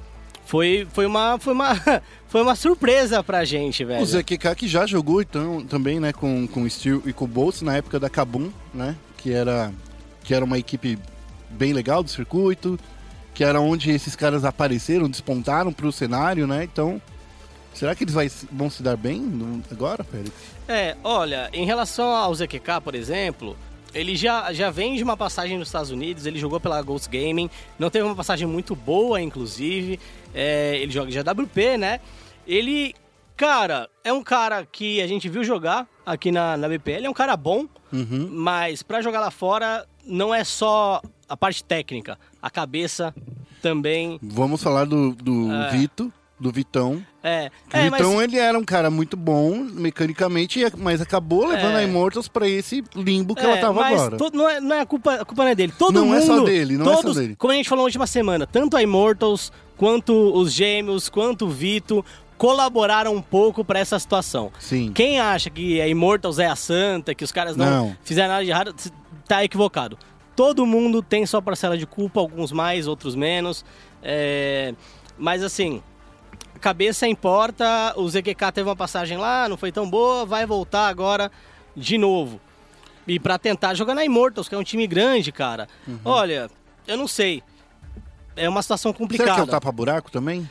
foi, 0.45 0.87
foi 0.93 1.05
uma. 1.05 1.37
Foi 1.39 1.53
uma. 1.53 1.75
Foi 2.27 2.41
uma 2.41 2.55
surpresa 2.55 3.23
pra 3.23 3.45
gente, 3.45 3.85
velho. 3.85 4.03
O 4.03 4.05
ZQK 4.05 4.55
que 4.57 4.67
já 4.67 4.85
jogou 4.85 5.21
então, 5.21 5.63
também, 5.63 6.01
né, 6.01 6.11
com, 6.11 6.45
com 6.45 6.63
o 6.63 6.69
Steel 6.69 7.01
e 7.05 7.13
com 7.13 7.23
o 7.23 7.27
Boltz 7.29 7.61
na 7.61 7.77
época 7.77 7.97
da 7.97 8.09
Kabum, 8.09 8.51
né? 8.73 8.93
Que 9.15 9.31
era, 9.31 9.71
que 10.21 10.33
era 10.33 10.43
uma 10.43 10.57
equipe 10.57 10.99
bem 11.49 11.71
legal 11.71 12.03
do 12.03 12.09
circuito, 12.09 12.77
que 13.35 13.43
era 13.43 13.61
onde 13.61 13.91
esses 13.91 14.15
caras 14.15 14.43
apareceram, 14.43 15.07
despontaram 15.07 15.71
pro 15.71 15.91
cenário, 15.91 16.47
né? 16.47 16.63
Então, 16.63 16.99
será 17.73 17.93
que 17.93 18.03
eles 18.03 18.15
vão 18.51 18.69
se 18.69 18.81
dar 18.81 18.97
bem 18.97 19.19
no- 19.21 19.61
agora, 19.69 20.03
Félix? 20.03 20.33
É, 20.67 20.95
olha, 21.03 21.49
em 21.53 21.65
relação 21.65 22.07
ao 22.15 22.33
ZQK, 22.33 22.81
por 22.83 22.95
exemplo, 22.95 23.55
ele 23.93 24.15
já, 24.15 24.51
já 24.53 24.71
vem 24.71 24.95
de 24.95 25.03
uma 25.03 25.15
passagem 25.15 25.57
nos 25.59 25.67
Estados 25.67 25.91
Unidos, 25.91 26.25
ele 26.25 26.39
jogou 26.39 26.59
pela 26.59 26.81
Ghost 26.81 27.07
Gaming, 27.09 27.49
não 27.77 27.89
teve 27.91 28.05
uma 28.05 28.15
passagem 28.15 28.47
muito 28.47 28.75
boa, 28.75 29.21
inclusive, 29.21 29.99
é, 30.33 30.77
ele 30.81 30.91
joga 30.91 31.11
de 31.11 31.19
AWP, 31.19 31.77
né? 31.77 31.99
Ele, 32.47 32.95
cara, 33.37 33.89
é 34.03 34.11
um 34.13 34.23
cara 34.23 34.65
que 34.69 35.01
a 35.01 35.07
gente 35.07 35.27
viu 35.29 35.43
jogar 35.43 35.87
aqui 36.05 36.31
na, 36.31 36.55
na 36.57 36.67
BPL, 36.69 37.05
é 37.05 37.09
um 37.09 37.13
cara 37.13 37.35
bom, 37.37 37.65
Uhum. 37.93 38.27
mas 38.31 38.81
pra 38.83 39.01
jogar 39.01 39.19
lá 39.21 39.31
fora 39.31 39.85
não 40.05 40.33
é 40.33 40.43
só 40.43 41.01
a 41.27 41.35
parte 41.37 41.63
técnica, 41.63 42.17
a 42.41 42.49
cabeça 42.49 43.13
também 43.61 44.19
Vamos 44.21 44.61
falar 44.61 44.85
do, 44.85 45.13
do 45.15 45.51
É. 45.51 45.71
Vito, 45.71 46.11
do 46.39 46.51
Vitão. 46.51 47.03
é. 47.23 47.49
O 47.73 47.77
é, 47.77 47.89
mas- 47.89 48.01
Vitão, 48.01 48.21
ele 48.21 48.37
era 48.37 48.57
um 48.59 48.63
cara 48.63 48.89
muito 48.91 49.15
bom 49.17 49.55
mecanicamente, 49.71 50.59
mas 50.77 51.01
acabou 51.01 51.47
levando 51.47 51.77
É. 51.77 51.77
a 51.77 51.83
Immortals 51.83 52.27
pra 52.27 52.47
esse 52.47 52.83
limbo 52.95 53.33
que 53.33 53.41
É, 53.41 53.45
ela 53.45 53.57
tava 53.57 53.73
mas 53.81 53.93
agora. 54.01 54.17
to- 54.17 54.31
não, 54.33 54.49
é, 54.49 54.59
não 54.59 54.75
é 54.75 54.81
a 54.81 54.85
culpa, 54.85 55.13
a 55.15 55.25
culpa 55.25 55.43
não 55.43 55.49
é 55.51 55.55
dele. 55.55 55.73
Todo 55.77 55.95
Não 55.95 56.05
mundo. 56.07 56.17
é 56.17 56.21
só 56.21 56.39
dele, 56.43 56.77
não 56.77 56.91
é 56.91 56.95
só 56.95 57.01
todos, 57.01 57.17
dele. 57.17 57.35
Como 57.37 57.53
a 57.53 57.55
gente 57.55 57.69
falou 57.69 57.83
na 57.83 57.87
última 57.87 58.05
semana, 58.05 58.45
tanto 58.45 58.75
a 58.77 58.83
Immortals, 58.83 59.51
quanto 59.77 60.13
os 60.13 60.51
Gêmeos, 60.51 61.09
quanto 61.09 61.45
o 61.45 61.49
Vito 61.49 62.03
colaboraram 62.37 63.15
um 63.15 63.21
pouco 63.21 63.63
pra 63.63 63.79
essa 63.79 63.97
situação. 63.97 64.51
Sim. 64.59 64.91
Quem 64.93 65.19
acha 65.21 65.49
que 65.49 65.79
a 65.79 65.87
Immortals 65.87 66.37
é 66.37 66.45
a 66.47 66.55
santa, 66.55 67.15
que 67.15 67.23
os 67.23 67.31
caras 67.31 67.55
não, 67.55 67.65
Não. 67.87 67.97
fizeram 68.03 68.27
nada 68.33 68.43
de 68.43 68.51
errado, 68.51 68.75
tá 69.27 69.43
equivocado. 69.43 69.97
Todo 70.35 70.65
mundo 70.65 71.01
tem 71.01 71.25
sua 71.25 71.41
parcela 71.41 71.77
de 71.77 71.85
culpa, 71.85 72.19
alguns 72.19 72.51
mais, 72.51 72.87
outros 72.87 73.15
menos. 73.15 73.63
É, 74.03 74.73
Mas 75.17 75.43
assim, 75.43 75.81
cabeça 76.59 77.07
importa. 77.07 77.93
O 77.95 78.07
ZQK 78.09 78.51
teve 78.53 78.69
uma 78.69 78.75
passagem 78.75 79.17
lá, 79.17 79.47
não 79.47 79.55
foi 79.57 79.71
tão 79.71 79.89
boa, 79.89 80.25
vai 80.25 80.45
voltar 80.45 80.87
agora 80.87 81.31
de 81.75 81.97
novo. 81.97 82.41
E 83.07 83.19
pra 83.19 83.37
tentar 83.37 83.73
jogar 83.75 83.93
na 83.93 84.03
Immortals, 84.03 84.49
que 84.49 84.55
é 84.55 84.57
um 84.57 84.63
time 84.63 84.87
grande, 84.87 85.31
cara. 85.31 85.67
Olha, 86.03 86.49
eu 86.87 86.97
não 86.97 87.07
sei. 87.07 87.43
É 88.35 88.49
uma 88.49 88.61
situação 88.61 88.91
Será 88.91 88.97
que 88.97 89.03
é 89.03 89.17
complicada. 89.17 89.43
o 89.43 89.47
tapa-buraco 89.47 90.11
também? 90.11 90.49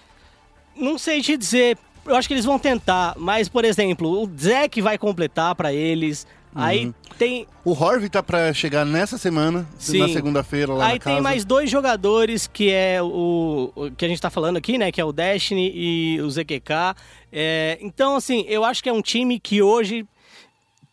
Não 0.74 0.96
sei 0.96 1.20
te 1.20 1.36
dizer. 1.36 1.76
Eu 2.06 2.16
acho 2.16 2.28
que 2.28 2.34
eles 2.34 2.44
vão 2.44 2.58
tentar, 2.58 3.14
mas, 3.16 3.48
por 3.48 3.64
exemplo, 3.64 4.22
o 4.22 4.30
Zeke 4.38 4.80
vai 4.82 4.96
completar 4.98 5.54
pra 5.54 5.72
eles. 5.72 6.26
Aí 6.54 6.86
Uhum. 6.86 6.94
tem. 7.18 7.46
O 7.64 7.72
Horvey 7.72 8.08
tá 8.08 8.22
pra 8.22 8.52
chegar 8.52 8.84
nessa 8.84 9.18
semana, 9.18 9.66
Sim. 9.78 9.98
na 9.98 10.08
segunda-feira 10.08 10.72
lá 10.72 10.86
Aí 10.86 10.92
na 10.94 10.98
casa. 11.00 11.16
tem 11.16 11.22
mais 11.22 11.44
dois 11.44 11.68
jogadores 11.68 12.46
que 12.46 12.70
é 12.70 13.02
o, 13.02 13.72
o 13.74 13.90
que 13.90 14.04
a 14.04 14.08
gente 14.08 14.20
tá 14.20 14.30
falando 14.30 14.56
aqui, 14.56 14.78
né? 14.78 14.92
Que 14.92 15.00
é 15.00 15.04
o 15.04 15.12
Destiny 15.12 15.72
e 15.74 16.20
o 16.20 16.30
ZQK. 16.30 16.94
É, 17.32 17.78
então, 17.80 18.14
assim, 18.16 18.44
eu 18.48 18.64
acho 18.64 18.82
que 18.82 18.88
é 18.88 18.92
um 18.92 19.02
time 19.02 19.40
que 19.40 19.60
hoje 19.60 20.06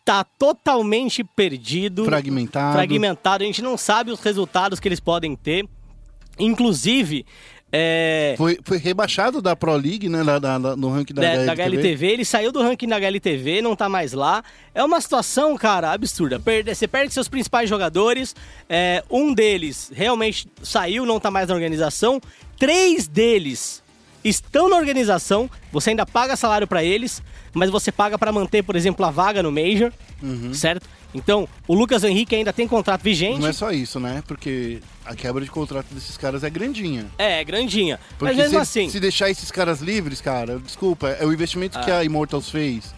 tá 0.04 0.24
totalmente 0.24 1.24
perdido. 1.24 2.06
Fragmentado. 2.06 2.74
fragmentado. 2.74 3.44
A 3.44 3.48
gente 3.48 3.62
não 3.62 3.78
sabe 3.78 4.10
os 4.12 4.20
resultados 4.20 4.80
que 4.80 4.88
eles 4.88 5.00
podem 5.00 5.36
ter. 5.36 5.68
Inclusive, 6.40 7.26
é, 7.72 8.36
Foi, 8.38 8.60
foi 8.64 8.78
rebaixado 8.78 9.42
da 9.42 9.56
Pro 9.56 9.76
League, 9.76 10.10
né? 10.10 10.24
Da, 10.24 10.40
da- 10.40 10.58
da- 10.58 10.76
no 10.76 10.90
ranking 10.90 11.14
da, 11.14 11.22
da, 11.22 11.46
da 11.46 11.52
HLTV. 11.54 12.08
Ele 12.08 12.26
saiu 12.26 12.52
do 12.52 12.62
ranking 12.62 12.88
da 12.88 12.98
HLTV, 12.98 13.62
não 13.62 13.76
tá 13.76 13.88
mais 13.88 14.12
lá. 14.14 14.44
É 14.76 14.84
uma 14.84 15.00
situação, 15.00 15.56
cara, 15.58 15.92
absurda. 15.92 16.40
Perde- 16.40 16.74
você 16.76 16.88
perde 16.88 17.14
seus 17.14 17.28
principais 17.30 17.70
jogadores, 17.70 18.36
é, 18.70 19.04
um 19.10 19.34
deles 19.34 19.92
realmente 19.96 20.48
saiu, 20.62 21.06
não 21.06 21.20
tá 21.20 21.32
mais 21.32 21.48
na 21.48 21.56
organização. 21.56 22.20
Três 22.60 23.08
deles 23.08 23.82
estão 24.24 24.70
na 24.70 24.76
organização, 24.78 25.50
você 25.72 25.92
ainda 25.92 26.06
paga 26.06 26.36
salário 26.36 26.68
pra 26.68 26.84
eles, 26.84 27.22
mas 27.54 27.70
você 27.70 27.92
paga 27.92 28.18
pra 28.18 28.32
manter, 28.32 28.64
por 28.64 28.76
exemplo, 28.76 29.06
a 29.06 29.12
vaga 29.12 29.42
no 29.44 29.52
Major, 29.52 29.92
certo? 30.54 30.88
Então, 31.14 31.48
o 31.68 31.74
Lucas 31.76 32.04
Henrique 32.06 32.34
ainda 32.36 32.54
tem 32.54 32.66
contrato 32.68 33.02
vigente. 33.02 33.34
Uhum. 33.36 33.40
Não 33.42 33.48
é 33.50 33.54
só 33.54 33.72
isso, 33.72 34.00
né? 34.00 34.24
Porque 34.26 34.80
a 35.06 35.14
quebra 35.14 35.44
de 35.44 35.52
contrato 35.52 35.88
desses 35.94 36.16
caras 36.18 36.42
é 36.44 36.50
grandinha. 36.50 37.06
É, 37.18 37.44
grandinha. 37.44 38.00
Porque 38.18 38.34
mas 38.34 38.38
mesmo 38.38 38.52
se, 38.52 38.80
assim. 38.80 38.90
se 38.90 39.00
deixar 39.00 39.30
esses 39.30 39.52
caras 39.52 39.82
livres, 39.82 40.22
cara, 40.22 40.58
desculpa, 40.60 41.10
é 41.10 41.26
o 41.26 41.34
investimento 41.34 41.78
que 41.82 41.92
Ah. 41.92 41.98
a 41.98 42.04
Immortals 42.06 42.50
fez 42.50 42.94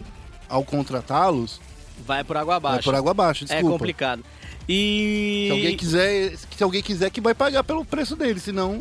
ao 0.48 0.62
contratá-los 0.64 1.60
Vai 2.06 2.22
por 2.22 2.36
água 2.36 2.54
abaixo. 2.56 2.78
é 2.78 2.82
por 2.82 2.94
água 2.94 3.10
abaixo, 3.10 3.44
É 3.44 3.46
desculpa. 3.48 3.78
complicado. 3.78 4.22
E. 4.68 5.46
Se 5.48 5.52
alguém 5.52 5.76
quiser, 5.76 6.36
se 6.56 6.62
alguém 6.62 6.82
quiser 6.82 7.10
que 7.10 7.20
vai 7.20 7.34
pagar 7.34 7.64
pelo 7.64 7.84
preço 7.84 8.14
dele, 8.14 8.38
senão 8.38 8.78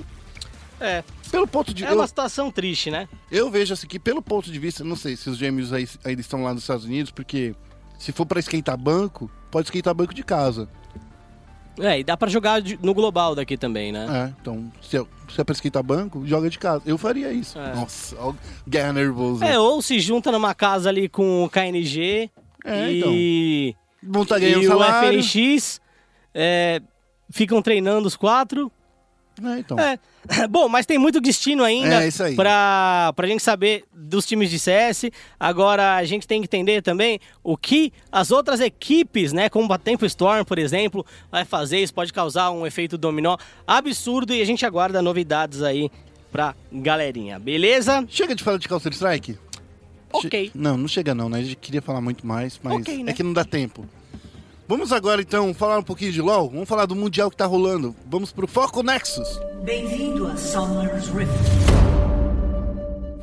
É, 0.83 1.01
pelo 1.31 1.47
ponto 1.47 1.73
de 1.73 1.85
é 1.85 1.91
eu, 1.91 1.95
uma 1.95 2.05
situação 2.05 2.51
triste, 2.51 2.91
né? 2.91 3.07
eu 3.31 3.49
vejo 3.49 3.73
assim 3.73 3.87
que 3.87 3.97
pelo 3.97 4.21
ponto 4.21 4.51
de 4.51 4.59
vista, 4.59 4.83
não 4.83 4.97
sei 4.97 5.15
se 5.15 5.29
os 5.29 5.37
gêmeos 5.37 5.71
aí, 5.71 5.87
ainda 6.03 6.19
estão 6.19 6.43
lá 6.43 6.53
nos 6.53 6.63
Estados 6.63 6.83
Unidos, 6.83 7.09
porque 7.09 7.55
se 7.97 8.11
for 8.11 8.25
pra 8.25 8.37
esquentar 8.37 8.77
banco, 8.77 9.31
pode 9.49 9.67
esquentar 9.67 9.93
banco 9.93 10.13
de 10.13 10.23
casa. 10.23 10.67
É, 11.79 11.99
e 11.99 12.03
dá 12.03 12.17
pra 12.17 12.29
jogar 12.29 12.61
no 12.81 12.93
global 12.93 13.33
daqui 13.33 13.57
também, 13.57 13.91
né? 13.91 14.05
É, 14.09 14.33
então, 14.41 14.71
se 14.81 14.97
é, 14.97 15.05
se 15.33 15.41
é 15.41 15.43
pra 15.43 15.53
esquentar 15.53 15.81
banco, 15.81 16.27
joga 16.27 16.49
de 16.49 16.59
casa. 16.59 16.83
Eu 16.85 16.97
faria 16.97 17.31
isso. 17.31 17.57
É. 17.57 17.73
Nossa, 17.73 18.15
ó, 18.19 18.33
guerra 18.67 18.93
nervosa. 18.93 19.45
É, 19.45 19.57
ou 19.57 19.81
se 19.81 19.99
junta 19.99 20.31
numa 20.31 20.53
casa 20.53 20.89
ali 20.89 21.09
com 21.09 21.45
o 21.45 21.49
KNG 21.49 22.29
É, 22.63 22.91
e, 22.91 23.75
tá 24.27 24.37
ganhando 24.37 24.63
e 24.63 24.67
o 24.67 24.69
salário. 24.69 25.23
FNX, 25.23 25.81
é, 26.33 26.81
ficam 27.31 27.61
treinando 27.61 28.07
os 28.07 28.15
quatro. 28.15 28.71
É, 29.41 29.59
então. 29.59 29.79
É. 29.79 29.97
Bom, 30.47 30.67
mas 30.69 30.85
tem 30.85 30.97
muito 30.97 31.19
destino 31.19 31.63
ainda 31.63 32.03
É, 32.03 32.07
isso 32.07 32.21
aí. 32.23 32.35
Pra, 32.35 33.11
pra 33.15 33.27
gente 33.27 33.41
saber 33.41 33.83
dos 33.93 34.25
times 34.25 34.49
de 34.49 34.59
CS. 34.59 35.05
Agora, 35.39 35.95
a 35.95 36.03
gente 36.05 36.27
tem 36.27 36.41
que 36.41 36.45
entender 36.45 36.81
também 36.81 37.19
o 37.43 37.57
que 37.57 37.91
as 38.11 38.31
outras 38.31 38.59
equipes, 38.59 39.33
né, 39.33 39.49
como 39.49 39.71
a 39.73 39.77
Tempo 39.77 40.05
Storm, 40.05 40.43
por 40.45 40.59
exemplo, 40.59 41.05
vai 41.31 41.43
fazer. 41.45 41.79
Isso 41.79 41.93
pode 41.93 42.13
causar 42.13 42.51
um 42.51 42.65
efeito 42.67 42.97
dominó 42.97 43.37
absurdo 43.65 44.33
e 44.33 44.41
a 44.41 44.45
gente 44.45 44.65
aguarda 44.65 45.01
novidades 45.01 45.61
aí 45.63 45.89
pra 46.31 46.55
galerinha, 46.71 47.37
beleza? 47.39 48.05
Chega 48.09 48.33
de 48.35 48.43
falar 48.43 48.57
de 48.57 48.67
Counter 48.67 48.91
Strike? 48.93 49.37
Ok. 50.11 50.45
Che- 50.45 50.51
Não, 50.53 50.77
não 50.77 50.87
chega 50.87 51.15
não, 51.15 51.27
né? 51.27 51.39
A 51.39 51.43
gente 51.43 51.55
queria 51.55 51.81
falar 51.81 52.01
muito 52.01 52.25
mais, 52.25 52.59
mas 52.61 52.73
Ok, 52.81 53.03
né? 53.03 53.11
é 53.11 53.13
que 53.15 53.23
não 53.23 53.33
dá 53.33 53.43
tempo. 53.43 53.85
Vamos 54.73 54.91
agora 54.91 55.21
então 55.21 55.53
falar 55.53 55.77
um 55.77 55.83
pouquinho 55.83 56.11
de 56.11 56.19
LoL. 56.19 56.49
Vamos 56.49 56.67
falar 56.67 56.87
do 56.87 56.95
Mundial 56.95 57.29
que 57.29 57.37
tá 57.37 57.45
rolando. 57.45 57.95
Vamos 58.07 58.31
pro 58.31 58.47
Foco 58.47 58.81
Nexus. 58.81 59.39
Bem-vindo 59.63 60.25
a 60.25 60.35
Summer's 60.35 61.09
Rift. 61.09 61.31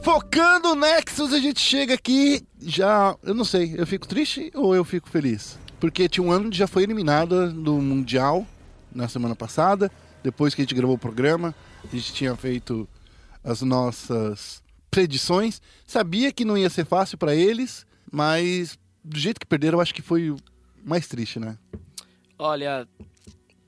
Focando 0.00 0.76
Nexus, 0.76 1.32
a 1.32 1.40
gente 1.40 1.58
chega 1.58 1.94
aqui 1.94 2.46
já. 2.62 3.16
Eu 3.24 3.34
não 3.34 3.44
sei, 3.44 3.74
eu 3.76 3.84
fico 3.84 4.06
triste 4.06 4.52
ou 4.54 4.76
eu 4.76 4.84
fico 4.84 5.08
feliz? 5.08 5.58
Porque 5.80 6.08
tinha 6.08 6.24
um 6.24 6.30
ano 6.30 6.50
que 6.50 6.56
já 6.56 6.68
foi 6.68 6.84
eliminada 6.84 7.48
do 7.48 7.74
Mundial 7.78 8.46
na 8.94 9.08
semana 9.08 9.34
passada. 9.34 9.90
Depois 10.22 10.54
que 10.54 10.62
a 10.62 10.64
gente 10.64 10.76
gravou 10.76 10.94
o 10.94 11.00
programa, 11.00 11.52
a 11.82 11.96
gente 11.96 12.12
tinha 12.12 12.36
feito 12.36 12.88
as 13.42 13.60
nossas 13.60 14.62
predições. 14.88 15.60
Sabia 15.84 16.30
que 16.30 16.44
não 16.44 16.56
ia 16.56 16.70
ser 16.70 16.86
fácil 16.86 17.18
pra 17.18 17.34
eles, 17.34 17.84
mas 18.08 18.78
do 19.02 19.18
jeito 19.18 19.40
que 19.40 19.46
perderam, 19.46 19.78
eu 19.78 19.82
acho 19.82 19.92
que 19.92 20.00
foi 20.00 20.32
mais 20.84 21.06
triste, 21.06 21.38
né? 21.38 21.56
Olha, 22.38 22.86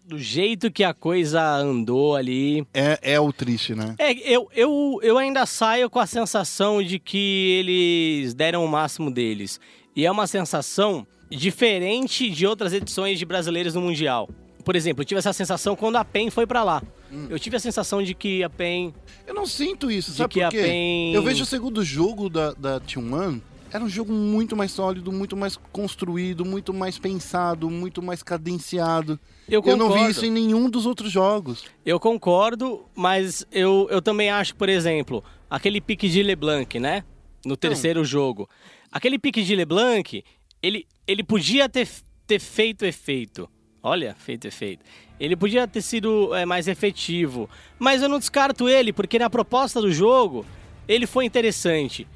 do 0.07 0.19
jeito 0.19 0.71
que 0.71 0.83
a 0.85 0.95
coisa 0.95 1.43
andou 1.57 2.17
ali. 2.17 2.67
É, 2.73 2.99
é 3.15 3.21
o 3.21 3.33
triste, 3.33 3.75
né? 3.75 3.95
É, 3.99 4.13
eu, 4.13 4.49
eu, 4.55 4.99
eu 5.03 5.19
ainda 5.19 5.45
saio 5.47 5.89
com 5.91 5.99
a 5.99 6.07
sensação 6.07 6.83
de 6.83 6.99
que 6.99 7.57
eles 7.61 8.35
deram 8.35 8.65
o 8.65 8.69
máximo 8.69 9.11
deles. 9.11 9.61
E 9.95 10.07
é 10.07 10.11
uma 10.11 10.27
sensação 10.27 11.07
diferente 11.31 12.31
de 12.31 12.47
outras 12.47 12.73
edições 12.73 13.19
de 13.19 13.25
brasileiros 13.25 13.75
no 13.75 13.81
Mundial. 13.83 14.29
Por 14.65 14.77
exemplo, 14.77 15.03
eu 15.03 15.05
tive 15.07 15.19
essa 15.19 15.33
sensação 15.33 15.75
quando 15.75 15.97
a 15.97 16.05
PEN 16.05 16.31
foi 16.31 16.47
pra 16.47 16.63
lá. 16.63 16.83
Eu 17.29 17.39
tive 17.39 17.57
a 17.57 17.61
sensação 17.61 18.03
de 18.03 18.15
que 18.15 18.43
a 18.43 18.49
PEN. 18.49 18.95
Eu 19.27 19.35
não 19.35 19.45
sinto 19.45 19.91
isso, 19.91 20.13
De 20.13 20.17
sabe 20.19 20.33
que 20.33 20.41
por 20.41 20.47
a 20.47 20.51
quê? 20.51 20.63
PEN- 20.63 21.13
Eu 21.15 21.23
vejo 21.23 21.43
o 21.43 21.47
segundo 21.47 21.85
jogo 21.85 22.31
da, 22.31 22.53
da 22.53 22.81
T1, 22.81 23.41
era 23.73 23.83
um 23.83 23.89
jogo 23.89 24.13
muito 24.13 24.55
mais 24.55 24.71
sólido, 24.71 25.11
muito 25.11 25.35
mais 25.35 25.57
construído, 25.73 26.45
muito 26.45 26.75
mais 26.75 26.99
pensado, 26.99 27.71
muito 27.71 28.03
mais 28.03 28.23
cadenciado. 28.23 29.19
Eu 29.49 29.63
Eu 29.65 29.77
não 29.77 29.91
vi 29.91 30.11
isso 30.11 30.27
em 30.27 30.31
nenhum 30.31 30.69
dos 30.69 30.85
outros 30.85 31.11
jogos. 31.11 31.65
Eu 31.85 31.99
concordo, 31.99 32.85
mas 32.95 33.47
eu, 33.51 33.89
eu 33.91 34.03
também 34.03 34.31
acho, 34.31 34.55
por 34.57 34.69
exemplo, 34.69 35.25
aquele 35.49 35.81
pique 35.81 36.07
de 36.09 36.23
LeBlanc, 36.23 36.79
né? 36.79 37.03
No 37.47 37.57
terceiro 37.57 38.05
jogo. 38.05 38.49
Aquele 38.91 39.19
pique 39.19 39.43
de 39.43 39.57
LeBlanc, 39.57 40.23
ele, 40.63 40.87
ele 41.07 41.25
podia 41.25 41.67
ter, 41.67 41.89
ter 42.27 42.39
feito 42.39 42.85
efeito. 42.85 43.49
Olha, 43.83 44.15
feito 44.19 44.47
efeito. 44.47 44.85
Ele 45.19 45.35
podia 45.35 45.67
ter 45.67 45.81
sido 45.81 46.35
é, 46.35 46.45
mais 46.45 46.69
efetivo. 46.69 47.49
Mas 47.79 48.03
eu 48.03 48.09
não 48.09 48.19
descarto 48.19 48.69
ele, 48.69 48.93
porque 48.93 49.19
na 49.19 49.31
proposta 49.31 49.81
do 49.81 49.91
jogo, 49.91 50.45
ele 50.87 51.07
foi 51.07 51.25
interessante. 51.25 52.07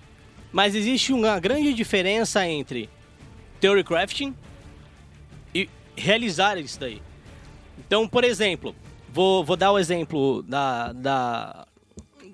Mas 0.57 0.75
existe 0.75 1.13
uma 1.13 1.39
grande 1.39 1.75
diferença 1.75 2.49
entre 2.49 2.89
theory 3.61 3.85
crafting 3.85 4.35
e 5.55 5.69
realizar 5.95 6.57
isso 6.57 6.81
daí. 6.81 7.03
Então, 7.79 8.09
por 8.09 8.25
exemplo, 8.25 8.75
vou, 9.13 9.45
vou 9.45 9.55
dar 9.55 9.71
o 9.73 9.79
exemplo 9.79 10.43
da, 10.45 10.95
da, 10.95 11.67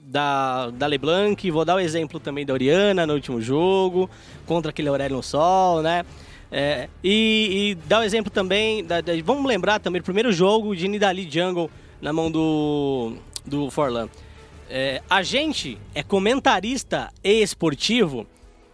da, 0.05 0.71
da 0.71 0.87
LeBlanc, 0.87 1.51
vou 1.51 1.65
dar 1.65 1.75
o 1.75 1.81
exemplo 1.81 2.21
também 2.21 2.47
da 2.47 2.53
Oriana 2.53 3.05
no 3.05 3.15
último 3.15 3.41
jogo, 3.43 4.09
contra 4.47 4.71
aquele 4.71 4.87
Aurelion 4.87 5.21
Sol, 5.21 5.83
né? 5.83 6.05
É, 6.53 6.89
e, 7.03 7.71
e 7.71 7.75
dar 7.89 7.99
o 7.99 8.03
exemplo 8.05 8.31
também, 8.31 8.85
da, 8.85 9.01
da- 9.01 9.15
vamos 9.25 9.45
lembrar 9.47 9.81
também 9.81 10.01
do 10.01 10.05
primeiro 10.05 10.33
jogo 10.33 10.77
de 10.77 10.87
Nidalee 10.87 11.29
Jungle 11.29 11.69
na 12.01 12.13
mão 12.13 12.31
do, 12.31 13.15
do 13.45 13.69
Forlan. 13.69 14.09
É, 14.75 15.03
a 15.11 15.23
gente 15.23 15.77
é 15.95 16.03
comentarista 16.03 17.13
e 17.23 17.43
esportivo, 17.43 18.27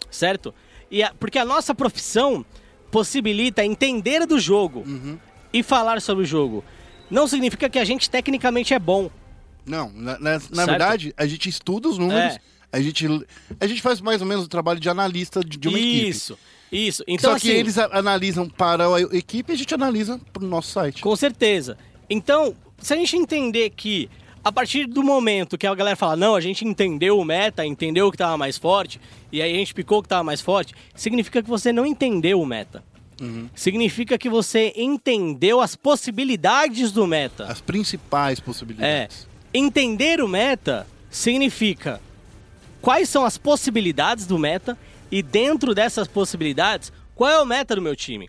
certo? 0.09 0.55
E 0.89 1.03
a- 1.03 1.13
porque 1.19 1.39
a 1.41 1.45
nossa 1.45 1.75
profissão 1.75 2.47
possibilita 2.89 3.65
entender 3.65 4.25
do 4.27 4.39
jogo 4.39 4.85
e 5.53 5.61
falar 5.63 6.01
sobre 6.01 6.23
o 6.23 6.27
jogo. 6.27 6.65
Não 7.11 7.27
significa 7.27 7.69
que 7.69 7.79
a 7.81 7.85
gente 7.85 8.09
tecnicamente 8.09 8.73
é 8.73 8.79
bom. 8.79 9.11
Não, 9.67 9.91
na, 9.93 10.19
na- 10.21 10.41
na 10.51 10.67
verdade, 10.67 11.13
a 11.17 11.27
gente 11.27 11.49
estuda 11.49 11.89
os 11.89 11.99
números, 11.99 12.35
É. 12.37 12.39
a, 12.73 12.81
gente, 12.81 13.05
a 13.61 13.67
gente 13.67 13.83
faz 13.83 14.01
mais 14.01 14.21
ou 14.23 14.27
menos 14.27 14.45
o 14.45 14.49
trabalho 14.49 14.79
de 14.79 14.89
analista 14.89 15.41
de, 15.43 15.59
de 15.59 15.69
uma 15.69 15.79
equipe. 15.79 16.09
isso, 16.09 16.39
isso. 16.71 17.03
Então, 17.09 17.33
Só 17.33 17.39
que 17.41 17.51
assim, 17.51 17.59
eles 17.59 17.77
a- 17.77 17.91
analisam 17.93 18.49
para 18.49 18.87
a 18.87 19.01
equipe 19.17 19.53
e 19.53 19.55
a 19.55 19.59
gente 19.59 19.75
analisa 19.75 20.21
para 20.33 20.45
o 20.45 20.47
nosso 20.47 20.71
site. 20.71 21.03
Com 21.03 21.17
certeza. 21.17 21.77
Então, 22.09 22.55
se 22.79 22.95
a 22.95 22.97
gente 22.97 23.17
entender 23.17 23.71
que 23.71 24.09
a 24.49 24.53
partir 24.53 24.87
do 24.87 25.03
momento 25.03 25.57
que 25.59 25.67
a 25.67 25.75
galera 25.75 25.97
fala, 25.97 26.17
não, 26.17 26.35
a 26.35 26.41
gente 26.41 26.65
entendeu 26.67 27.19
o 27.19 27.25
meta, 27.25 27.65
entendeu 27.65 28.09
o 28.09 28.11
que 28.11 28.17
tava 28.17 28.37
mais 28.37 28.57
forte, 28.57 29.01
e 29.31 29.43
aí 29.43 29.53
a 29.53 29.57
gente 29.57 29.75
picou 29.75 29.99
o 29.99 30.03
que 30.03 30.09
tava 30.09 30.25
mais 30.25 30.41
forte, 30.41 30.75
significa 30.95 31.43
que 31.43 31.49
você 31.49 31.73
não 31.73 31.85
entendeu 31.87 32.41
o 32.41 32.47
meta. 32.47 32.83
Significa 33.55 34.17
que 34.17 34.29
você 34.29 34.73
entendeu 34.77 35.61
as 35.61 35.75
possibilidades 35.75 36.93
do 36.93 37.05
meta. 37.07 37.45
As 37.47 37.61
principais 37.61 38.39
É. 38.39 38.43
possibilidades. 38.43 39.27
Entender 39.53 40.21
o 40.23 40.29
meta 40.29 40.87
significa 41.11 42.01
quais 42.81 43.09
são 43.09 43.25
as 43.25 43.37
possibilidades 43.37 44.25
do 44.27 44.39
meta 44.39 44.79
e 45.11 45.21
dentro 45.23 45.75
dessas 45.75 46.07
possibilidades, 46.07 46.93
qual 47.15 47.29
é 47.31 47.41
o 47.43 47.45
meta 47.47 47.75
do 47.75 47.83
meu 47.83 47.97
time. 47.97 48.29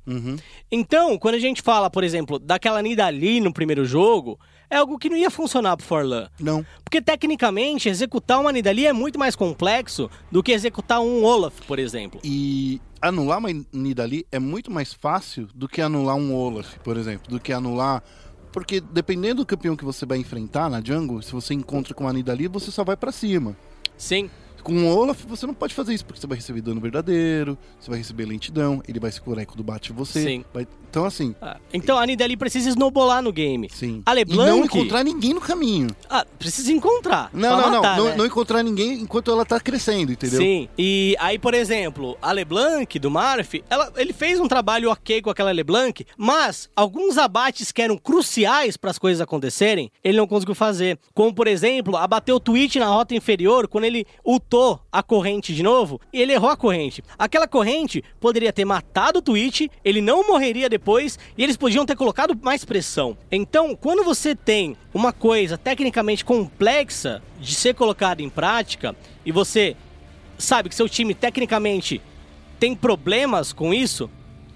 Então, 0.71 1.17
quando 1.19 1.35
a 1.35 1.39
gente 1.39 1.61
fala, 1.61 1.89
por 1.89 2.03
exemplo, 2.03 2.39
daquela 2.39 2.81
Nidalee 2.81 3.39
no 3.39 3.53
primeiro 3.53 3.85
jogo, 3.85 4.39
é 4.69 4.77
algo 4.77 4.97
que 4.97 5.09
não 5.09 5.17
ia 5.17 5.29
funcionar 5.29 5.75
pro 5.75 5.85
Forlan. 5.85 6.29
Não. 6.39 6.65
Porque 6.83 7.01
tecnicamente, 7.01 7.89
executar 7.89 8.39
uma 8.39 8.51
Nidalee 8.51 8.87
é 8.87 8.93
muito 8.93 9.17
mais 9.17 9.35
complexo 9.35 10.09
do 10.31 10.43
que 10.43 10.51
executar 10.51 11.01
um 11.01 11.23
Olaf, 11.23 11.61
por 11.67 11.79
exemplo. 11.79 12.19
E 12.23 12.79
anular 13.01 13.39
uma 13.39 13.49
Nidalee 13.73 14.25
é 14.31 14.39
muito 14.39 14.71
mais 14.71 14.93
fácil 14.93 15.47
do 15.55 15.67
que 15.67 15.81
anular 15.81 16.15
um 16.15 16.33
Olaf, 16.33 16.77
por 16.83 16.97
exemplo. 16.97 17.29
Do 17.29 17.39
que 17.39 17.51
anular. 17.51 18.03
Porque 18.51 18.79
dependendo 18.79 19.43
do 19.43 19.45
campeão 19.45 19.75
que 19.75 19.85
você 19.85 20.05
vai 20.05 20.17
enfrentar 20.17 20.69
na 20.69 20.81
jungle, 20.81 21.21
se 21.21 21.31
você 21.31 21.53
encontra 21.53 21.93
com 21.93 22.03
uma 22.03 22.13
Nidalee, 22.13 22.47
você 22.47 22.71
só 22.71 22.83
vai 22.83 22.97
pra 22.97 23.11
cima. 23.11 23.55
Sim. 23.97 24.29
Com 24.63 24.73
o 24.73 24.87
Olaf, 24.95 25.23
você 25.27 25.45
não 25.47 25.53
pode 25.53 25.73
fazer 25.73 25.93
isso, 25.93 26.05
porque 26.05 26.19
você 26.19 26.27
vai 26.27 26.37
receber 26.37 26.61
dano 26.61 26.79
verdadeiro, 26.81 27.57
você 27.79 27.89
vai 27.89 27.97
receber 27.99 28.25
lentidão, 28.25 28.81
ele 28.87 28.99
vai 28.99 29.11
se 29.11 29.19
curar 29.21 29.45
quando 29.45 29.63
bate 29.63 29.91
você. 29.93 30.23
Sim. 30.23 30.45
vai- 30.53 30.67
Então, 30.89 31.05
assim, 31.05 31.35
Ah, 31.39 31.57
Então 31.71 31.99
a 31.99 32.05
Nidalee 32.05 32.35
precisa 32.35 32.67
snowbolar 32.69 33.21
no 33.21 33.31
game. 33.31 33.69
sim. 33.71 34.01
A 34.05 34.11
E 34.11 34.15
LeBlanc... 34.15 34.49
não 34.49 34.65
encontrar 34.65 35.03
ninguém 35.03 35.33
no 35.35 35.41
caminho. 35.41 35.87
Ah, 36.09 36.25
precisa 36.39 36.71
encontrar. 36.71 37.29
Não, 37.31 37.49
não, 37.61 37.71
matar, 37.81 37.97
não. 37.97 38.05
né? 38.05 38.09
Não, 38.11 38.17
não 38.17 38.25
encontrar 38.25 38.63
ninguém 38.63 38.93
enquanto 39.01 39.29
ela 39.29 39.45
tá 39.45 39.59
crescendo, 39.59 40.11
entendeu? 40.11 40.39
Sim, 40.41 40.67
e 40.77 41.15
aí, 41.19 41.37
por 41.37 41.53
exemplo, 41.53 42.17
a 42.21 42.31
LeBlanc 42.31 42.97
do 42.97 43.11
Marf, 43.11 43.53
ela, 43.69 43.91
ele 43.97 44.11
fez 44.13 44.39
um 44.39 44.47
trabalho 44.47 44.89
ok 44.89 45.21
com 45.21 45.29
aquela 45.29 45.51
LeBlanc, 45.51 46.03
mas 46.17 46.67
alguns 46.75 47.17
abates 47.19 47.71
que 47.71 47.81
eram 47.83 47.95
cruciais 47.97 48.75
para 48.75 48.89
as 48.89 48.97
coisas 48.97 49.21
acontecerem, 49.21 49.91
ele 50.03 50.17
não 50.17 50.25
conseguiu 50.27 50.55
fazer. 50.55 50.97
Como, 51.13 51.33
por 51.33 51.45
exemplo, 51.47 51.95
abater 51.97 52.33
o 52.33 52.39
Twitch 52.39 52.77
na 52.77 52.87
rota 52.87 53.13
inferior 53.13 53.67
quando 53.67 53.83
ele 53.85 54.07
ultou 54.49 54.81
a 54.91 55.03
corrente 55.03 55.53
de 55.53 55.61
novo 55.61 56.01
e 56.11 56.19
ele 56.19 56.33
errou 56.33 56.49
a 56.49 56.57
corrente. 56.57 57.03
Aquela 57.19 57.47
corrente 57.47 58.03
poderia 58.19 58.51
ter 58.51 58.65
matado 58.65 59.19
o 59.19 59.21
Twitch, 59.21 59.67
ele 59.85 60.01
não 60.01 60.27
morreria 60.27 60.67
depois 60.67 61.19
e 61.37 61.43
eles 61.43 61.55
podiam 61.55 61.85
ter 61.85 61.95
colocado 61.95 62.37
mais 62.41 62.65
pressão. 62.65 63.15
Então, 63.31 63.75
quando 63.75 64.03
você 64.03 64.35
tem 64.35 64.75
uma 64.91 65.13
coisa 65.13 65.55
tecnicamente 65.55 66.25
complexa 66.25 67.21
de 67.39 67.53
ser 67.53 67.75
colocada 67.75 68.23
em 68.23 68.29
prática 68.29 68.95
e 69.23 69.31
você 69.31 69.77
sabe 70.37 70.69
que 70.69 70.75
seu 70.75 70.89
time 70.89 71.13
tecnicamente 71.13 72.01
tem 72.59 72.75
problemas 72.75 73.53
com 73.53 73.71
isso, 73.71 74.09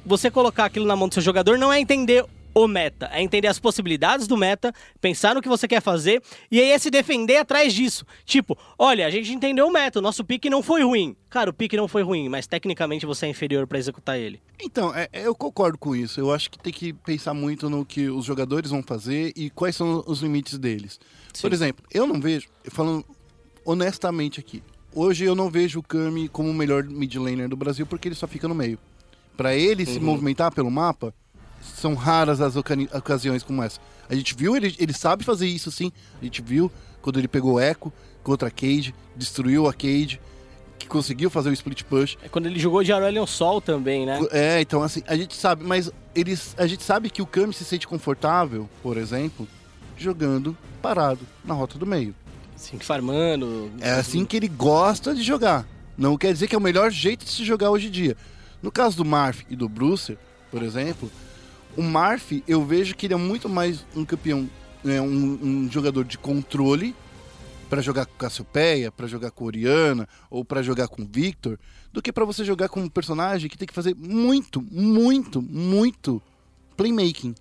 você 0.03 0.31
colocar 0.31 0.65
aquilo 0.65 0.87
na 0.87 0.95
mão 0.95 1.07
do 1.07 1.13
seu 1.13 1.23
jogador 1.23 1.57
não 1.57 1.71
é 1.71 1.79
entender 1.79 2.25
o 2.55 2.67
meta, 2.67 3.09
é 3.11 3.21
entender 3.21 3.47
as 3.47 3.57
possibilidades 3.59 4.27
do 4.27 4.37
meta, 4.37 4.71
pensar 5.01 5.33
no 5.35 5.41
que 5.41 5.49
você 5.49 5.67
quer 5.67 5.81
fazer 5.81 6.21
e 6.51 6.59
aí 6.59 6.69
é 6.71 6.77
se 6.77 6.89
defender 6.91 7.37
atrás 7.37 7.73
disso. 7.73 8.05
Tipo, 8.25 8.57
olha, 8.77 9.07
a 9.07 9.09
gente 9.09 9.31
entendeu 9.33 9.67
o 9.67 9.71
meta, 9.71 9.99
o 9.99 10.01
nosso 10.01 10.23
pique 10.23 10.49
não 10.49 10.61
foi 10.61 10.83
ruim. 10.83 11.15
Cara, 11.29 11.49
o 11.49 11.53
pique 11.53 11.75
não 11.75 11.87
foi 11.87 12.03
ruim, 12.03 12.29
mas 12.29 12.45
tecnicamente 12.45 13.05
você 13.05 13.25
é 13.25 13.29
inferior 13.29 13.65
pra 13.65 13.79
executar 13.79 14.19
ele. 14.19 14.39
Então, 14.61 14.93
é- 14.95 15.09
é, 15.11 15.25
eu 15.25 15.33
concordo 15.33 15.77
com 15.79 15.95
isso. 15.95 16.19
Eu 16.19 16.31
acho 16.31 16.51
que 16.51 16.59
tem 16.59 16.71
que 16.71 16.93
pensar 16.93 17.33
muito 17.33 17.69
no 17.69 17.83
que 17.83 18.07
os 18.09 18.23
jogadores 18.25 18.69
vão 18.69 18.83
fazer 18.83 19.33
e 19.35 19.49
quais 19.49 19.75
são 19.75 20.03
os 20.05 20.21
limites 20.21 20.57
deles. 20.59 20.99
Por 21.41 21.49
Sim. 21.49 21.55
exemplo, 21.55 21.83
eu 21.91 22.05
não 22.05 22.21
vejo, 22.21 22.47
falando 22.69 23.03
honestamente 23.65 24.39
aqui, 24.39 24.61
hoje 24.93 25.23
eu 25.25 25.33
não 25.35 25.49
vejo 25.49 25.79
o 25.79 25.83
Kami 25.83 26.27
como 26.29 26.49
o 26.49 26.53
melhor 26.53 26.83
mid 26.83 27.15
laner 27.15 27.49
do 27.49 27.55
Brasil 27.55 27.85
porque 27.85 28.07
ele 28.07 28.15
só 28.15 28.27
fica 28.27 28.47
no 28.47 28.55
meio. 28.55 28.77
Pra 29.35 29.55
ele 29.55 29.83
Uhum. 29.85 29.93
se 29.93 29.99
movimentar 29.99 30.53
pelo 30.53 30.69
mapa, 30.69 31.13
são 31.75 31.95
raras 31.95 32.41
as 32.41 32.55
ocasiões 32.55 33.43
como 33.43 33.63
essa. 33.63 33.79
A 34.09 34.15
gente 34.15 34.35
viu, 34.35 34.55
ele, 34.55 34.75
ele 34.79 34.93
sabe 34.93 35.23
fazer 35.23 35.47
isso 35.47 35.71
sim. 35.71 35.91
A 36.21 36.23
gente 36.23 36.41
viu 36.41 36.71
quando 37.01 37.19
ele 37.19 37.27
pegou 37.27 37.59
Echo 37.59 37.91
contra 38.23 38.47
a 38.47 38.51
Cade, 38.51 38.93
destruiu 39.15 39.67
a 39.67 39.73
Cade, 39.73 40.19
que 40.77 40.87
conseguiu 40.87 41.29
fazer 41.29 41.49
o 41.49 41.53
split 41.53 41.83
push. 41.83 42.17
É 42.23 42.29
quando 42.29 42.45
ele 42.45 42.59
jogou 42.59 42.83
de 42.83 42.91
Aurelion 42.91 43.25
Sol 43.25 43.61
também, 43.61 44.05
né? 44.05 44.19
É, 44.31 44.61
então 44.61 44.81
assim, 44.83 45.01
a 45.07 45.15
gente 45.15 45.35
sabe, 45.35 45.63
mas 45.63 45.91
eles, 46.13 46.55
a 46.57 46.67
gente 46.67 46.83
sabe 46.83 47.09
que 47.09 47.21
o 47.21 47.25
Kami 47.25 47.53
se 47.53 47.63
sente 47.63 47.87
confortável, 47.87 48.69
por 48.81 48.97
exemplo, 48.97 49.47
jogando 49.97 50.57
parado 50.81 51.21
na 51.43 51.53
rota 51.53 51.77
do 51.77 51.85
meio. 51.85 52.13
Assim, 52.55 52.77
farmando. 52.79 53.71
É 53.79 53.91
assim 53.91 54.25
que 54.25 54.37
ele 54.37 54.47
gosta 54.47 55.13
de 55.13 55.23
jogar. 55.23 55.65
Não 55.97 56.17
quer 56.17 56.33
dizer 56.33 56.47
que 56.47 56.55
é 56.55 56.57
o 56.57 56.61
melhor 56.61 56.91
jeito 56.91 57.25
de 57.25 57.31
se 57.31 57.43
jogar 57.43 57.69
hoje 57.69 57.87
em 57.87 57.91
dia. 57.91 58.17
No 58.61 58.71
caso 58.71 58.97
do 58.97 59.05
Marth 59.05 59.41
e 59.49 59.55
do 59.55 59.67
Brucer, 59.67 60.17
por 60.49 60.63
exemplo, 60.63 61.11
o 61.77 61.81
Marth 61.83 62.31
eu 62.47 62.63
vejo 62.65 62.95
que 62.95 63.05
ele 63.07 63.13
é 63.13 63.17
muito 63.17 63.49
mais 63.49 63.85
um 63.95 64.05
campeão, 64.05 64.49
é, 64.85 65.01
um, 65.01 65.39
um 65.41 65.71
jogador 65.71 66.03
de 66.05 66.17
controle 66.17 66.95
para 67.69 67.81
jogar 67.81 68.05
com 68.05 68.13
Cassiopeia, 68.15 68.91
para 68.91 69.07
jogar 69.07 69.31
com 69.31 69.45
Oriana 69.45 70.07
ou 70.29 70.45
para 70.45 70.61
jogar 70.61 70.87
com 70.87 71.05
Victor, 71.05 71.57
do 71.91 72.01
que 72.01 72.11
para 72.11 72.23
você 72.25 72.43
jogar 72.45 72.69
com 72.69 72.81
um 72.81 72.89
personagem 72.89 73.49
que 73.49 73.57
tem 73.57 73.67
que 73.67 73.73
fazer 73.73 73.95
muito, 73.95 74.61
muito, 74.61 75.41
muito 75.41 76.21
playmaking. 76.77 77.33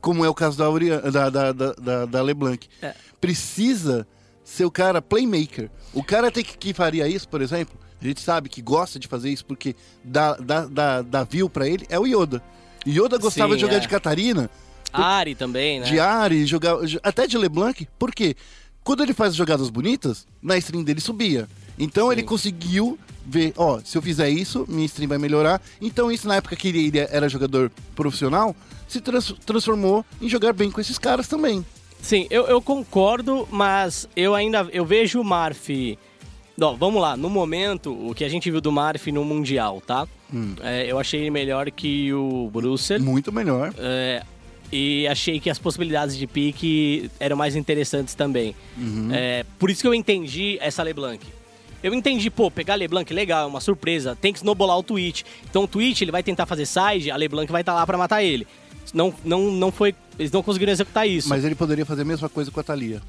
Como 0.00 0.24
é 0.24 0.28
o 0.28 0.34
caso 0.34 0.56
da, 0.56 0.70
Oriana, 0.70 1.10
da, 1.10 1.28
da, 1.30 1.52
da, 1.52 2.06
da- 2.06 2.22
LeBlanc. 2.22 2.68
É. 2.80 2.94
Precisa 3.20 4.06
ser 4.44 4.64
o 4.64 4.70
cara 4.70 5.02
playmaker. 5.02 5.70
O 5.92 6.02
cara 6.02 6.30
tem 6.30 6.44
que, 6.44 6.56
que 6.56 6.72
faria 6.72 7.08
isso, 7.08 7.28
por 7.28 7.42
exemplo, 7.42 7.78
a 8.00 8.04
gente 8.06 8.20
sabe 8.20 8.48
que 8.48 8.62
gosta 8.62 8.98
de 8.98 9.08
fazer 9.08 9.30
isso 9.30 9.44
porque 9.44 9.74
dá, 10.04 10.34
dá, 10.36 10.66
dá, 10.66 11.02
dá 11.02 11.24
view 11.24 11.50
pra 11.50 11.66
ele, 11.68 11.84
é 11.90 11.98
o 11.98 12.06
Yoda. 12.06 12.42
Yoda 12.86 13.18
gostava 13.18 13.50
Sim, 13.50 13.56
de 13.56 13.60
jogar 13.62 13.76
é. 13.76 13.80
de 13.80 13.88
Catarina, 13.88 14.50
Ari 14.92 15.34
também, 15.34 15.80
né? 15.80 15.86
de 15.86 15.98
Ari, 16.00 16.46
jogar, 16.46 16.76
até 17.02 17.26
de 17.26 17.36
LeBlanc, 17.36 17.86
porque 17.98 18.36
quando 18.84 19.02
ele 19.02 19.12
faz 19.12 19.34
jogadas 19.34 19.68
bonitas, 19.68 20.26
na 20.42 20.56
stream 20.56 20.82
dele 20.84 21.00
subia. 21.00 21.48
Então 21.78 22.10
ele 22.10 22.22
conseguiu 22.22 22.98
ver, 23.26 23.52
ó, 23.56 23.80
se 23.84 23.98
eu 23.98 24.00
fizer 24.02 24.30
isso, 24.30 24.64
minha 24.68 24.86
stream 24.86 25.08
vai 25.08 25.18
melhorar. 25.18 25.60
Então 25.80 26.10
isso 26.10 26.26
na 26.28 26.36
época 26.36 26.56
que 26.56 26.68
ele 26.68 26.86
ele 26.86 26.98
era 27.00 27.28
jogador 27.28 27.70
profissional, 27.94 28.54
se 28.88 29.00
trans- 29.00 29.34
transformou 29.44 30.04
em 30.22 30.28
jogar 30.28 30.52
bem 30.54 30.70
com 30.70 30.80
esses 30.80 30.96
caras 30.98 31.28
também. 31.28 31.66
Sim, 32.00 32.26
eu, 32.30 32.46
eu 32.46 32.62
concordo, 32.62 33.46
mas 33.50 34.08
eu 34.16 34.34
ainda 34.34 34.68
eu 34.72 34.86
vejo 34.86 35.20
o 35.20 35.24
Marf 35.24 35.68
Ó, 36.60 36.72
vamos 36.74 37.02
lá, 37.02 37.16
no 37.16 37.28
momento, 37.28 37.92
o 37.92 38.14
que 38.14 38.24
a 38.24 38.28
gente 38.28 38.50
viu 38.50 38.60
do 38.60 38.72
Marf 38.72 39.08
no 39.12 39.24
Mundial, 39.24 39.82
tá? 39.86 40.08
Hum. 40.32 40.54
É, 40.62 40.90
eu 40.90 40.98
achei 40.98 41.20
ele 41.20 41.30
melhor 41.30 41.70
que 41.70 42.12
o 42.14 42.48
Brussel. 42.50 43.00
Muito 43.00 43.30
melhor. 43.30 43.74
É, 43.78 44.22
e 44.72 45.06
achei 45.06 45.38
que 45.38 45.50
as 45.50 45.58
possibilidades 45.58 46.16
de 46.16 46.26
pique 46.26 47.10
eram 47.20 47.36
mais 47.36 47.56
interessantes 47.56 48.14
também. 48.14 48.54
Uhum. 48.76 49.10
É, 49.12 49.44
por 49.58 49.70
isso 49.70 49.82
que 49.82 49.88
eu 49.88 49.94
entendi 49.94 50.56
essa 50.60 50.82
LeBlanc. 50.82 51.24
Eu 51.82 51.94
entendi, 51.94 52.30
pô, 52.30 52.50
pegar 52.50 52.74
a 52.74 52.76
LeBlanc, 52.76 53.12
legal, 53.12 53.44
é 53.44 53.46
uma 53.46 53.60
surpresa. 53.60 54.16
Tem 54.16 54.32
que 54.32 54.38
snowballar 54.38 54.78
o 54.78 54.82
Twitch. 54.82 55.22
Então 55.48 55.64
o 55.64 55.68
Twitch, 55.68 56.00
ele 56.00 56.10
vai 56.10 56.22
tentar 56.22 56.46
fazer 56.46 56.66
side, 56.66 57.10
a 57.10 57.16
LeBlanc 57.16 57.52
vai 57.52 57.60
estar 57.60 57.74
lá 57.74 57.86
pra 57.86 57.98
matar 57.98 58.22
ele. 58.22 58.46
Não, 58.94 59.12
não, 59.24 59.50
não 59.52 59.70
foi... 59.70 59.94
Eles 60.18 60.32
não 60.32 60.42
conseguiram 60.42 60.72
executar 60.72 61.06
isso. 61.06 61.28
Mas 61.28 61.44
ele 61.44 61.54
poderia 61.54 61.84
fazer 61.84 62.02
a 62.02 62.04
mesma 62.04 62.28
coisa 62.28 62.50
com 62.50 62.58
a 62.58 62.62
Thalia. 62.62 63.02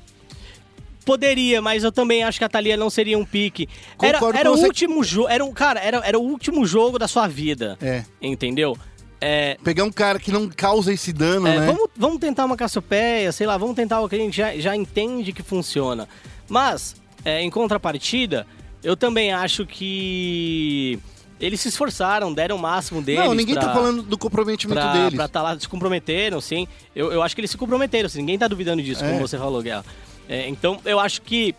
Poderia, 1.08 1.62
mas 1.62 1.84
eu 1.86 1.92
também 1.92 2.22
acho 2.24 2.38
que 2.38 2.44
a 2.44 2.50
Thalia 2.50 2.76
não 2.76 2.90
seria 2.90 3.18
um 3.18 3.24
pique. 3.26 3.68
Era, 4.02 4.20
era 4.38 4.52
o 4.52 4.58
você. 4.58 4.66
último 4.68 5.04
jogo... 5.04 5.30
Era, 5.30 5.44
um- 5.46 5.54
cara, 5.54 5.80
era, 5.80 5.98
era 6.06 6.20
o 6.20 6.22
último 6.22 6.66
jogo 6.66 7.00
da 7.00 7.08
sua 7.08 7.28
vida. 7.28 7.78
É. 7.82 8.04
Entendeu? 8.22 8.78
É, 9.22 9.58
Pegar 9.64 9.84
um 9.86 9.92
cara 9.92 10.20
que 10.20 10.32
não 10.32 10.48
causa 10.50 10.94
esse 10.94 11.12
dano, 11.14 11.48
É, 11.48 11.58
né? 11.60 11.66
vamos, 11.66 11.90
vamos 11.96 12.20
tentar 12.20 12.46
uma 12.46 12.56
Cassiopeia, 12.58 13.32
sei 13.32 13.48
lá, 13.48 13.58
vamos 13.58 13.76
tentar 13.76 14.02
o 14.02 14.10
que 14.10 14.16
a 14.16 14.20
gente 14.20 14.36
já, 14.38 14.56
já 14.58 14.76
entende 14.76 15.32
que 15.34 15.42
funciona. 15.42 16.08
Mas, 16.48 16.96
é, 17.26 17.42
em 17.42 17.50
contrapartida, 17.50 18.46
eu 18.84 18.96
também 18.96 19.32
acho 19.34 19.66
que 19.66 21.00
eles 21.40 21.60
se 21.62 21.70
esforçaram, 21.70 22.34
deram 22.34 22.58
o 22.58 22.60
máximo 22.60 23.02
deles. 23.02 23.24
não, 23.26 23.34
ninguém 23.34 23.56
pra, 23.56 23.66
tá 23.66 23.74
falando 23.74 24.04
do 24.04 24.18
comprometimento 24.18 24.80
pra, 24.82 24.94
deles. 24.94 25.16
pra 25.16 25.28
tá 25.28 25.42
lá, 25.42 25.60
se 25.60 25.68
comprometeram, 25.70 26.40
sim. 26.42 26.68
Eu, 26.96 27.12
eu 27.12 27.24
acho 27.24 27.34
que 27.34 27.42
eles 27.42 27.52
se 27.52 27.58
comprometeram, 27.58 28.08
assim, 28.08 28.20
ninguém 28.20 28.38
tá 28.38 28.48
duvidando 28.48 28.82
disso, 28.84 29.04
É. 29.04 29.08
como 29.10 29.20
você 29.28 29.38
falou, 29.38 29.62
Guerra. 29.62 29.86
É, 30.30 30.48
então, 30.48 30.80
eu 30.86 31.00
acho 31.00 31.22
que. 31.22 31.56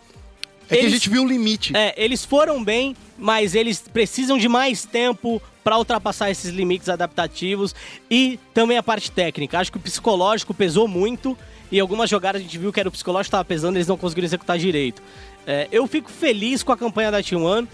É 0.69 0.75
que 0.75 0.75
a 0.75 0.77
eles- 0.83 0.91
gente 0.93 1.09
viu 1.09 1.23
o 1.23 1.27
limite. 1.27 1.75
é, 1.75 1.93
eles 1.97 2.23
foram 2.23 2.63
bem, 2.63 2.95
mas 3.17 3.55
eles 3.55 3.79
precisam 3.91 4.37
de 4.37 4.47
mais 4.47 4.85
tempo 4.85 5.41
para 5.63 5.77
ultrapassar 5.77 6.29
esses 6.29 6.51
limites 6.51 6.87
adaptativos 6.89 7.73
e 8.09 8.39
também 8.53 8.77
a 8.77 8.83
parte 8.83 9.09
técnica. 9.11 9.57
Acho 9.59 9.71
que 9.71 9.77
o 9.77 9.81
psicológico 9.81 10.53
pesou 10.53 10.87
muito 10.87 11.35
e 11.71 11.79
algumas 11.79 12.09
jogadas 12.09 12.39
a 12.41 12.43
gente 12.43 12.57
viu 12.57 12.71
que 12.71 12.79
era 12.79 12.87
o 12.87 12.91
psicológico 12.91 13.25
que 13.25 13.29
estava 13.29 13.45
pesando, 13.45 13.75
eles 13.77 13.87
não 13.87 13.97
conseguiram 13.97 14.25
executar 14.27 14.57
direito. 14.59 15.01
É, 15.47 15.67
eu 15.71 15.85
fico 15.87 16.09
feliz 16.11 16.61
com 16.63 16.71
a 16.71 16.77
campanha 16.77 17.11
da 17.11 17.19
T1, 17.21 17.67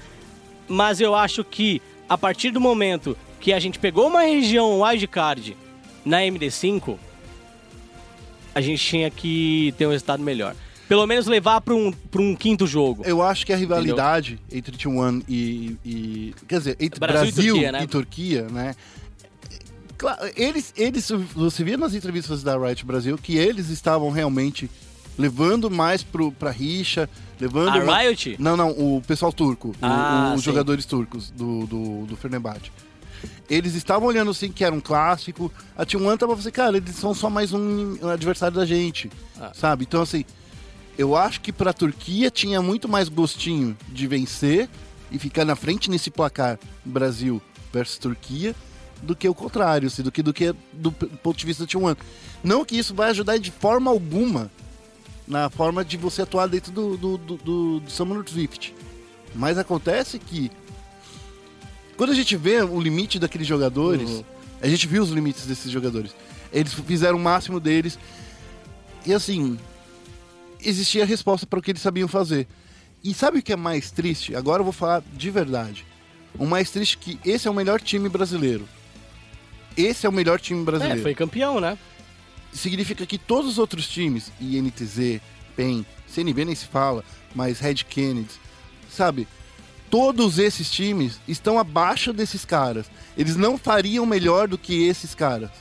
mas 0.67 0.99
eu 1.01 1.13
acho 1.13 1.43
que 1.43 1.81
a 2.07 2.17
partir 2.17 2.51
do 2.51 2.61
momento 2.61 3.17
que 3.41 3.51
a 3.51 3.59
gente 3.59 3.77
pegou 3.77 4.07
uma 4.07 4.21
região 4.21 4.81
wildcard 4.81 5.55
na 6.05 6.21
MD5, 6.21 6.97
a 8.53 8.61
gente 8.61 8.81
tinha 8.83 9.09
que 9.11 9.73
ter 9.77 9.85
um 9.85 9.91
resultado 9.91 10.23
melhor. 10.23 10.55
Pelo 10.87 11.05
menos 11.07 11.25
levar 11.25 11.61
para 11.61 11.73
um, 11.73 11.91
pra 11.91 12.21
um 12.21 12.35
quinto 12.35 12.67
jogo. 12.67 13.01
Eu 13.05 13.21
acho 13.21 13.45
que 13.45 13.51
a 13.51 13.55
rivalidade 13.57 14.39
entre 14.51 14.77
T1 14.77 15.23
e, 15.27 15.77
e- 15.83 16.33
Quer 16.47 16.59
dizer, 16.59 16.77
entre 16.79 16.99
Brasil 16.99 17.31
Brasil, 17.33 17.55
e 17.57 17.59
e, 17.59 17.87
Turquia, 17.87 17.87
Turquia, 17.87 18.41
né? 18.43 18.63
né? 18.67 18.75
Claro, 19.97 20.29
eles, 20.35 20.73
eles, 20.75 21.09
você 21.33 21.63
via 21.63 21.77
nas 21.77 21.93
entrevistas 21.93 22.43
da 22.43 22.57
Riot 22.57 22.85
Brasil 22.85 23.17
que 23.17 23.37
eles 23.37 23.69
estavam 23.69 24.11
realmente 24.11 24.69
levando 25.17 25.71
mais 25.71 26.03
pro, 26.03 26.31
pra 26.33 26.51
rixa, 26.51 27.09
levando... 27.39 27.69
A 27.69 27.83
uma- 27.83 27.97
Riot? 27.99 28.35
Não, 28.37 28.57
não, 28.57 28.71
o 28.71 29.01
pessoal 29.07 29.31
turco, 29.31 29.69
o- 29.69 29.75
Ah, 29.81 30.33
os 30.35 30.41
sim. 30.41 30.45
jogadores 30.45 30.85
turcos 30.85 31.31
do, 31.31 31.65
do, 31.65 32.05
do 32.07 32.15
Fenerbahçe. 32.17 32.71
Eles 33.49 33.73
estavam 33.73 34.07
olhando 34.07 34.31
assim 34.31 34.51
que 34.51 34.63
era 34.63 34.75
um 34.75 34.81
clássico. 34.81 35.51
A 35.77 35.85
T1 35.85 36.17
tava 36.17 36.33
assim, 36.33 36.51
cara, 36.51 36.75
eles 36.77 36.95
são 36.95 37.13
só 37.13 37.29
mais 37.29 37.53
um 37.53 37.97
adversário 38.09 38.55
da 38.57 38.65
gente, 38.65 39.09
Ah. 39.39 39.51
sabe? 39.53 39.85
Então 39.87 40.01
assim, 40.01 40.25
eu 40.97 41.15
acho 41.15 41.41
que 41.41 41.51
pra 41.51 41.73
Turquia 41.73 42.29
tinha 42.31 42.61
muito 42.61 42.87
mais 42.87 43.09
gostinho 43.09 43.77
de 43.89 44.07
vencer 44.07 44.69
e 45.11 45.19
ficar 45.19 45.45
na 45.45 45.55
frente 45.55 45.89
nesse 45.89 46.09
placar 46.09 46.57
Brasil 46.83 47.41
versus 47.71 47.97
Turquia 47.97 48.55
do 49.03 49.15
que 49.15 49.27
o 49.27 49.33
contrário, 49.35 49.87
assim, 49.87 50.01
do 50.01 50.11
que 50.11 50.23
do 50.23 50.33
que 50.33 50.53
do 50.73 50.91
ponto 50.91 51.37
de 51.37 51.45
vista 51.45 51.63
da 51.65 51.69
T1. 51.71 51.97
Não 52.43 52.63
que 52.65 52.77
isso 52.77 52.93
vai 52.93 53.09
ajudar 53.09 53.37
de 53.37 53.51
forma 53.51 53.91
alguma 53.91 54.49
na 55.27 55.49
forma 55.49 55.83
de 55.83 55.97
você 55.97 56.21
atuar 56.21 56.47
dentro 56.47 56.71
do, 56.71 56.95
do, 56.97 57.17
do, 57.17 57.37
do, 57.37 57.79
do 57.79 57.91
Summoner 57.91 58.23
Drift. 58.23 58.73
Mas 59.33 59.57
acontece 59.57 60.17
que 60.19 60.49
quando 61.97 62.11
a 62.11 62.15
gente 62.15 62.35
vê 62.35 62.61
o 62.61 62.79
limite 62.79 63.19
daqueles 63.19 63.47
jogadores, 63.47 64.09
Uhum. 64.09 64.23
a 64.61 64.67
gente 64.67 64.87
viu 64.87 65.01
os 65.03 65.09
limites 65.09 65.45
desses 65.45 65.71
jogadores. 65.71 66.15
Eles 66.53 66.73
fizeram 66.73 67.17
o 67.17 67.21
máximo 67.21 67.59
deles. 67.59 67.97
E 69.05 69.13
assim, 69.13 69.57
existia 70.61 71.03
a 71.03 71.05
resposta 71.05 71.45
para 71.45 71.59
o 71.59 71.61
que 71.61 71.71
eles 71.71 71.81
sabiam 71.81 72.07
fazer. 72.07 72.47
E 73.03 73.13
sabe 73.13 73.39
o 73.39 73.43
que 73.43 73.53
é 73.53 73.55
mais 73.55 73.91
triste? 73.91 74.35
Agora 74.35 74.61
eu 74.61 74.63
vou 74.63 74.73
falar 74.73 75.03
de 75.13 75.29
verdade. 75.29 75.85
O 76.37 76.45
mais 76.45 76.71
triste 76.71 76.97
é 76.97 77.03
que 77.03 77.19
esse 77.29 77.47
é 77.47 77.51
o 77.51 77.53
melhor 77.53 77.79
time 77.79 78.09
brasileiro. 78.09 78.67
Esse 79.77 80.05
é 80.05 80.09
o 80.09 80.13
melhor 80.13 80.39
time 80.39 80.63
brasileiro 80.63 80.99
É, 80.99 81.03
foi 81.03 81.13
campeão, 81.13 81.59
né? 81.59 81.77
significa 82.55 83.05
que 83.05 83.17
todos 83.17 83.51
os 83.51 83.57
outros 83.57 83.87
times, 83.87 84.31
INTZ, 84.39 85.21
PEN, 85.55 85.85
CNB 86.07 86.45
nem 86.45 86.55
se 86.55 86.65
fala, 86.65 87.03
mas 87.33 87.59
Red 87.59 87.75
Kennedy, 87.75 88.31
sabe? 88.89 89.27
Todos 89.89 90.39
esses 90.39 90.71
times 90.71 91.19
estão 91.27 91.59
abaixo 91.59 92.11
desses 92.11 92.43
caras. 92.43 92.85
Eles 93.17 93.35
não 93.35 93.57
fariam 93.57 94.05
melhor 94.05 94.47
do 94.47 94.57
que 94.57 94.87
esses 94.87 95.13
caras. 95.13 95.51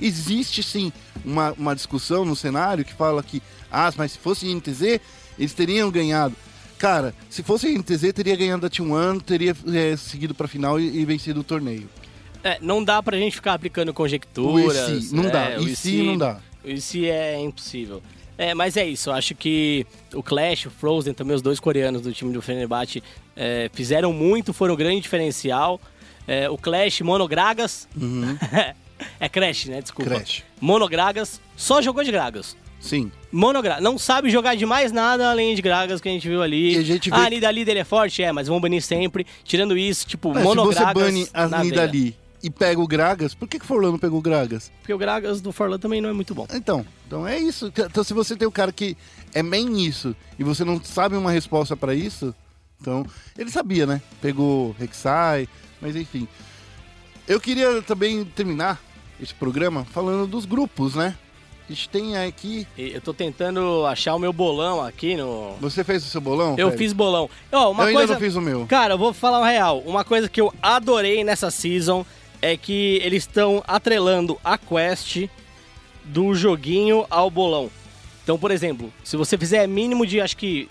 Existe 0.00 0.62
sim 0.62 0.92
uma, 1.24 1.52
uma 1.52 1.74
discussão 1.74 2.24
no 2.24 2.34
cenário 2.34 2.84
que 2.84 2.92
fala 2.92 3.22
que, 3.22 3.42
ah, 3.72 3.92
mas 3.96 4.12
se 4.12 4.18
fosse 4.18 4.46
INTZ, 4.46 5.00
eles 5.38 5.54
teriam 5.54 5.90
ganhado. 5.90 6.36
Cara, 6.78 7.14
se 7.30 7.42
fosse 7.42 7.68
INTZ, 7.68 8.12
teria 8.12 8.36
ganhado 8.36 8.66
a 8.66 8.70
T1, 8.70 9.22
teria 9.22 9.56
é, 9.72 9.96
seguido 9.96 10.34
pra 10.34 10.46
final 10.46 10.78
e, 10.78 10.98
e 11.00 11.04
vencido 11.04 11.40
o 11.40 11.44
torneio. 11.44 11.88
É, 12.44 12.58
não 12.60 12.82
dá 12.82 13.02
pra 13.02 13.16
gente 13.16 13.36
ficar 13.36 13.54
aplicando 13.54 13.90
O 13.90 13.94
conjecturas. 13.94 14.88
e 14.90 15.02
se, 15.02 15.14
não 15.14 15.24
é, 15.24 15.30
dá. 15.30 15.60
o 15.60 15.76
se, 15.76 16.02
não 16.02 16.18
dá. 16.18 16.40
O 16.64 16.76
se 16.80 17.08
é 17.08 17.38
impossível. 17.40 18.02
É, 18.36 18.54
mas 18.54 18.76
é 18.76 18.84
isso, 18.84 19.10
eu 19.10 19.14
acho 19.14 19.34
que 19.34 19.86
o 20.12 20.22
Clash, 20.22 20.66
o 20.66 20.70
Frozen, 20.70 21.14
também 21.14 21.36
os 21.36 21.42
dois 21.42 21.60
coreanos 21.60 22.02
do 22.02 22.12
time 22.12 22.32
do 22.32 22.42
Fenerbahçe 22.42 23.02
é, 23.36 23.70
fizeram 23.72 24.12
muito, 24.12 24.52
foram 24.52 24.74
um 24.74 24.76
grande 24.76 25.00
diferencial. 25.02 25.80
É, 26.26 26.48
o 26.50 26.56
Clash, 26.58 27.00
Monogragas, 27.02 27.86
é 29.20 29.28
Crash, 29.28 29.66
né? 29.66 29.80
Desculpa. 29.80 30.10
Uhum. 30.10 30.16
Crash. 30.16 30.42
Monogragas, 30.60 31.40
só 31.56 31.80
jogou 31.80 32.02
de 32.02 32.10
Gragas. 32.10 32.56
Sim. 32.82 33.10
Monogragas, 33.30 33.82
não 33.82 33.96
sabe 33.96 34.28
jogar 34.28 34.56
de 34.56 34.66
mais 34.66 34.90
nada 34.92 35.30
além 35.30 35.54
de 35.54 35.62
Gragas 35.62 36.00
que 36.00 36.08
a 36.08 36.12
gente 36.12 36.28
viu 36.28 36.42
ali. 36.42 36.74
E 36.74 36.78
a 36.78 36.82
gente 36.82 37.08
vê- 37.08 37.16
Ah, 37.16 37.30
Nidali 37.30 37.64
dele 37.64 37.78
é 37.78 37.84
forte, 37.84 38.22
é, 38.22 38.30
mas 38.32 38.48
vão 38.48 38.60
banir 38.60 38.82
sempre. 38.82 39.24
Tirando 39.44 39.78
isso, 39.78 40.06
tipo, 40.06 40.30
Mas 40.30 40.40
se 40.40 40.44
Monogragas 40.48 40.92
você 40.92 41.10
bane 41.10 41.28
a. 41.32 41.62
Nidali 41.62 42.16
e 42.42 42.50
pega 42.50 42.80
o 42.80 42.86
Gragas, 42.88 43.34
por 43.36 43.46
que, 43.48 43.56
que 43.60 43.64
o 43.64 43.68
Forlan 43.68 43.92
não 43.92 43.98
pegou 44.00 44.18
o 44.18 44.22
Gragas? 44.22 44.72
Porque 44.80 44.92
o 44.92 44.98
Gragas 44.98 45.40
do 45.40 45.52
Forlan 45.52 45.78
também 45.78 46.00
não 46.00 46.08
é 46.10 46.12
muito 46.12 46.34
bom. 46.34 46.44
Então, 46.52 46.84
então 47.06 47.26
é 47.26 47.38
isso. 47.38 47.72
Então 47.74 48.02
se 48.02 48.12
você 48.12 48.34
tem 48.36 48.48
um 48.48 48.52
cara 48.52 48.72
que 48.72 48.96
é 49.32 49.42
bem 49.44 49.64
nisso 49.64 50.14
e 50.36 50.42
você 50.42 50.64
não 50.64 50.82
sabe 50.82 51.16
uma 51.16 51.30
resposta 51.30 51.76
pra 51.76 51.94
isso, 51.94 52.34
então 52.80 53.06
ele 53.38 53.48
sabia, 53.48 53.86
né? 53.86 54.02
Pegou 54.20 54.74
Rek'Sai, 54.76 55.48
mas 55.80 55.94
enfim. 55.94 56.26
Eu 57.28 57.40
queria 57.40 57.80
também 57.82 58.24
terminar 58.24 58.82
esse 59.20 59.32
programa 59.32 59.84
falando 59.84 60.26
dos 60.26 60.44
grupos, 60.44 60.96
né? 60.96 61.16
A 61.68 61.72
gente 61.72 61.88
tem 61.88 62.16
aqui. 62.16 62.66
Eu 62.76 63.00
tô 63.00 63.14
tentando 63.14 63.86
achar 63.86 64.14
o 64.14 64.18
meu 64.18 64.32
bolão 64.32 64.84
aqui 64.84 65.16
no. 65.16 65.54
Você 65.60 65.84
fez 65.84 66.04
o 66.04 66.08
seu 66.08 66.20
bolão? 66.20 66.54
Eu 66.58 66.68
Fred? 66.68 66.78
fiz 66.78 66.92
bolão. 66.92 67.30
Ó, 67.50 67.70
uma 67.70 67.84
eu 67.84 67.88
ainda 67.88 67.98
coisa... 68.00 68.12
não 68.14 68.20
fiz 68.20 68.34
o 68.34 68.40
meu. 68.40 68.66
Cara, 68.66 68.94
eu 68.94 68.98
vou 68.98 69.12
falar 69.12 69.40
o 69.40 69.44
real. 69.44 69.78
Uma 69.80 70.04
coisa 70.04 70.28
que 70.28 70.40
eu 70.40 70.52
adorei 70.60 71.24
nessa 71.24 71.50
season 71.50 72.04
é 72.40 72.56
que 72.56 73.00
eles 73.02 73.22
estão 73.22 73.62
atrelando 73.66 74.38
a 74.44 74.58
quest 74.58 75.28
do 76.04 76.34
joguinho 76.34 77.06
ao 77.08 77.30
bolão. 77.30 77.70
Então, 78.24 78.38
por 78.38 78.50
exemplo, 78.50 78.92
se 79.04 79.16
você 79.16 79.38
fizer 79.38 79.66
mínimo 79.66 80.04
de 80.06 80.20
acho 80.20 80.36
que 80.36 80.68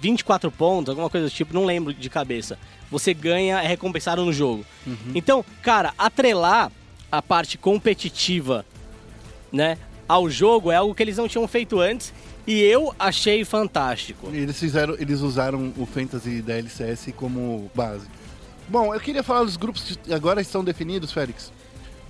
24 0.00 0.50
pontos, 0.50 0.90
alguma 0.90 1.10
coisa 1.10 1.26
do 1.28 1.30
tipo, 1.30 1.54
não 1.54 1.64
lembro 1.64 1.92
de 1.92 2.10
cabeça, 2.10 2.58
você 2.90 3.14
ganha, 3.14 3.62
é 3.62 3.66
recompensado 3.66 4.24
no 4.24 4.32
jogo. 4.32 4.64
Então, 5.14 5.44
cara, 5.62 5.94
atrelar 5.96 6.70
a 7.10 7.22
parte 7.22 7.58
competitiva, 7.58 8.64
né, 9.50 9.78
ao 10.08 10.28
jogo 10.28 10.70
é 10.70 10.76
algo 10.76 10.94
que 10.94 11.02
eles 11.02 11.16
não 11.16 11.28
tinham 11.28 11.46
feito 11.46 11.80
antes 11.80 12.12
e 12.46 12.60
eu 12.60 12.94
achei 12.98 13.44
fantástico. 13.44 14.28
Eles 14.32 14.58
fizeram, 14.58 14.94
eles 14.98 15.20
usaram 15.20 15.72
o 15.76 15.86
Fantasy 15.86 16.42
da 16.42 16.54
LCS 16.54 17.12
como 17.16 17.70
base. 17.74 18.06
Bom, 18.68 18.94
eu 18.94 19.00
queria 19.00 19.22
falar 19.22 19.44
dos 19.44 19.56
grupos 19.56 19.98
que 20.02 20.12
agora 20.12 20.40
estão 20.40 20.64
definidos, 20.64 21.12
Félix. 21.12 21.52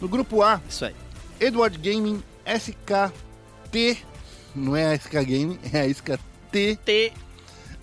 No 0.01 0.09
grupo 0.09 0.43
A, 0.43 0.61
Isso 0.69 0.85
aí. 0.85 0.95
Edward 1.41 1.77
Gaming, 1.79 2.23
SKT, 2.47 3.99
não 4.55 4.77
é 4.77 4.93
a 4.93 4.99
SK 4.99 5.13
Gaming, 5.13 5.59
é 5.73 5.81
a 5.81 5.87
SKT, 5.87 6.79
T 6.85 7.13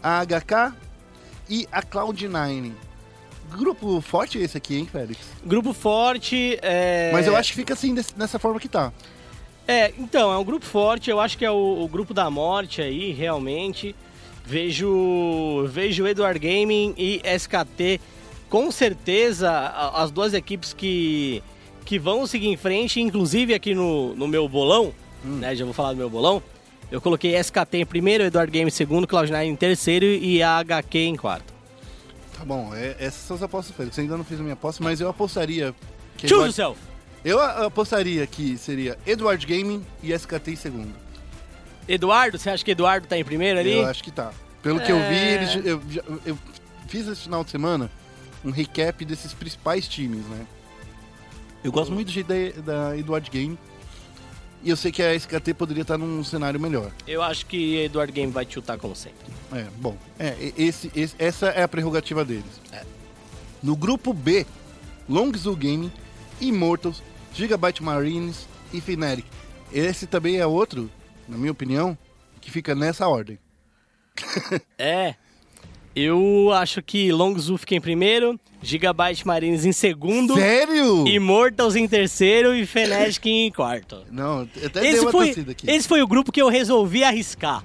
a 0.02 0.24
HK 0.26 0.74
e 1.50 1.68
a 1.72 1.82
Cloud9. 1.82 2.72
Grupo 3.52 4.00
forte 4.02 4.38
esse 4.38 4.58
aqui, 4.58 4.78
hein, 4.78 4.88
Félix? 4.92 5.20
Grupo 5.44 5.74
forte. 5.74 6.60
É... 6.62 7.10
Mas 7.12 7.26
eu 7.26 7.36
acho 7.36 7.50
que 7.50 7.56
fica 7.56 7.74
assim, 7.74 7.96
nessa 8.16 8.38
forma 8.38 8.60
que 8.60 8.70
tá. 8.70 8.94
É, 9.72 9.94
então, 10.00 10.34
é 10.34 10.38
um 10.38 10.44
grupo 10.44 10.66
forte. 10.66 11.12
Eu 11.12 11.20
acho 11.20 11.38
que 11.38 11.46
é 11.46 11.52
o, 11.52 11.84
o 11.84 11.88
grupo 11.88 12.12
da 12.12 12.28
morte 12.30 12.82
aí, 12.82 13.12
realmente. 13.12 13.96
Vejo, 14.44 15.68
vejo 15.68 16.08
Edward 16.08 16.40
Gaming 16.40 16.96
e 16.98 17.22
SKT 17.24 18.02
com 18.50 18.72
certeza 18.72 19.52
as 19.94 20.10
duas 20.10 20.34
equipes 20.34 20.74
que, 20.74 21.44
que 21.86 22.00
vão 22.00 22.26
seguir 22.26 22.48
em 22.48 22.58
frente, 22.58 23.00
inclusive 23.00 23.54
aqui 23.54 23.76
no, 23.76 24.16
no 24.16 24.28
meu 24.28 24.50
bolão, 24.50 24.92
né? 25.24 25.56
Já 25.56 25.66
vou 25.66 25.74
falar 25.74 25.92
do 25.92 25.98
meu 25.98 26.10
bolão. 26.10 26.42
Eu 26.92 27.00
coloquei 27.00 27.38
SKT 27.38 27.78
em 27.78 27.86
primeiro, 27.86 28.24
Edward 28.24 28.52
Game 28.52 28.68
em 28.68 28.72
segundo, 28.72 29.06
Cloud9 29.08 29.44
em 29.46 29.56
terceiro 29.56 30.04
e 30.08 30.42
a 30.42 30.58
HQ 30.58 30.98
em 30.98 31.16
quarto. 31.16 31.54
Tá 32.36 32.44
bom, 32.44 32.74
é- 32.74 32.96
essas 33.00 33.22
são 33.22 33.36
as 33.38 33.44
apostas, 33.44 33.76
Félix. 33.76 33.94
Você 33.96 34.02
ainda 34.02 34.18
não 34.18 34.24
fez 34.24 34.40
a 34.40 34.44
minha 34.44 34.54
aposta, 34.54 34.84
mas 34.84 35.00
eu 35.00 35.08
apostaria. 35.10 35.76
Que 36.18 36.28
Choose 36.28 36.34
Eduard- 36.50 36.58
yourself! 36.58 36.89
Eu 37.24 37.40
a- 37.40 37.66
apostaria 37.66 38.26
que 38.26 38.58
seria 38.58 38.98
Edward 39.06 39.46
Gaming 39.46 39.86
e 40.02 40.12
SKT 40.14 40.52
em 40.52 40.56
segundo. 40.56 40.94
Eduardo, 41.88 42.38
você 42.38 42.50
acha 42.50 42.64
que 42.64 42.72
Eduardo 42.72 43.08
tá 43.08 43.18
em 43.18 43.24
primeiro 43.24 43.60
ali? 43.60 43.74
Eu 43.74 43.86
acho 43.86 44.04
que 44.04 44.12
tá. 44.12 44.32
Pelo 44.62 44.80
que 44.80 44.92
eu 44.92 44.98
vi, 44.98 45.16
É. 45.16 45.34
eles, 45.36 45.66
eu, 45.66 45.82
já- 45.90 46.04
eu 46.26 46.38
fiz 46.88 47.08
esse 47.08 47.22
final 47.22 47.44
de 47.44 47.50
semana 47.52 47.90
um 48.44 48.52
recap 48.52 49.04
desses 49.06 49.34
principais 49.34 49.88
times, 49.88 50.26
né? 50.28 50.46
Eu 51.64 51.72
gosto 51.72 51.92
muito 51.92 52.08
do 52.08 52.14
jeito 52.14 52.28
da, 52.62 52.90
da 52.90 52.98
Edward 52.98 53.30
Game. 53.30 53.58
E 54.62 54.70
eu 54.70 54.76
sei 54.76 54.92
que 54.92 55.02
a 55.02 55.14
SKT 55.16 55.54
poderia 55.54 55.82
estar 55.84 55.98
num 55.98 56.22
cenário 56.24 56.60
melhor. 56.60 56.92
Eu 57.08 57.22
acho 57.24 57.46
que 57.46 57.78
Eduardo 57.84 58.12
Game 58.12 58.32
vai 58.32 58.46
chutar 58.50 58.78
como 58.78 58.94
sempre. 58.96 59.26
É, 59.54 59.66
bom. 59.78 59.98
É, 60.18 60.36
esse, 60.58 60.92
esse- 60.96 61.16
essa 61.18 61.48
é 61.48 61.64
a 61.64 61.68
prerrogativa 61.68 62.24
deles. 62.26 62.60
No 63.64 63.76
grupo 63.76 64.14
B, 64.14 64.46
Longzoo 65.08 65.56
Gaming, 65.56 65.92
Immortals, 66.42 67.02
Gigabyte 67.34 67.82
Marines 67.84 68.48
e 68.74 68.82
Fnatic. 68.82 69.26
Esse 69.72 70.08
também 70.08 70.38
é 70.38 70.46
outro, 70.46 70.90
na 71.28 71.38
minha 71.38 71.52
opinião, 71.52 71.98
que 72.42 72.50
fica 72.52 72.74
nessa 72.76 73.08
ordem. 73.08 73.38
É. 74.78 75.16
Eu 75.96 76.52
acho 76.54 76.82
que 76.82 77.12
Longzoo 77.12 77.58
fica 77.58 77.76
em 77.76 77.82
primeiro, 77.82 78.40
Gigabyte 78.62 79.26
Marines 79.28 79.66
em 79.66 79.72
segundo, 79.72 80.36
Sério? 80.36 81.06
Immortals 81.08 81.76
em 81.76 81.88
terceiro 81.88 82.54
e 82.56 82.66
Fnatic 82.66 83.26
em 83.26 83.52
quarto. 83.52 84.06
Não, 84.12 84.48
até 84.64 84.82
dei 84.82 84.92
Esse 84.92 85.02
uma 85.02 85.12
foi, 85.12 85.26
torcida 85.28 85.52
aqui. 85.52 85.70
esse 85.70 85.88
foi 85.88 86.02
o 86.02 86.08
grupo 86.08 86.32
que 86.32 86.42
eu 86.42 86.48
resolvi 86.48 87.04
arriscar. 87.04 87.64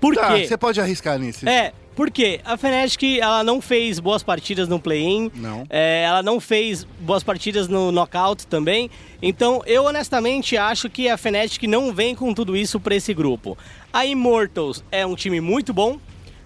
Por 0.00 0.14
Tá, 0.14 0.34
quê? 0.34 0.46
você 0.46 0.56
pode 0.56 0.80
arriscar 0.80 1.18
nesse. 1.18 1.48
É, 1.48 1.72
porque 1.94 2.40
a 2.44 2.56
Fnatic 2.56 3.18
ela 3.20 3.44
não 3.44 3.60
fez 3.60 4.00
boas 4.00 4.22
partidas 4.22 4.68
no 4.68 4.80
play-in. 4.80 5.30
Não. 5.34 5.66
É, 5.70 6.02
ela 6.02 6.22
não 6.22 6.40
fez 6.40 6.84
boas 7.00 7.22
partidas 7.22 7.68
no 7.68 7.92
knockout 7.92 8.46
também. 8.46 8.90
Então, 9.22 9.62
eu 9.66 9.84
honestamente 9.84 10.56
acho 10.56 10.90
que 10.90 11.08
a 11.08 11.16
Fnatic 11.16 11.62
não 11.64 11.92
vem 11.94 12.14
com 12.14 12.34
tudo 12.34 12.56
isso 12.56 12.78
pra 12.80 12.94
esse 12.94 13.14
grupo. 13.14 13.56
A 13.92 14.04
Immortals 14.04 14.82
é 14.90 15.06
um 15.06 15.14
time 15.14 15.40
muito 15.40 15.72
bom, 15.72 15.98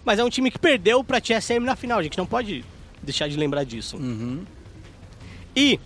mas 0.04 0.18
é 0.18 0.24
um 0.24 0.30
time 0.30 0.50
que 0.50 0.58
perdeu 0.58 1.02
pra 1.02 1.20
TSM 1.20 1.60
na 1.60 1.74
final. 1.76 1.98
A 1.98 2.02
gente 2.02 2.18
não 2.18 2.26
pode 2.26 2.64
deixar 3.02 3.28
de 3.28 3.36
lembrar 3.36 3.64
disso. 3.64 3.96
Uhum. 3.96 4.42
E 5.56 5.78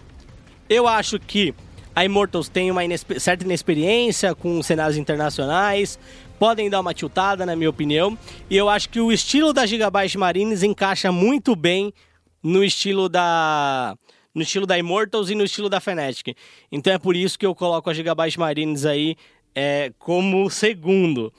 eu 0.69 0.87
acho 0.89 1.19
que 1.19 1.55
a 1.95 2.05
Immortals 2.05 2.49
tem 2.49 2.71
uma 2.71 2.85
inespe- 2.85 3.21
certa 3.21 3.45
inexperiência 3.45 4.35
com 4.35 4.63
cenários 4.63 4.97
internacionais, 4.97 5.99
podem 6.43 6.69
dar 6.69 6.81
uma 6.81 6.93
tiltada, 6.93 7.47
na 7.47 7.55
minha 7.55 7.71
opinião. 7.71 8.19
E 8.51 8.57
eu 8.57 8.69
acho 8.69 8.89
que 8.89 8.99
o 8.99 9.13
estilo 9.13 9.53
da 9.53 9.65
Gigabyte 9.65 10.19
Marines 10.19 10.65
encaixa 10.65 11.13
muito 11.13 11.55
bem 11.55 11.95
no 12.43 12.65
estilo 12.65 13.09
da 13.09 13.97
no 14.35 14.43
estilo 14.43 14.67
da 14.67 14.77
Immortals 14.77 15.31
e 15.31 15.37
no 15.37 15.45
estilo 15.45 15.69
da 15.69 15.79
Fnatic. 15.79 16.37
Então 16.73 16.93
é 16.93 16.99
por 16.99 17.15
isso 17.15 17.39
que 17.39 17.47
eu 17.47 17.55
coloco 17.55 17.89
a 17.89 17.95
Gigabyte 17.95 18.41
Marines 18.41 18.85
aí 18.85 19.15
é, 19.55 19.93
como 20.01 20.51
segundo. 20.51 21.33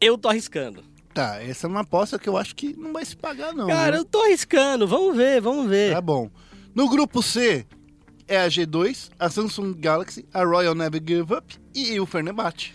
Eu 0.00 0.18
tô 0.18 0.30
arriscando. 0.30 0.82
Tá, 1.14 1.40
essa 1.40 1.68
é 1.68 1.70
uma 1.70 1.82
aposta 1.82 2.18
que 2.18 2.28
eu 2.28 2.36
acho 2.36 2.56
que 2.56 2.76
não 2.76 2.92
vai 2.92 3.04
se 3.04 3.16
pagar, 3.16 3.54
não. 3.54 3.68
Cara, 3.68 3.92
né? 3.92 3.98
eu 3.98 4.04
tô 4.04 4.20
arriscando. 4.20 4.84
Vamos 4.84 5.16
ver, 5.16 5.40
vamos 5.40 5.68
ver. 5.68 5.92
Tá 5.92 6.00
bom. 6.00 6.28
No 6.74 6.88
grupo 6.88 7.22
C 7.22 7.64
é 8.26 8.36
a 8.36 8.48
G2, 8.48 9.10
a 9.16 9.30
Samsung 9.30 9.74
Galaxy, 9.78 10.26
a 10.34 10.42
Royal 10.42 10.74
Never 10.74 11.00
Give 11.00 11.34
Up 11.34 11.56
e 11.72 12.00
o 12.00 12.04
Fenerbahçe. 12.04 12.72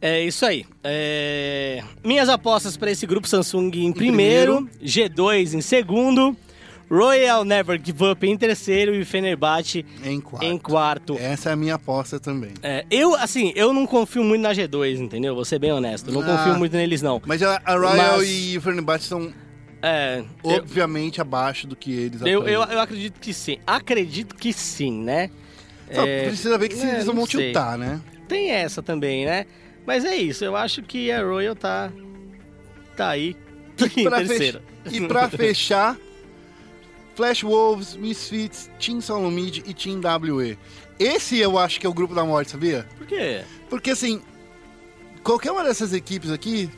É 0.00 0.22
isso 0.22 0.46
aí. 0.46 0.64
É, 0.84 1.82
Minhas 2.04 2.28
apostas 2.28 2.76
para 2.76 2.90
esse 2.90 3.06
grupo 3.06 3.26
Samsung 3.26 3.70
em 3.74 3.92
primeiro, 3.92 4.68
G2 4.82 5.54
em 5.54 5.60
segundo, 5.60 6.36
Royal 6.90 7.44
Never 7.44 7.80
Give 7.84 8.04
Up 8.04 8.26
em 8.26 8.36
terceiro 8.36 8.94
e 8.94 9.04
Fenerbahçe 9.04 9.84
Em 10.04 10.20
quarto. 10.20 10.44
em 10.46 10.56
quarto. 10.58 11.16
Essa 11.18 11.50
é 11.50 11.52
a 11.52 11.56
minha 11.56 11.74
aposta 11.74 12.20
também. 12.20 12.52
É, 12.62 12.84
eu, 12.90 13.14
assim, 13.16 13.52
eu 13.56 13.72
não 13.72 13.86
confio 13.86 14.22
muito 14.22 14.40
na 14.42 14.52
G2, 14.52 14.98
entendeu? 15.00 15.34
Vou 15.34 15.44
ser 15.44 15.58
bem 15.58 15.72
honesto. 15.72 16.10
Não 16.12 16.20
Ah. 16.22 16.36
confio 16.38 16.54
muito 16.56 16.76
neles, 16.76 17.02
não. 17.02 17.20
Mas 17.26 17.42
a, 17.42 17.60
a 17.64 17.74
Royal 17.76 18.18
Mas- 18.18 18.28
e 18.28 18.56
o 18.56 18.60
Fenerbahçe 18.60 19.06
são 19.06 19.32
É, 19.82 20.24
eu, 20.44 20.50
obviamente 20.52 21.20
abaixo 21.20 21.66
do 21.66 21.76
que 21.76 21.92
eles 21.92 22.20
eu, 22.22 22.46
eu, 22.48 22.62
eu 22.62 22.80
acredito 22.80 23.20
que 23.20 23.32
sim. 23.34 23.58
Acredito 23.66 24.34
que 24.34 24.52
sim, 24.52 24.92
né? 25.02 25.30
Só 25.92 26.04
É, 26.06 26.26
precisa 26.28 26.56
ver 26.58 26.68
que 26.68 26.80
é, 26.80 26.94
eles 26.94 27.04
vão 27.06 27.26
tiltar, 27.26 27.76
né? 27.78 28.00
Tem 28.26 28.50
essa 28.50 28.82
também, 28.82 29.24
né? 29.24 29.46
Mas 29.88 30.04
é 30.04 30.14
isso, 30.14 30.44
eu 30.44 30.54
acho 30.54 30.82
que 30.82 31.10
a 31.10 31.22
Royal 31.22 31.56
tá. 31.56 31.90
tá 32.94 33.08
aí. 33.08 33.34
em 33.96 34.04
Pra 34.04 34.22
fech- 34.22 34.60
E 34.92 35.00
pra 35.08 35.30
fechar, 35.30 35.96
Flash 37.14 37.42
Wolves, 37.42 37.96
Misfits, 37.96 38.70
Team 38.78 39.00
Solomid 39.00 39.62
e 39.66 39.72
Team 39.72 39.98
WE. 40.02 40.58
Esse 40.98 41.38
eu 41.38 41.58
acho 41.58 41.80
que 41.80 41.86
é 41.86 41.88
o 41.88 41.94
grupo 41.94 42.14
da 42.14 42.22
morte, 42.22 42.50
sabia? 42.50 42.86
Por 42.98 43.06
quê? 43.06 43.40
Porque 43.70 43.92
assim, 43.92 44.20
qualquer 45.24 45.52
uma 45.52 45.64
dessas 45.64 45.94
equipes 45.94 46.30
aqui, 46.30 46.68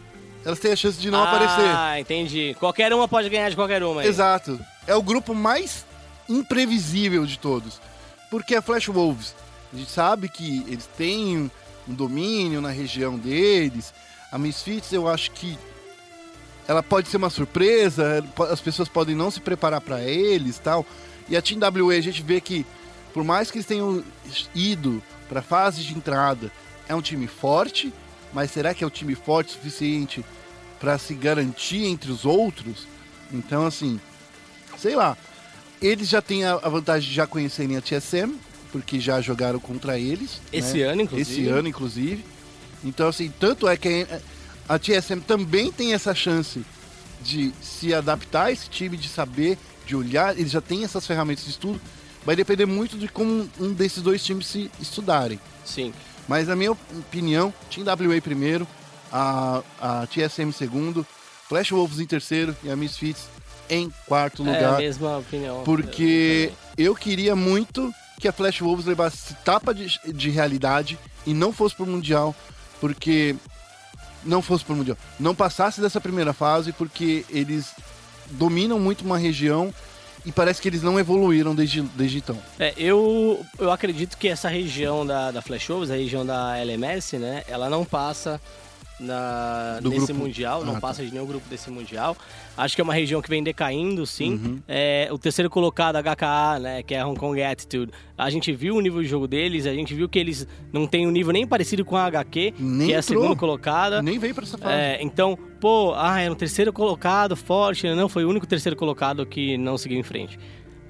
elas 0.45 0.61
têm 0.61 0.71
a 0.71 0.77
chance 0.77 1.01
de 1.01 1.11
não 1.11 1.25
ah, 1.25 1.33
aparecer. 1.33 2.01
entendi. 2.01 2.55
Qualquer 2.61 2.93
uma 2.93 3.09
pode 3.09 3.29
ganhar 3.29 3.51
de 3.51 3.57
qualquer 3.57 3.83
uma. 3.83 4.03
aí. 4.03 4.07
Exato. 4.07 4.61
É 4.87 4.95
o 4.95 5.03
grupo 5.03 5.35
mais 5.35 5.85
imprevisível 6.29 7.27
de 7.27 7.41
todos. 7.41 7.81
Porque 8.31 8.55
a 8.55 8.63
Flash 8.63 8.87
Wolves, 8.87 9.35
a 9.73 9.77
gente 9.77 9.91
sabe 9.91 10.29
que 10.29 10.65
eles 10.69 10.87
têm 10.97 11.51
um 11.91 11.95
domínio 11.95 12.61
na 12.61 12.71
região 12.71 13.19
deles. 13.19 13.93
A 14.31 14.39
Misfits, 14.39 14.93
eu 14.93 15.09
acho 15.09 15.33
que 15.33 15.59
ela 16.69 16.83
pode 16.83 17.09
ser 17.09 17.17
uma 17.17 17.31
surpresa, 17.31 18.25
po- 18.37 18.45
as 18.45 18.61
pessoas 18.61 18.89
podem 18.89 19.15
não 19.17 19.31
se 19.31 19.41
preparar 19.41 19.81
para 19.81 20.01
eles 20.03 20.59
tal. 20.59 20.87
E 21.29 21.37
a 21.37 21.43
Team 21.43 21.59
WE, 21.61 21.97
a 21.97 22.01
gente 22.01 22.23
vê 22.23 22.41
que, 22.41 22.65
por 23.13 23.25
mais 23.25 23.51
que 23.51 23.59
eles 23.59 23.67
tenham 23.67 24.05
ido 24.55 25.03
para 25.29 25.41
a 25.41 25.43
fase 25.43 25.83
de 25.83 25.95
entrada, 25.95 26.51
é 26.89 26.95
um 26.95 27.03
time 27.03 27.27
forte, 27.27 27.93
mas 28.33 28.51
será 28.53 28.73
que 28.73 28.85
é 28.85 28.87
um 28.87 28.91
time 28.91 29.15
forte 29.15 29.49
o 29.51 29.53
suficiente 29.53 30.25
para 30.79 30.97
se 30.97 31.15
garantir 31.15 31.85
entre 31.87 32.11
os 32.11 32.25
outros? 32.25 32.87
Então, 33.33 33.67
assim, 33.67 34.01
sei 34.79 34.95
lá. 34.95 35.17
Eles 35.83 36.09
já 36.11 36.21
têm 36.21 36.45
a 36.45 36.57
vantagem 36.57 37.09
de 37.09 37.15
já 37.15 37.27
conhecerem 37.27 37.75
a 37.77 37.81
TSM, 37.81 38.35
porque 38.71 39.01
já 39.01 39.21
jogaram 39.21 39.59
contra 39.59 39.99
eles. 39.99 40.41
Esse 40.53 40.79
né? 40.79 40.85
ano, 40.85 41.03
inclusive. 41.03 41.41
Esse 41.41 41.49
ano, 41.51 41.69
inclusive. 41.69 42.25
Então, 42.85 43.09
assim, 43.09 43.33
tanto 43.39 43.69
é 43.69 43.77
que 43.77 44.07
a 44.69 44.79
TSM 44.79 45.21
também 45.21 45.71
tem 45.71 45.93
essa 45.93 46.15
chance 46.15 46.65
de 47.23 47.53
se 47.61 47.93
adaptar 47.93 48.47
a 48.47 48.53
esse 48.53 48.69
time, 48.69 48.97
de 48.97 49.09
saber, 49.09 49.59
de 49.87 49.95
olhar. 49.95 50.39
Eles 50.39 50.51
já 50.51 50.61
têm 50.61 50.85
essas 50.85 51.07
ferramentas 51.07 51.45
de 51.45 51.51
estudo. 51.51 51.81
Vai 52.25 52.37
depender 52.37 52.67
muito 52.67 52.97
de 52.99 53.09
como 53.09 53.49
um 53.59 53.73
desses 53.73 54.03
dois 54.03 54.25
times 54.25 54.47
se 54.47 54.71
estudarem. 54.81 55.41
Sim. 55.65 55.93
Mas, 56.29 56.49
na 56.49 56.57
minha 56.57 56.73
opinião, 56.73 57.53
Team 57.71 57.85
WA 57.87 58.21
primeiro, 58.23 58.67
a, 59.13 59.63
a 59.81 60.07
TSM 60.07 60.53
segundo, 60.53 61.07
Flash 61.49 61.71
Wolves 61.71 61.99
em 61.99 62.07
terceiro 62.07 62.57
e 62.63 62.71
a 62.71 62.77
Misfits 62.77 63.25
em 63.69 63.91
quarto 64.07 64.47
É 64.47 64.49
a 64.49 64.53
lugar. 64.53 64.79
mesma 64.79 65.19
opinião. 65.19 65.63
Porque 65.65 66.53
eu 66.77 66.95
queria 66.95 67.35
muito 67.35 67.93
que 68.21 68.29
a 68.29 68.33
Flash 68.33 68.61
Wolves 68.61 68.87
levasse 68.87 69.35
tapa 69.45 69.75
de, 69.75 69.99
de 70.13 70.31
realidade 70.31 70.99
e 71.27 71.35
não 71.35 71.53
fosse 71.53 71.75
pro 71.75 71.87
Mundial, 71.87 72.35
porque. 72.81 73.35
Não 74.23 74.43
fosse 74.43 74.63
pro 74.63 74.77
Mundial. 74.77 74.99
Não 75.19 75.35
passasse 75.35 75.81
dessa 75.81 75.99
primeira 75.99 76.35
fase, 76.35 76.73
porque 76.73 77.25
eles 77.31 77.75
dominam 78.33 78.79
muito 78.79 79.03
uma 79.03 79.17
região 79.17 79.73
e 80.27 80.31
parece 80.31 80.61
que 80.61 80.69
eles 80.69 80.83
não 80.83 81.01
evoluíram 81.01 81.55
desde, 81.55 81.81
desde 81.81 82.19
então. 82.19 82.39
É, 82.59 82.75
eu, 82.77 83.45
eu 83.59 83.73
acredito 83.73 84.19
que 84.19 84.29
essa 84.29 84.49
região 84.49 85.07
da, 85.07 85.31
da 85.31 85.41
Flash 85.41 85.67
Wolves, 85.69 85.91
a 85.91 85.95
região 85.95 86.27
da 86.27 86.59
LMS, 86.59 87.17
né? 87.17 87.43
Ela 87.49 87.71
não 87.71 87.83
passa 87.83 88.39
na, 89.01 89.79
Do 89.81 89.89
nesse 89.91 90.07
grupo. 90.07 90.21
Mundial, 90.23 90.63
não 90.65 90.73
Ah, 90.73 90.75
tá. 90.75 90.81
passa 90.81 91.05
de 91.05 91.11
nenhum 91.13 91.27
grupo 91.27 91.49
desse 91.49 91.71
Mundial. 91.71 92.17
Acho 92.57 92.75
que 92.75 92.81
é 92.81 92.85
uma 92.85 92.93
região 92.95 93.23
que 93.23 93.31
vem 93.31 93.43
decaindo, 93.43 94.05
sim. 94.07 94.33
Uhum. 94.35 94.59
É, 94.69 95.09
o 95.11 95.19
terceiro 95.19 95.49
colocado, 95.49 95.97
HKA, 95.97 96.59
né? 96.61 96.83
Que 96.83 96.95
é 96.95 97.01
a 97.01 97.07
Hong 97.07 97.19
Kong 97.19 97.43
Attitude. 97.43 97.91
A 98.19 98.29
gente 98.29 98.53
viu 98.53 98.77
o 98.77 98.81
nível 98.81 99.01
de 99.03 99.09
jogo 99.09 99.27
deles, 99.27 99.67
a 99.67 99.73
gente 99.73 99.95
viu 99.95 100.09
que 100.09 100.19
eles 100.19 100.47
não 100.73 100.87
têm 100.87 101.07
um 101.07 101.11
nível 101.11 101.33
nem 101.33 101.47
parecido 101.47 101.85
com 101.85 101.97
a 101.97 102.05
HQ, 102.05 102.55
Nem 102.59 102.89
que 102.89 102.93
é 102.93 102.97
a 102.97 102.99
entrou. 103.01 103.21
segunda 103.23 103.37
colocada. 103.37 104.03
Nem 104.03 104.19
veio 104.19 104.35
pra 104.35 104.45
essa 104.45 104.59
fase. 104.59 104.75
É, 104.75 104.99
então, 105.03 105.39
pô, 105.59 105.95
ah, 105.97 106.21
era 106.21 106.31
um 106.31 106.37
terceiro 106.37 106.73
colocado 106.73 107.35
forte. 107.35 107.87
Não, 107.95 108.09
foi 108.09 108.25
o 108.25 108.29
único 108.29 108.47
terceiro 108.47 108.77
colocado 108.77 109.25
que 109.25 109.57
não 109.57 109.79
seguiu 109.79 109.99
em 109.99 110.03
frente. 110.03 110.39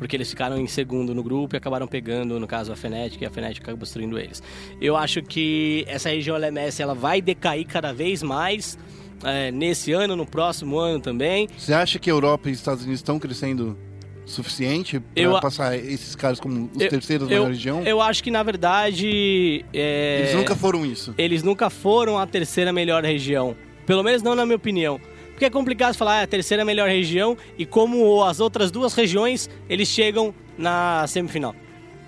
Porque 0.00 0.16
eles 0.16 0.30
ficaram 0.30 0.56
em 0.58 0.66
segundo 0.66 1.14
no 1.14 1.22
grupo 1.22 1.54
e 1.54 1.58
acabaram 1.58 1.86
pegando, 1.86 2.40
no 2.40 2.46
caso, 2.46 2.72
a 2.72 2.74
Fnatic, 2.74 3.20
e 3.20 3.26
a 3.26 3.30
Fnatic 3.30 3.60
acabou 3.62 3.80
destruindo 3.80 4.18
eles. 4.18 4.42
Eu 4.80 4.96
acho 4.96 5.20
que 5.22 5.84
essa 5.86 6.08
região 6.08 6.34
LMS 6.36 6.80
ela 6.80 6.94
vai 6.94 7.20
decair 7.20 7.66
cada 7.66 7.92
vez 7.92 8.22
mais 8.22 8.78
é, 9.22 9.50
nesse 9.52 9.92
ano, 9.92 10.16
no 10.16 10.24
próximo 10.24 10.78
ano 10.78 11.00
também. 11.00 11.46
Você 11.54 11.74
acha 11.74 11.98
que 11.98 12.08
a 12.08 12.14
Europa 12.14 12.48
e 12.48 12.52
os 12.52 12.58
Estados 12.58 12.82
Unidos 12.82 13.00
estão 13.00 13.18
crescendo 13.18 13.76
suficiente 14.24 14.98
para 15.14 15.38
passar 15.40 15.76
esses 15.76 16.16
caras 16.16 16.40
como 16.40 16.70
os 16.74 16.80
Eu- 16.80 16.88
terceiros 16.88 17.28
da 17.28 17.34
eu, 17.34 17.42
maior 17.42 17.52
região? 17.52 17.82
eu 17.84 18.00
acho 18.00 18.24
que, 18.24 18.30
na 18.30 18.42
verdade. 18.42 19.64
é, 19.74 20.20
Eles 20.20 20.34
nunca 20.34 20.56
foram 20.56 20.86
isso. 20.86 21.14
eles 21.18 21.42
nunca 21.42 21.68
foram 21.68 22.18
a 22.18 22.26
terceira 22.26 22.72
melhor 22.72 23.04
região. 23.04 23.54
Pelo 23.84 24.02
menos 24.04 24.22
não 24.22 24.34
na 24.34 24.46
minha 24.46 24.56
opinião. 24.56 25.00
Porque 25.40 25.46
é 25.46 25.50
complicado 25.50 25.94
falar 25.94 26.20
ah, 26.20 26.22
a 26.24 26.26
terceira 26.26 26.66
melhor 26.66 26.86
região 26.86 27.34
e 27.56 27.64
como 27.64 28.22
as 28.22 28.40
outras 28.40 28.70
duas 28.70 28.92
regiões 28.92 29.48
eles 29.70 29.88
chegam 29.88 30.34
na 30.58 31.06
semifinal. 31.06 31.54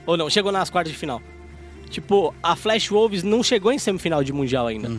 Ou 0.04 0.18
não, 0.18 0.28
chegam 0.28 0.52
nas 0.52 0.68
quartas 0.68 0.92
de 0.92 0.98
final. 0.98 1.22
Tipo, 1.88 2.34
a 2.42 2.54
Flash 2.54 2.90
Wolves 2.90 3.22
não 3.22 3.42
chegou 3.42 3.72
em 3.72 3.78
semifinal 3.78 4.22
de 4.22 4.34
Mundial 4.34 4.66
ainda. 4.66 4.90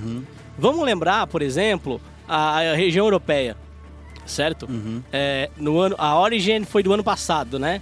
Vamos 0.58 0.84
lembrar, 0.84 1.28
por 1.28 1.44
exemplo, 1.44 2.02
a, 2.28 2.58
a 2.58 2.74
região 2.74 3.06
europeia, 3.06 3.56
certo? 4.26 4.68
É, 5.12 5.52
no 5.56 5.80
ano, 5.80 5.96
a 6.00 6.20
Origin 6.20 6.64
foi 6.64 6.82
do 6.82 6.92
ano 6.92 7.04
passado, 7.04 7.60
né? 7.60 7.80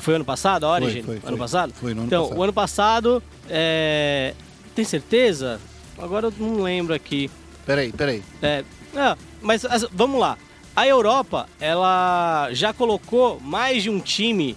Foi 0.00 0.16
ano 0.16 0.24
passado 0.26 0.66
a 0.66 0.72
Origin? 0.72 1.02
foi, 1.02 1.18
foi. 1.18 1.28
Ano 1.30 1.38
passado? 1.38 1.72
Foi 1.72 1.94
no 1.94 2.00
ano 2.00 2.08
então, 2.08 2.24
passado. 2.24 2.38
o 2.38 2.42
ano 2.42 2.52
passado, 2.52 3.22
é... 3.48 4.34
tem 4.74 4.84
certeza? 4.84 5.58
Agora 5.96 6.26
eu 6.26 6.32
não 6.38 6.60
lembro 6.62 6.92
aqui. 6.92 7.30
Peraí, 7.64 7.90
peraí. 7.90 8.22
É, 8.42 8.62
é, 8.94 9.16
mas 9.40 9.64
as- 9.64 9.86
vamos 9.92 10.20
lá. 10.20 10.36
A 10.76 10.86
Europa, 10.86 11.48
ela 11.60 12.48
já 12.52 12.72
colocou 12.72 13.40
mais 13.40 13.82
de 13.82 13.90
um 13.90 13.98
time 14.00 14.56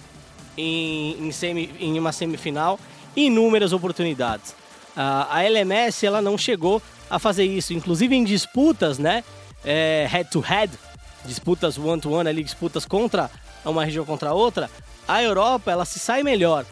em, 0.57 1.27
em, 1.27 1.32
semi- 1.32 1.71
em 1.79 1.97
uma 1.97 2.11
semifinal 2.11 2.79
em 3.15 3.25
inúmeras 3.27 3.73
oportunidades. 3.73 4.55
Ah, 4.95 5.27
a 5.32 5.43
LMS, 5.43 6.05
ela 6.05 6.21
não 6.21 6.38
chegou 6.38 6.82
a 7.09 7.17
fazer 7.17 7.45
isso, 7.45 7.73
inclusive 7.73 8.15
em 8.15 8.23
disputas, 8.23 8.97
né? 8.99 9.23
é, 9.63 10.07
head 10.09 10.29
to 10.29 10.39
head, 10.39 10.71
disputas 11.25 11.77
one 11.77 12.01
to 12.01 12.09
one 12.11 12.27
ali, 12.29 12.43
disputas 12.43 12.84
contra 12.86 13.29
uma 13.63 13.86
região 13.86 14.03
contra 14.05 14.29
a 14.29 14.34
outra. 14.34 14.69
A 15.07 15.21
Europa, 15.21 15.71
ela 15.71 15.86
se 15.86 15.99
sai 15.99 16.23
melhor 16.23 16.65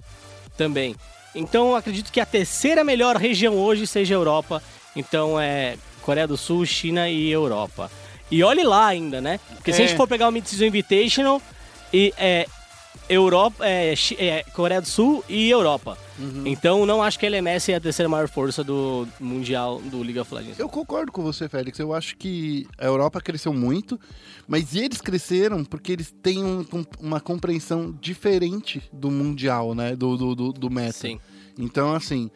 também. 0.57 0.95
Então 1.36 1.76
acredito 1.76 2.12
que 2.12 2.20
a 2.20 2.26
terceira 2.26 2.84
melhor 2.84 3.16
região 3.16 3.55
hoje 3.55 3.86
seja 3.86 4.16
a 4.16 4.18
Europa. 4.18 4.62
Então 4.95 5.39
é 5.39 5.78
Coreia 6.00 6.28
do 6.28 6.38
Sul, 6.38 6.66
China 6.66 7.10
e 7.10 7.30
Europa. 7.30 7.91
E 8.32 8.43
olhe 8.43 8.64
lá 8.64 8.88
ainda, 8.88 9.20
né? 9.20 9.39
Porque 9.56 9.74
se 9.74 9.82
a 9.82 9.86
É. 9.86 9.88
gente 9.88 9.97
for 9.97 10.08
pegar 10.08 10.28
o 10.28 10.32
Mid-Season 10.32 10.66
Invitational, 10.66 11.41
e, 11.93 12.14
é, 12.18 12.45
Europa, 13.10 13.66
é, 13.68 13.93
é, 14.20 14.43
Coreia 14.54 14.80
do 14.82 14.88
Sul 14.88 15.24
e 15.28 15.50
Europa. 15.50 15.97
Então 16.45 16.86
não 16.86 17.02
acho 17.02 17.18
que 17.18 17.26
a 17.26 17.30
LMS 17.30 17.72
é 17.72 17.76
a 17.76 17.80
terceira 17.80 18.08
maior 18.10 18.28
força 18.28 18.64
do 18.64 19.08
Mundial 19.20 19.80
do 19.82 20.02
League 20.04 20.20
of 20.20 20.32
Legends. 20.34 20.60
Eu 20.60 20.70
concordo 20.70 21.12
com 21.12 21.24
você, 21.24 21.47
Félix. 21.50 21.80
Eu 21.80 21.93
acho 21.93 22.16
que 22.18 22.68
a 22.78 22.86
Europa 22.86 23.20
cresceu 23.22 23.54
muito, 23.54 24.00
mas 24.47 24.76
eles 24.76 25.02
cresceram 25.02 25.64
porque 25.64 25.91
eles 25.93 26.14
têm 26.22 26.43
um- 26.43 26.66
um- 26.74 26.86
uma 27.00 27.20
compreensão 27.20 27.91
diferente 28.00 28.82
do 28.93 29.10
Mundial, 29.10 29.74
né? 29.74 29.95
Do, 29.95 30.16
do, 30.18 30.36
do, 30.36 30.54
do 30.54 30.70
meta. 30.70 30.93
Sim. 30.93 31.20
Então, 31.58 31.93
assim, 31.95 32.30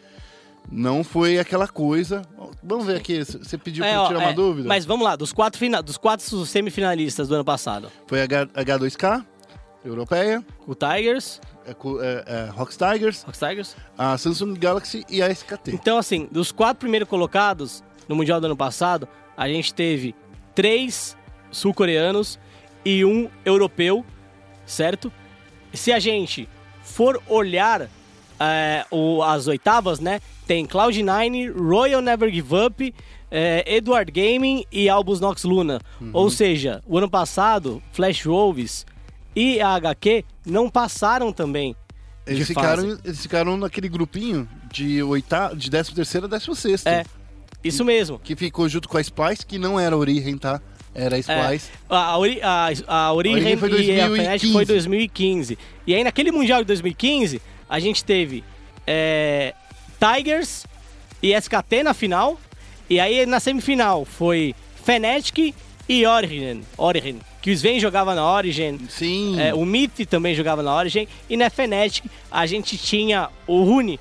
não 0.72 1.03
foi 1.03 1.38
aquela 1.39 1.68
coisa. 1.68 2.22
Vamos 2.64 2.86
ver 2.86 2.97
aqui, 2.97 3.24
você 3.24 3.57
pediu 3.57 3.84
É, 3.84 3.95
eu 3.95 4.01
ó, 4.01 4.07
tirar 4.07 4.20
uma 4.20 4.30
é, 4.30 4.34
dúvida? 4.34 4.68
Mas 4.68 4.86
vamos 4.86 5.03
lá, 5.05 5.16
dos 5.16 5.32
quatro, 5.34 5.59
fina- 5.59 5.82
dos 5.82 5.97
quatro 5.97 6.45
semifinalistas 6.45 7.28
do 7.28 7.36
ano 7.36 7.45
passado. 7.45 7.91
Foi 8.07 8.22
a 8.22 8.24
H, 8.24 8.47
H2K, 8.47 9.26
europeia, 9.86 10.43
O 10.66 10.74
Tigers, 10.74 11.41
Cu- 11.78 12.01
é, 12.01 12.24
é, 12.26 12.49
Rox 12.51 12.78
Tigers, 12.78 13.24
Rox 13.24 13.38
Tigers. 13.38 13.76
a 13.97 14.18
Samsung 14.18 14.53
Galaxy 14.55 15.03
e 15.09 15.22
a 15.22 15.30
SKT. 15.30 15.72
Então, 15.74 15.97
assim, 15.97 16.28
dos 16.32 16.51
quatro 16.51 16.80
primeiros 16.80 17.07
colocados 17.09 17.84
no 18.07 18.16
Mundial 18.16 18.39
do 18.39 18.45
ano 18.45 18.57
passado, 18.57 19.07
a 19.36 19.47
gente 19.47 19.74
teve 19.74 20.16
três 20.55 21.18
sul-coreanos 21.51 22.39
e 22.86 23.03
um 23.05 23.30
europeu, 23.45 24.05
certo? 24.66 25.11
Se 25.74 25.91
a 25.91 25.99
gente 25.99 26.47
for 26.82 27.22
olhar 27.28 27.89
é, 28.52 28.86
o- 28.91 29.22
as 29.24 29.48
oitavas, 29.48 30.00
né? 30.00 30.20
Tem 30.48 30.66
Cloud9, 30.66 31.52
Royal 31.56 32.02
Never 32.02 32.30
Give 32.32 32.56
Up, 32.56 32.94
é, 33.32 33.64
Edward 33.76 34.12
Gaming 34.12 34.66
e 34.72 34.89
Albus 34.89 35.20
Nox 35.20 35.44
Luna. 35.44 35.80
Ou 36.12 36.30
seja, 36.30 36.82
o 36.86 36.98
ano 36.98 37.10
passado, 37.10 37.82
Flash 37.91 38.26
Wolves 38.26 38.86
e 39.36 39.60
a 39.62 39.70
HQ 39.76 40.24
não 40.46 40.70
passaram 40.70 41.32
também. 41.32 41.76
Eles 42.26 42.48
ficaram, 42.48 42.84
fase. 42.84 43.02
eles 43.04 43.22
ficaram 43.22 43.58
naquele 43.58 43.89
grupinho 43.89 44.48
de, 44.72 45.02
oita, 45.04 45.54
de 45.56 45.70
13 45.70 45.94
terceiro 45.94 46.26
a 46.26 46.30
16 46.30 46.86
É, 46.86 47.04
isso 47.64 47.84
mesmo. 47.84 48.18
Que 48.20 48.36
ficou 48.36 48.68
junto 48.70 48.88
com 48.88 48.98
a 48.98 49.02
Splice, 49.02 49.46
que 49.46 49.58
não 49.58 49.78
era 49.80 49.96
a 49.96 49.98
Origem, 49.98 50.38
tá? 50.38 50.62
Era 50.96 51.16
a 51.16 51.18
É, 51.18 51.22
Splice. 51.22 51.70
a, 51.89 51.98
a, 52.12 52.18
ori, 52.18 52.39
a, 52.41 52.68
a 52.88 53.14
Origem 53.14 53.38
Origem 53.39 53.58
foi 53.58 53.70
e 53.70 54.00
a 54.00 54.08
2015. 54.08 54.24
Fnatic 54.24 54.52
foi 54.54 54.66
2015. 54.66 55.58
E 55.88 55.96
aí 55.96 56.04
naquele 56.04 56.32
Mundial 56.32 56.60
de 56.62 56.66
2015, 56.68 57.41
a 57.70 57.80
gente 57.80 58.03
teve 58.03 58.43
é, 58.86 59.53
Tigers 59.99 60.66
e 61.22 61.34
SKT 61.34 61.84
na 61.84 61.93
final. 61.93 62.39
E 62.89 62.99
aí 62.99 63.26
na 63.26 63.39
semifinal 63.39 64.05
foi 64.05 64.53
Fnatic 64.84 65.53
e 65.88 66.05
Origin. 66.05 66.64
Origin. 66.78 67.20
Que 67.41 67.49
o 67.51 67.53
Sven 67.53 67.80
jogava 67.80 68.14
na 68.16 68.30
Origin. 68.30 68.80
Sim. 68.89 69.39
É, 69.39 69.53
o 69.53 69.66
Myth 69.66 70.05
também 70.09 70.34
jogava 70.36 70.61
na 70.64 70.76
Origin. 70.76 71.07
E 71.30 71.36
na 71.38 71.49
Fnatic 71.49 72.05
a 72.32 72.45
gente 72.45 72.78
tinha 72.78 73.30
o 73.47 73.64
Rune. 73.64 73.99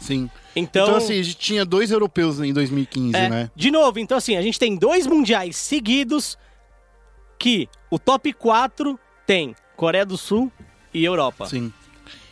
Sim. 0.00 0.30
Então, 0.54 0.86
Então, 0.86 0.96
assim, 0.96 1.18
a 1.20 1.22
gente 1.22 1.36
tinha 1.36 1.64
dois 1.64 1.90
europeus 1.90 2.40
em 2.40 2.52
2015, 2.52 3.14
É, 3.16 3.28
né? 3.28 3.50
De 3.54 3.70
novo, 3.70 3.98
então 3.98 4.16
assim, 4.16 4.36
a 4.36 4.42
gente 4.42 4.58
tem 4.58 4.74
dois 4.74 5.06
mundiais 5.06 5.54
seguidos 5.56 6.38
que 7.38 7.68
o 7.90 7.98
top 7.98 8.32
4 8.32 8.98
tem 9.26 9.54
Coreia 9.76 10.06
do 10.06 10.16
Sul 10.16 10.50
e 10.94 11.04
Europa. 11.04 11.46
Sim. 11.46 11.70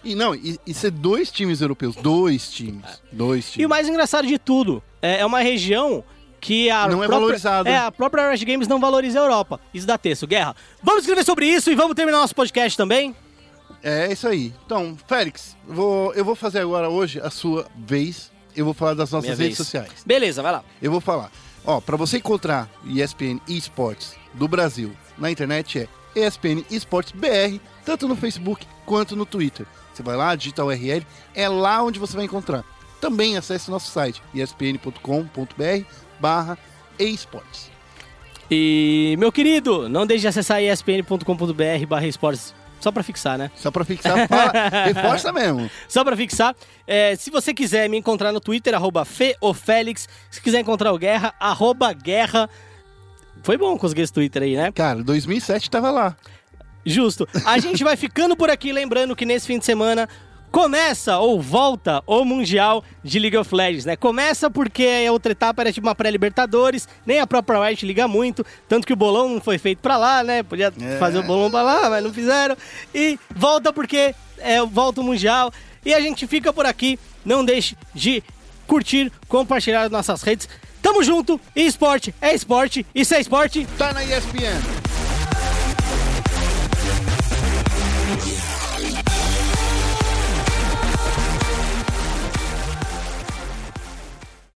E 0.05 0.15
não, 0.15 0.35
e, 0.35 0.59
e 0.67 0.75
ser 0.75 0.91
dois 0.91 1.31
times 1.31 1.61
europeus. 1.61 1.97
Dois 1.97 2.51
times. 2.51 3.03
Dois 3.11 3.51
times. 3.51 3.63
E 3.63 3.67
o 3.67 3.69
mais 3.69 3.89
engraçado 3.89 4.27
de 4.27 4.39
tudo, 4.39 4.83
é, 5.01 5.21
é 5.21 5.27
uma 5.27 5.41
região 5.41 6.05
que 6.41 6.69
a 6.69 6.83
Não 6.87 7.03
é 7.03 7.07
própria, 7.07 7.09
valorizada. 7.09 7.71
É, 7.71 7.79
a 7.79 7.91
própria 7.91 8.29
Riot 8.31 8.45
Games 8.45 8.69
não 8.69 8.79
valoriza 8.79 9.19
a 9.19 9.23
Europa. 9.23 9.59
Isso 9.73 9.87
dá 9.87 9.97
texto, 9.97 10.27
guerra. 10.27 10.55
Vamos 10.83 11.01
escrever 11.03 11.25
sobre 11.25 11.47
isso 11.47 11.71
e 11.71 11.75
vamos 11.75 11.95
terminar 11.95 12.19
nosso 12.19 12.35
podcast 12.35 12.77
também? 12.77 13.17
É 13.83 14.13
isso 14.13 14.29
aí. 14.29 14.53
Então, 14.67 14.97
Félix, 15.07 15.57
eu 15.67 15.75
vou, 15.75 16.15
eu 16.15 16.25
vou 16.25 16.35
fazer 16.35 16.61
agora 16.61 16.89
hoje 16.91 17.19
a 17.21 17.31
sua 17.31 17.67
vez. 17.77 18.31
Eu 18.55 18.65
vou 18.67 18.75
falar 18.75 18.95
das 18.95 19.11
nossas 19.11 19.25
Minha 19.31 19.37
redes 19.37 19.57
vez. 19.57 19.57
sociais. 19.57 19.91
Beleza, 20.05 20.43
vai 20.43 20.53
lá. 20.53 20.63
Eu 20.83 20.91
vou 20.91 21.01
falar. 21.01 21.31
Ó, 21.65 21.81
pra 21.81 21.97
você 21.97 22.19
encontrar 22.19 22.71
ESPN 22.85 23.41
Esports 23.49 24.15
do 24.35 24.47
Brasil 24.47 24.93
na 25.17 25.31
internet 25.31 25.89
é 26.15 26.27
ESPN 26.27 26.63
Esports 26.71 27.13
BR, 27.13 27.59
tanto 27.87 28.07
no 28.07 28.15
Facebook 28.15 28.67
quanto 28.85 29.17
no 29.17 29.25
Twitter. 29.25 29.67
Você 29.95 30.03
vai 30.03 30.17
lá, 30.17 30.35
digita 30.35 30.65
o 30.65 30.69
URL, 30.69 31.07
é 31.35 31.49
lá 31.49 31.83
onde 31.83 31.99
você 31.99 32.17
vai 32.17 32.25
encontrar. 32.25 32.65
Também 33.01 33.37
acesse 33.37 33.71
nosso 33.71 33.91
site, 33.91 34.23
espn.com.br 34.35 35.87
barra 36.19 36.59
esports. 36.99 37.71
E, 38.51 39.15
meu 39.19 39.33
querido, 39.33 39.89
não 39.89 40.07
deixe 40.07 40.23
de 40.23 40.29
acessar 40.29 40.63
espn.com.br 40.63 41.87
barra 41.89 42.07
esportes. 42.07 42.55
Só 42.81 42.93
pra 42.93 43.03
fixar, 43.03 43.39
né? 43.39 43.51
Só 43.57 43.71
pra 43.71 43.83
fixar, 43.83 44.29
fala, 44.29 44.53
reforça 44.85 45.33
mesmo. 45.33 45.71
Só 45.89 46.05
pra 46.05 46.15
fixar, 46.15 46.55
é, 46.87 47.17
se 47.17 47.31
você 47.31 47.55
quiser 47.55 47.89
me 47.89 47.97
encontrar 47.97 48.31
no 48.31 48.41
Twitter, 48.41 48.75
arroba 48.75 49.07
feofélix. 49.07 50.07
Se 50.31 50.41
quiser 50.43 50.61
encontrar 50.61 50.93
o 50.93 50.99
Guerra, 50.99 51.35
arroba 51.41 51.93
Guerra. 51.95 52.49
Foi 53.43 53.57
bom 53.57 53.79
conseguir 53.79 54.03
esse 54.03 54.13
Twitter 54.13 54.43
aí, 54.43 54.55
né? 54.55 54.71
Cara, 54.71 55.03
2007 55.03 55.71
tava 55.71 55.91
lá. 55.91 56.17
Justo. 56.85 57.29
A 57.45 57.59
gente 57.59 57.83
vai 57.85 57.97
ficando 57.97 58.37
por 58.37 58.51
aqui, 58.51 58.73
lembrando 58.73 59.15
que 59.17 59.25
nesse 59.25 59.47
fim 59.47 59.59
de 59.59 59.65
semana 59.65 60.09
começa 60.51 61.19
ou 61.19 61.41
volta 61.43 62.01
o 62.07 62.25
Mundial 62.25 62.85
de 63.03 63.19
League 63.19 63.37
of 63.37 63.53
Legends, 63.53 63.85
né? 63.85 63.97
Começa 63.97 64.49
porque 64.49 65.05
a 65.09 65.11
outra 65.11 65.33
etapa 65.33 65.63
era 65.63 65.73
tipo 65.73 65.85
uma 65.87 65.97
pré-Libertadores, 65.97 66.89
nem 67.05 67.19
a 67.19 67.27
própria 67.27 67.61
Riot 67.67 67.85
liga 67.85 68.07
muito, 68.07 68.47
tanto 68.69 68.87
que 68.87 68.93
o 68.93 68.97
bolão 68.97 69.29
não 69.31 69.41
foi 69.41 69.59
feito 69.59 69.79
pra 69.81 69.97
lá, 69.97 70.23
né? 70.23 70.45
Podia 70.45 70.73
É. 70.81 70.99
fazer 70.99 71.19
o 71.19 71.23
bolão 71.25 71.51
pra 71.51 71.63
lá, 71.63 71.91
mas 71.91 72.05
não 72.05 72.13
fizeram. 72.13 72.57
E 72.95 73.19
volta 73.35 73.73
porque 73.73 74.15
é, 74.39 74.65
volta 74.65 75.01
o 75.01 75.05
Mundial. 75.05 75.53
E 75.85 75.93
a 75.93 76.01
gente 76.01 76.25
fica 76.27 76.53
por 76.53 76.65
aqui. 76.67 76.99
Não 77.25 77.45
deixe 77.45 77.77
de 77.93 78.23
curtir, 78.67 79.11
compartilhar 79.29 79.83
nas 79.83 79.91
nossas 79.91 80.23
redes. 80.23 80.49
Tamo 80.81 81.03
junto, 81.03 81.41
e 81.57 81.63
esporte 81.67 82.15
é 82.21 82.33
esporte, 82.35 82.87
isso 82.95 83.15
é 83.15 83.21
esporte. 83.21 83.67
Tá 83.77 83.93
na 83.93 84.05
ESPN. 84.05 84.94
Yeah. 88.23 88.44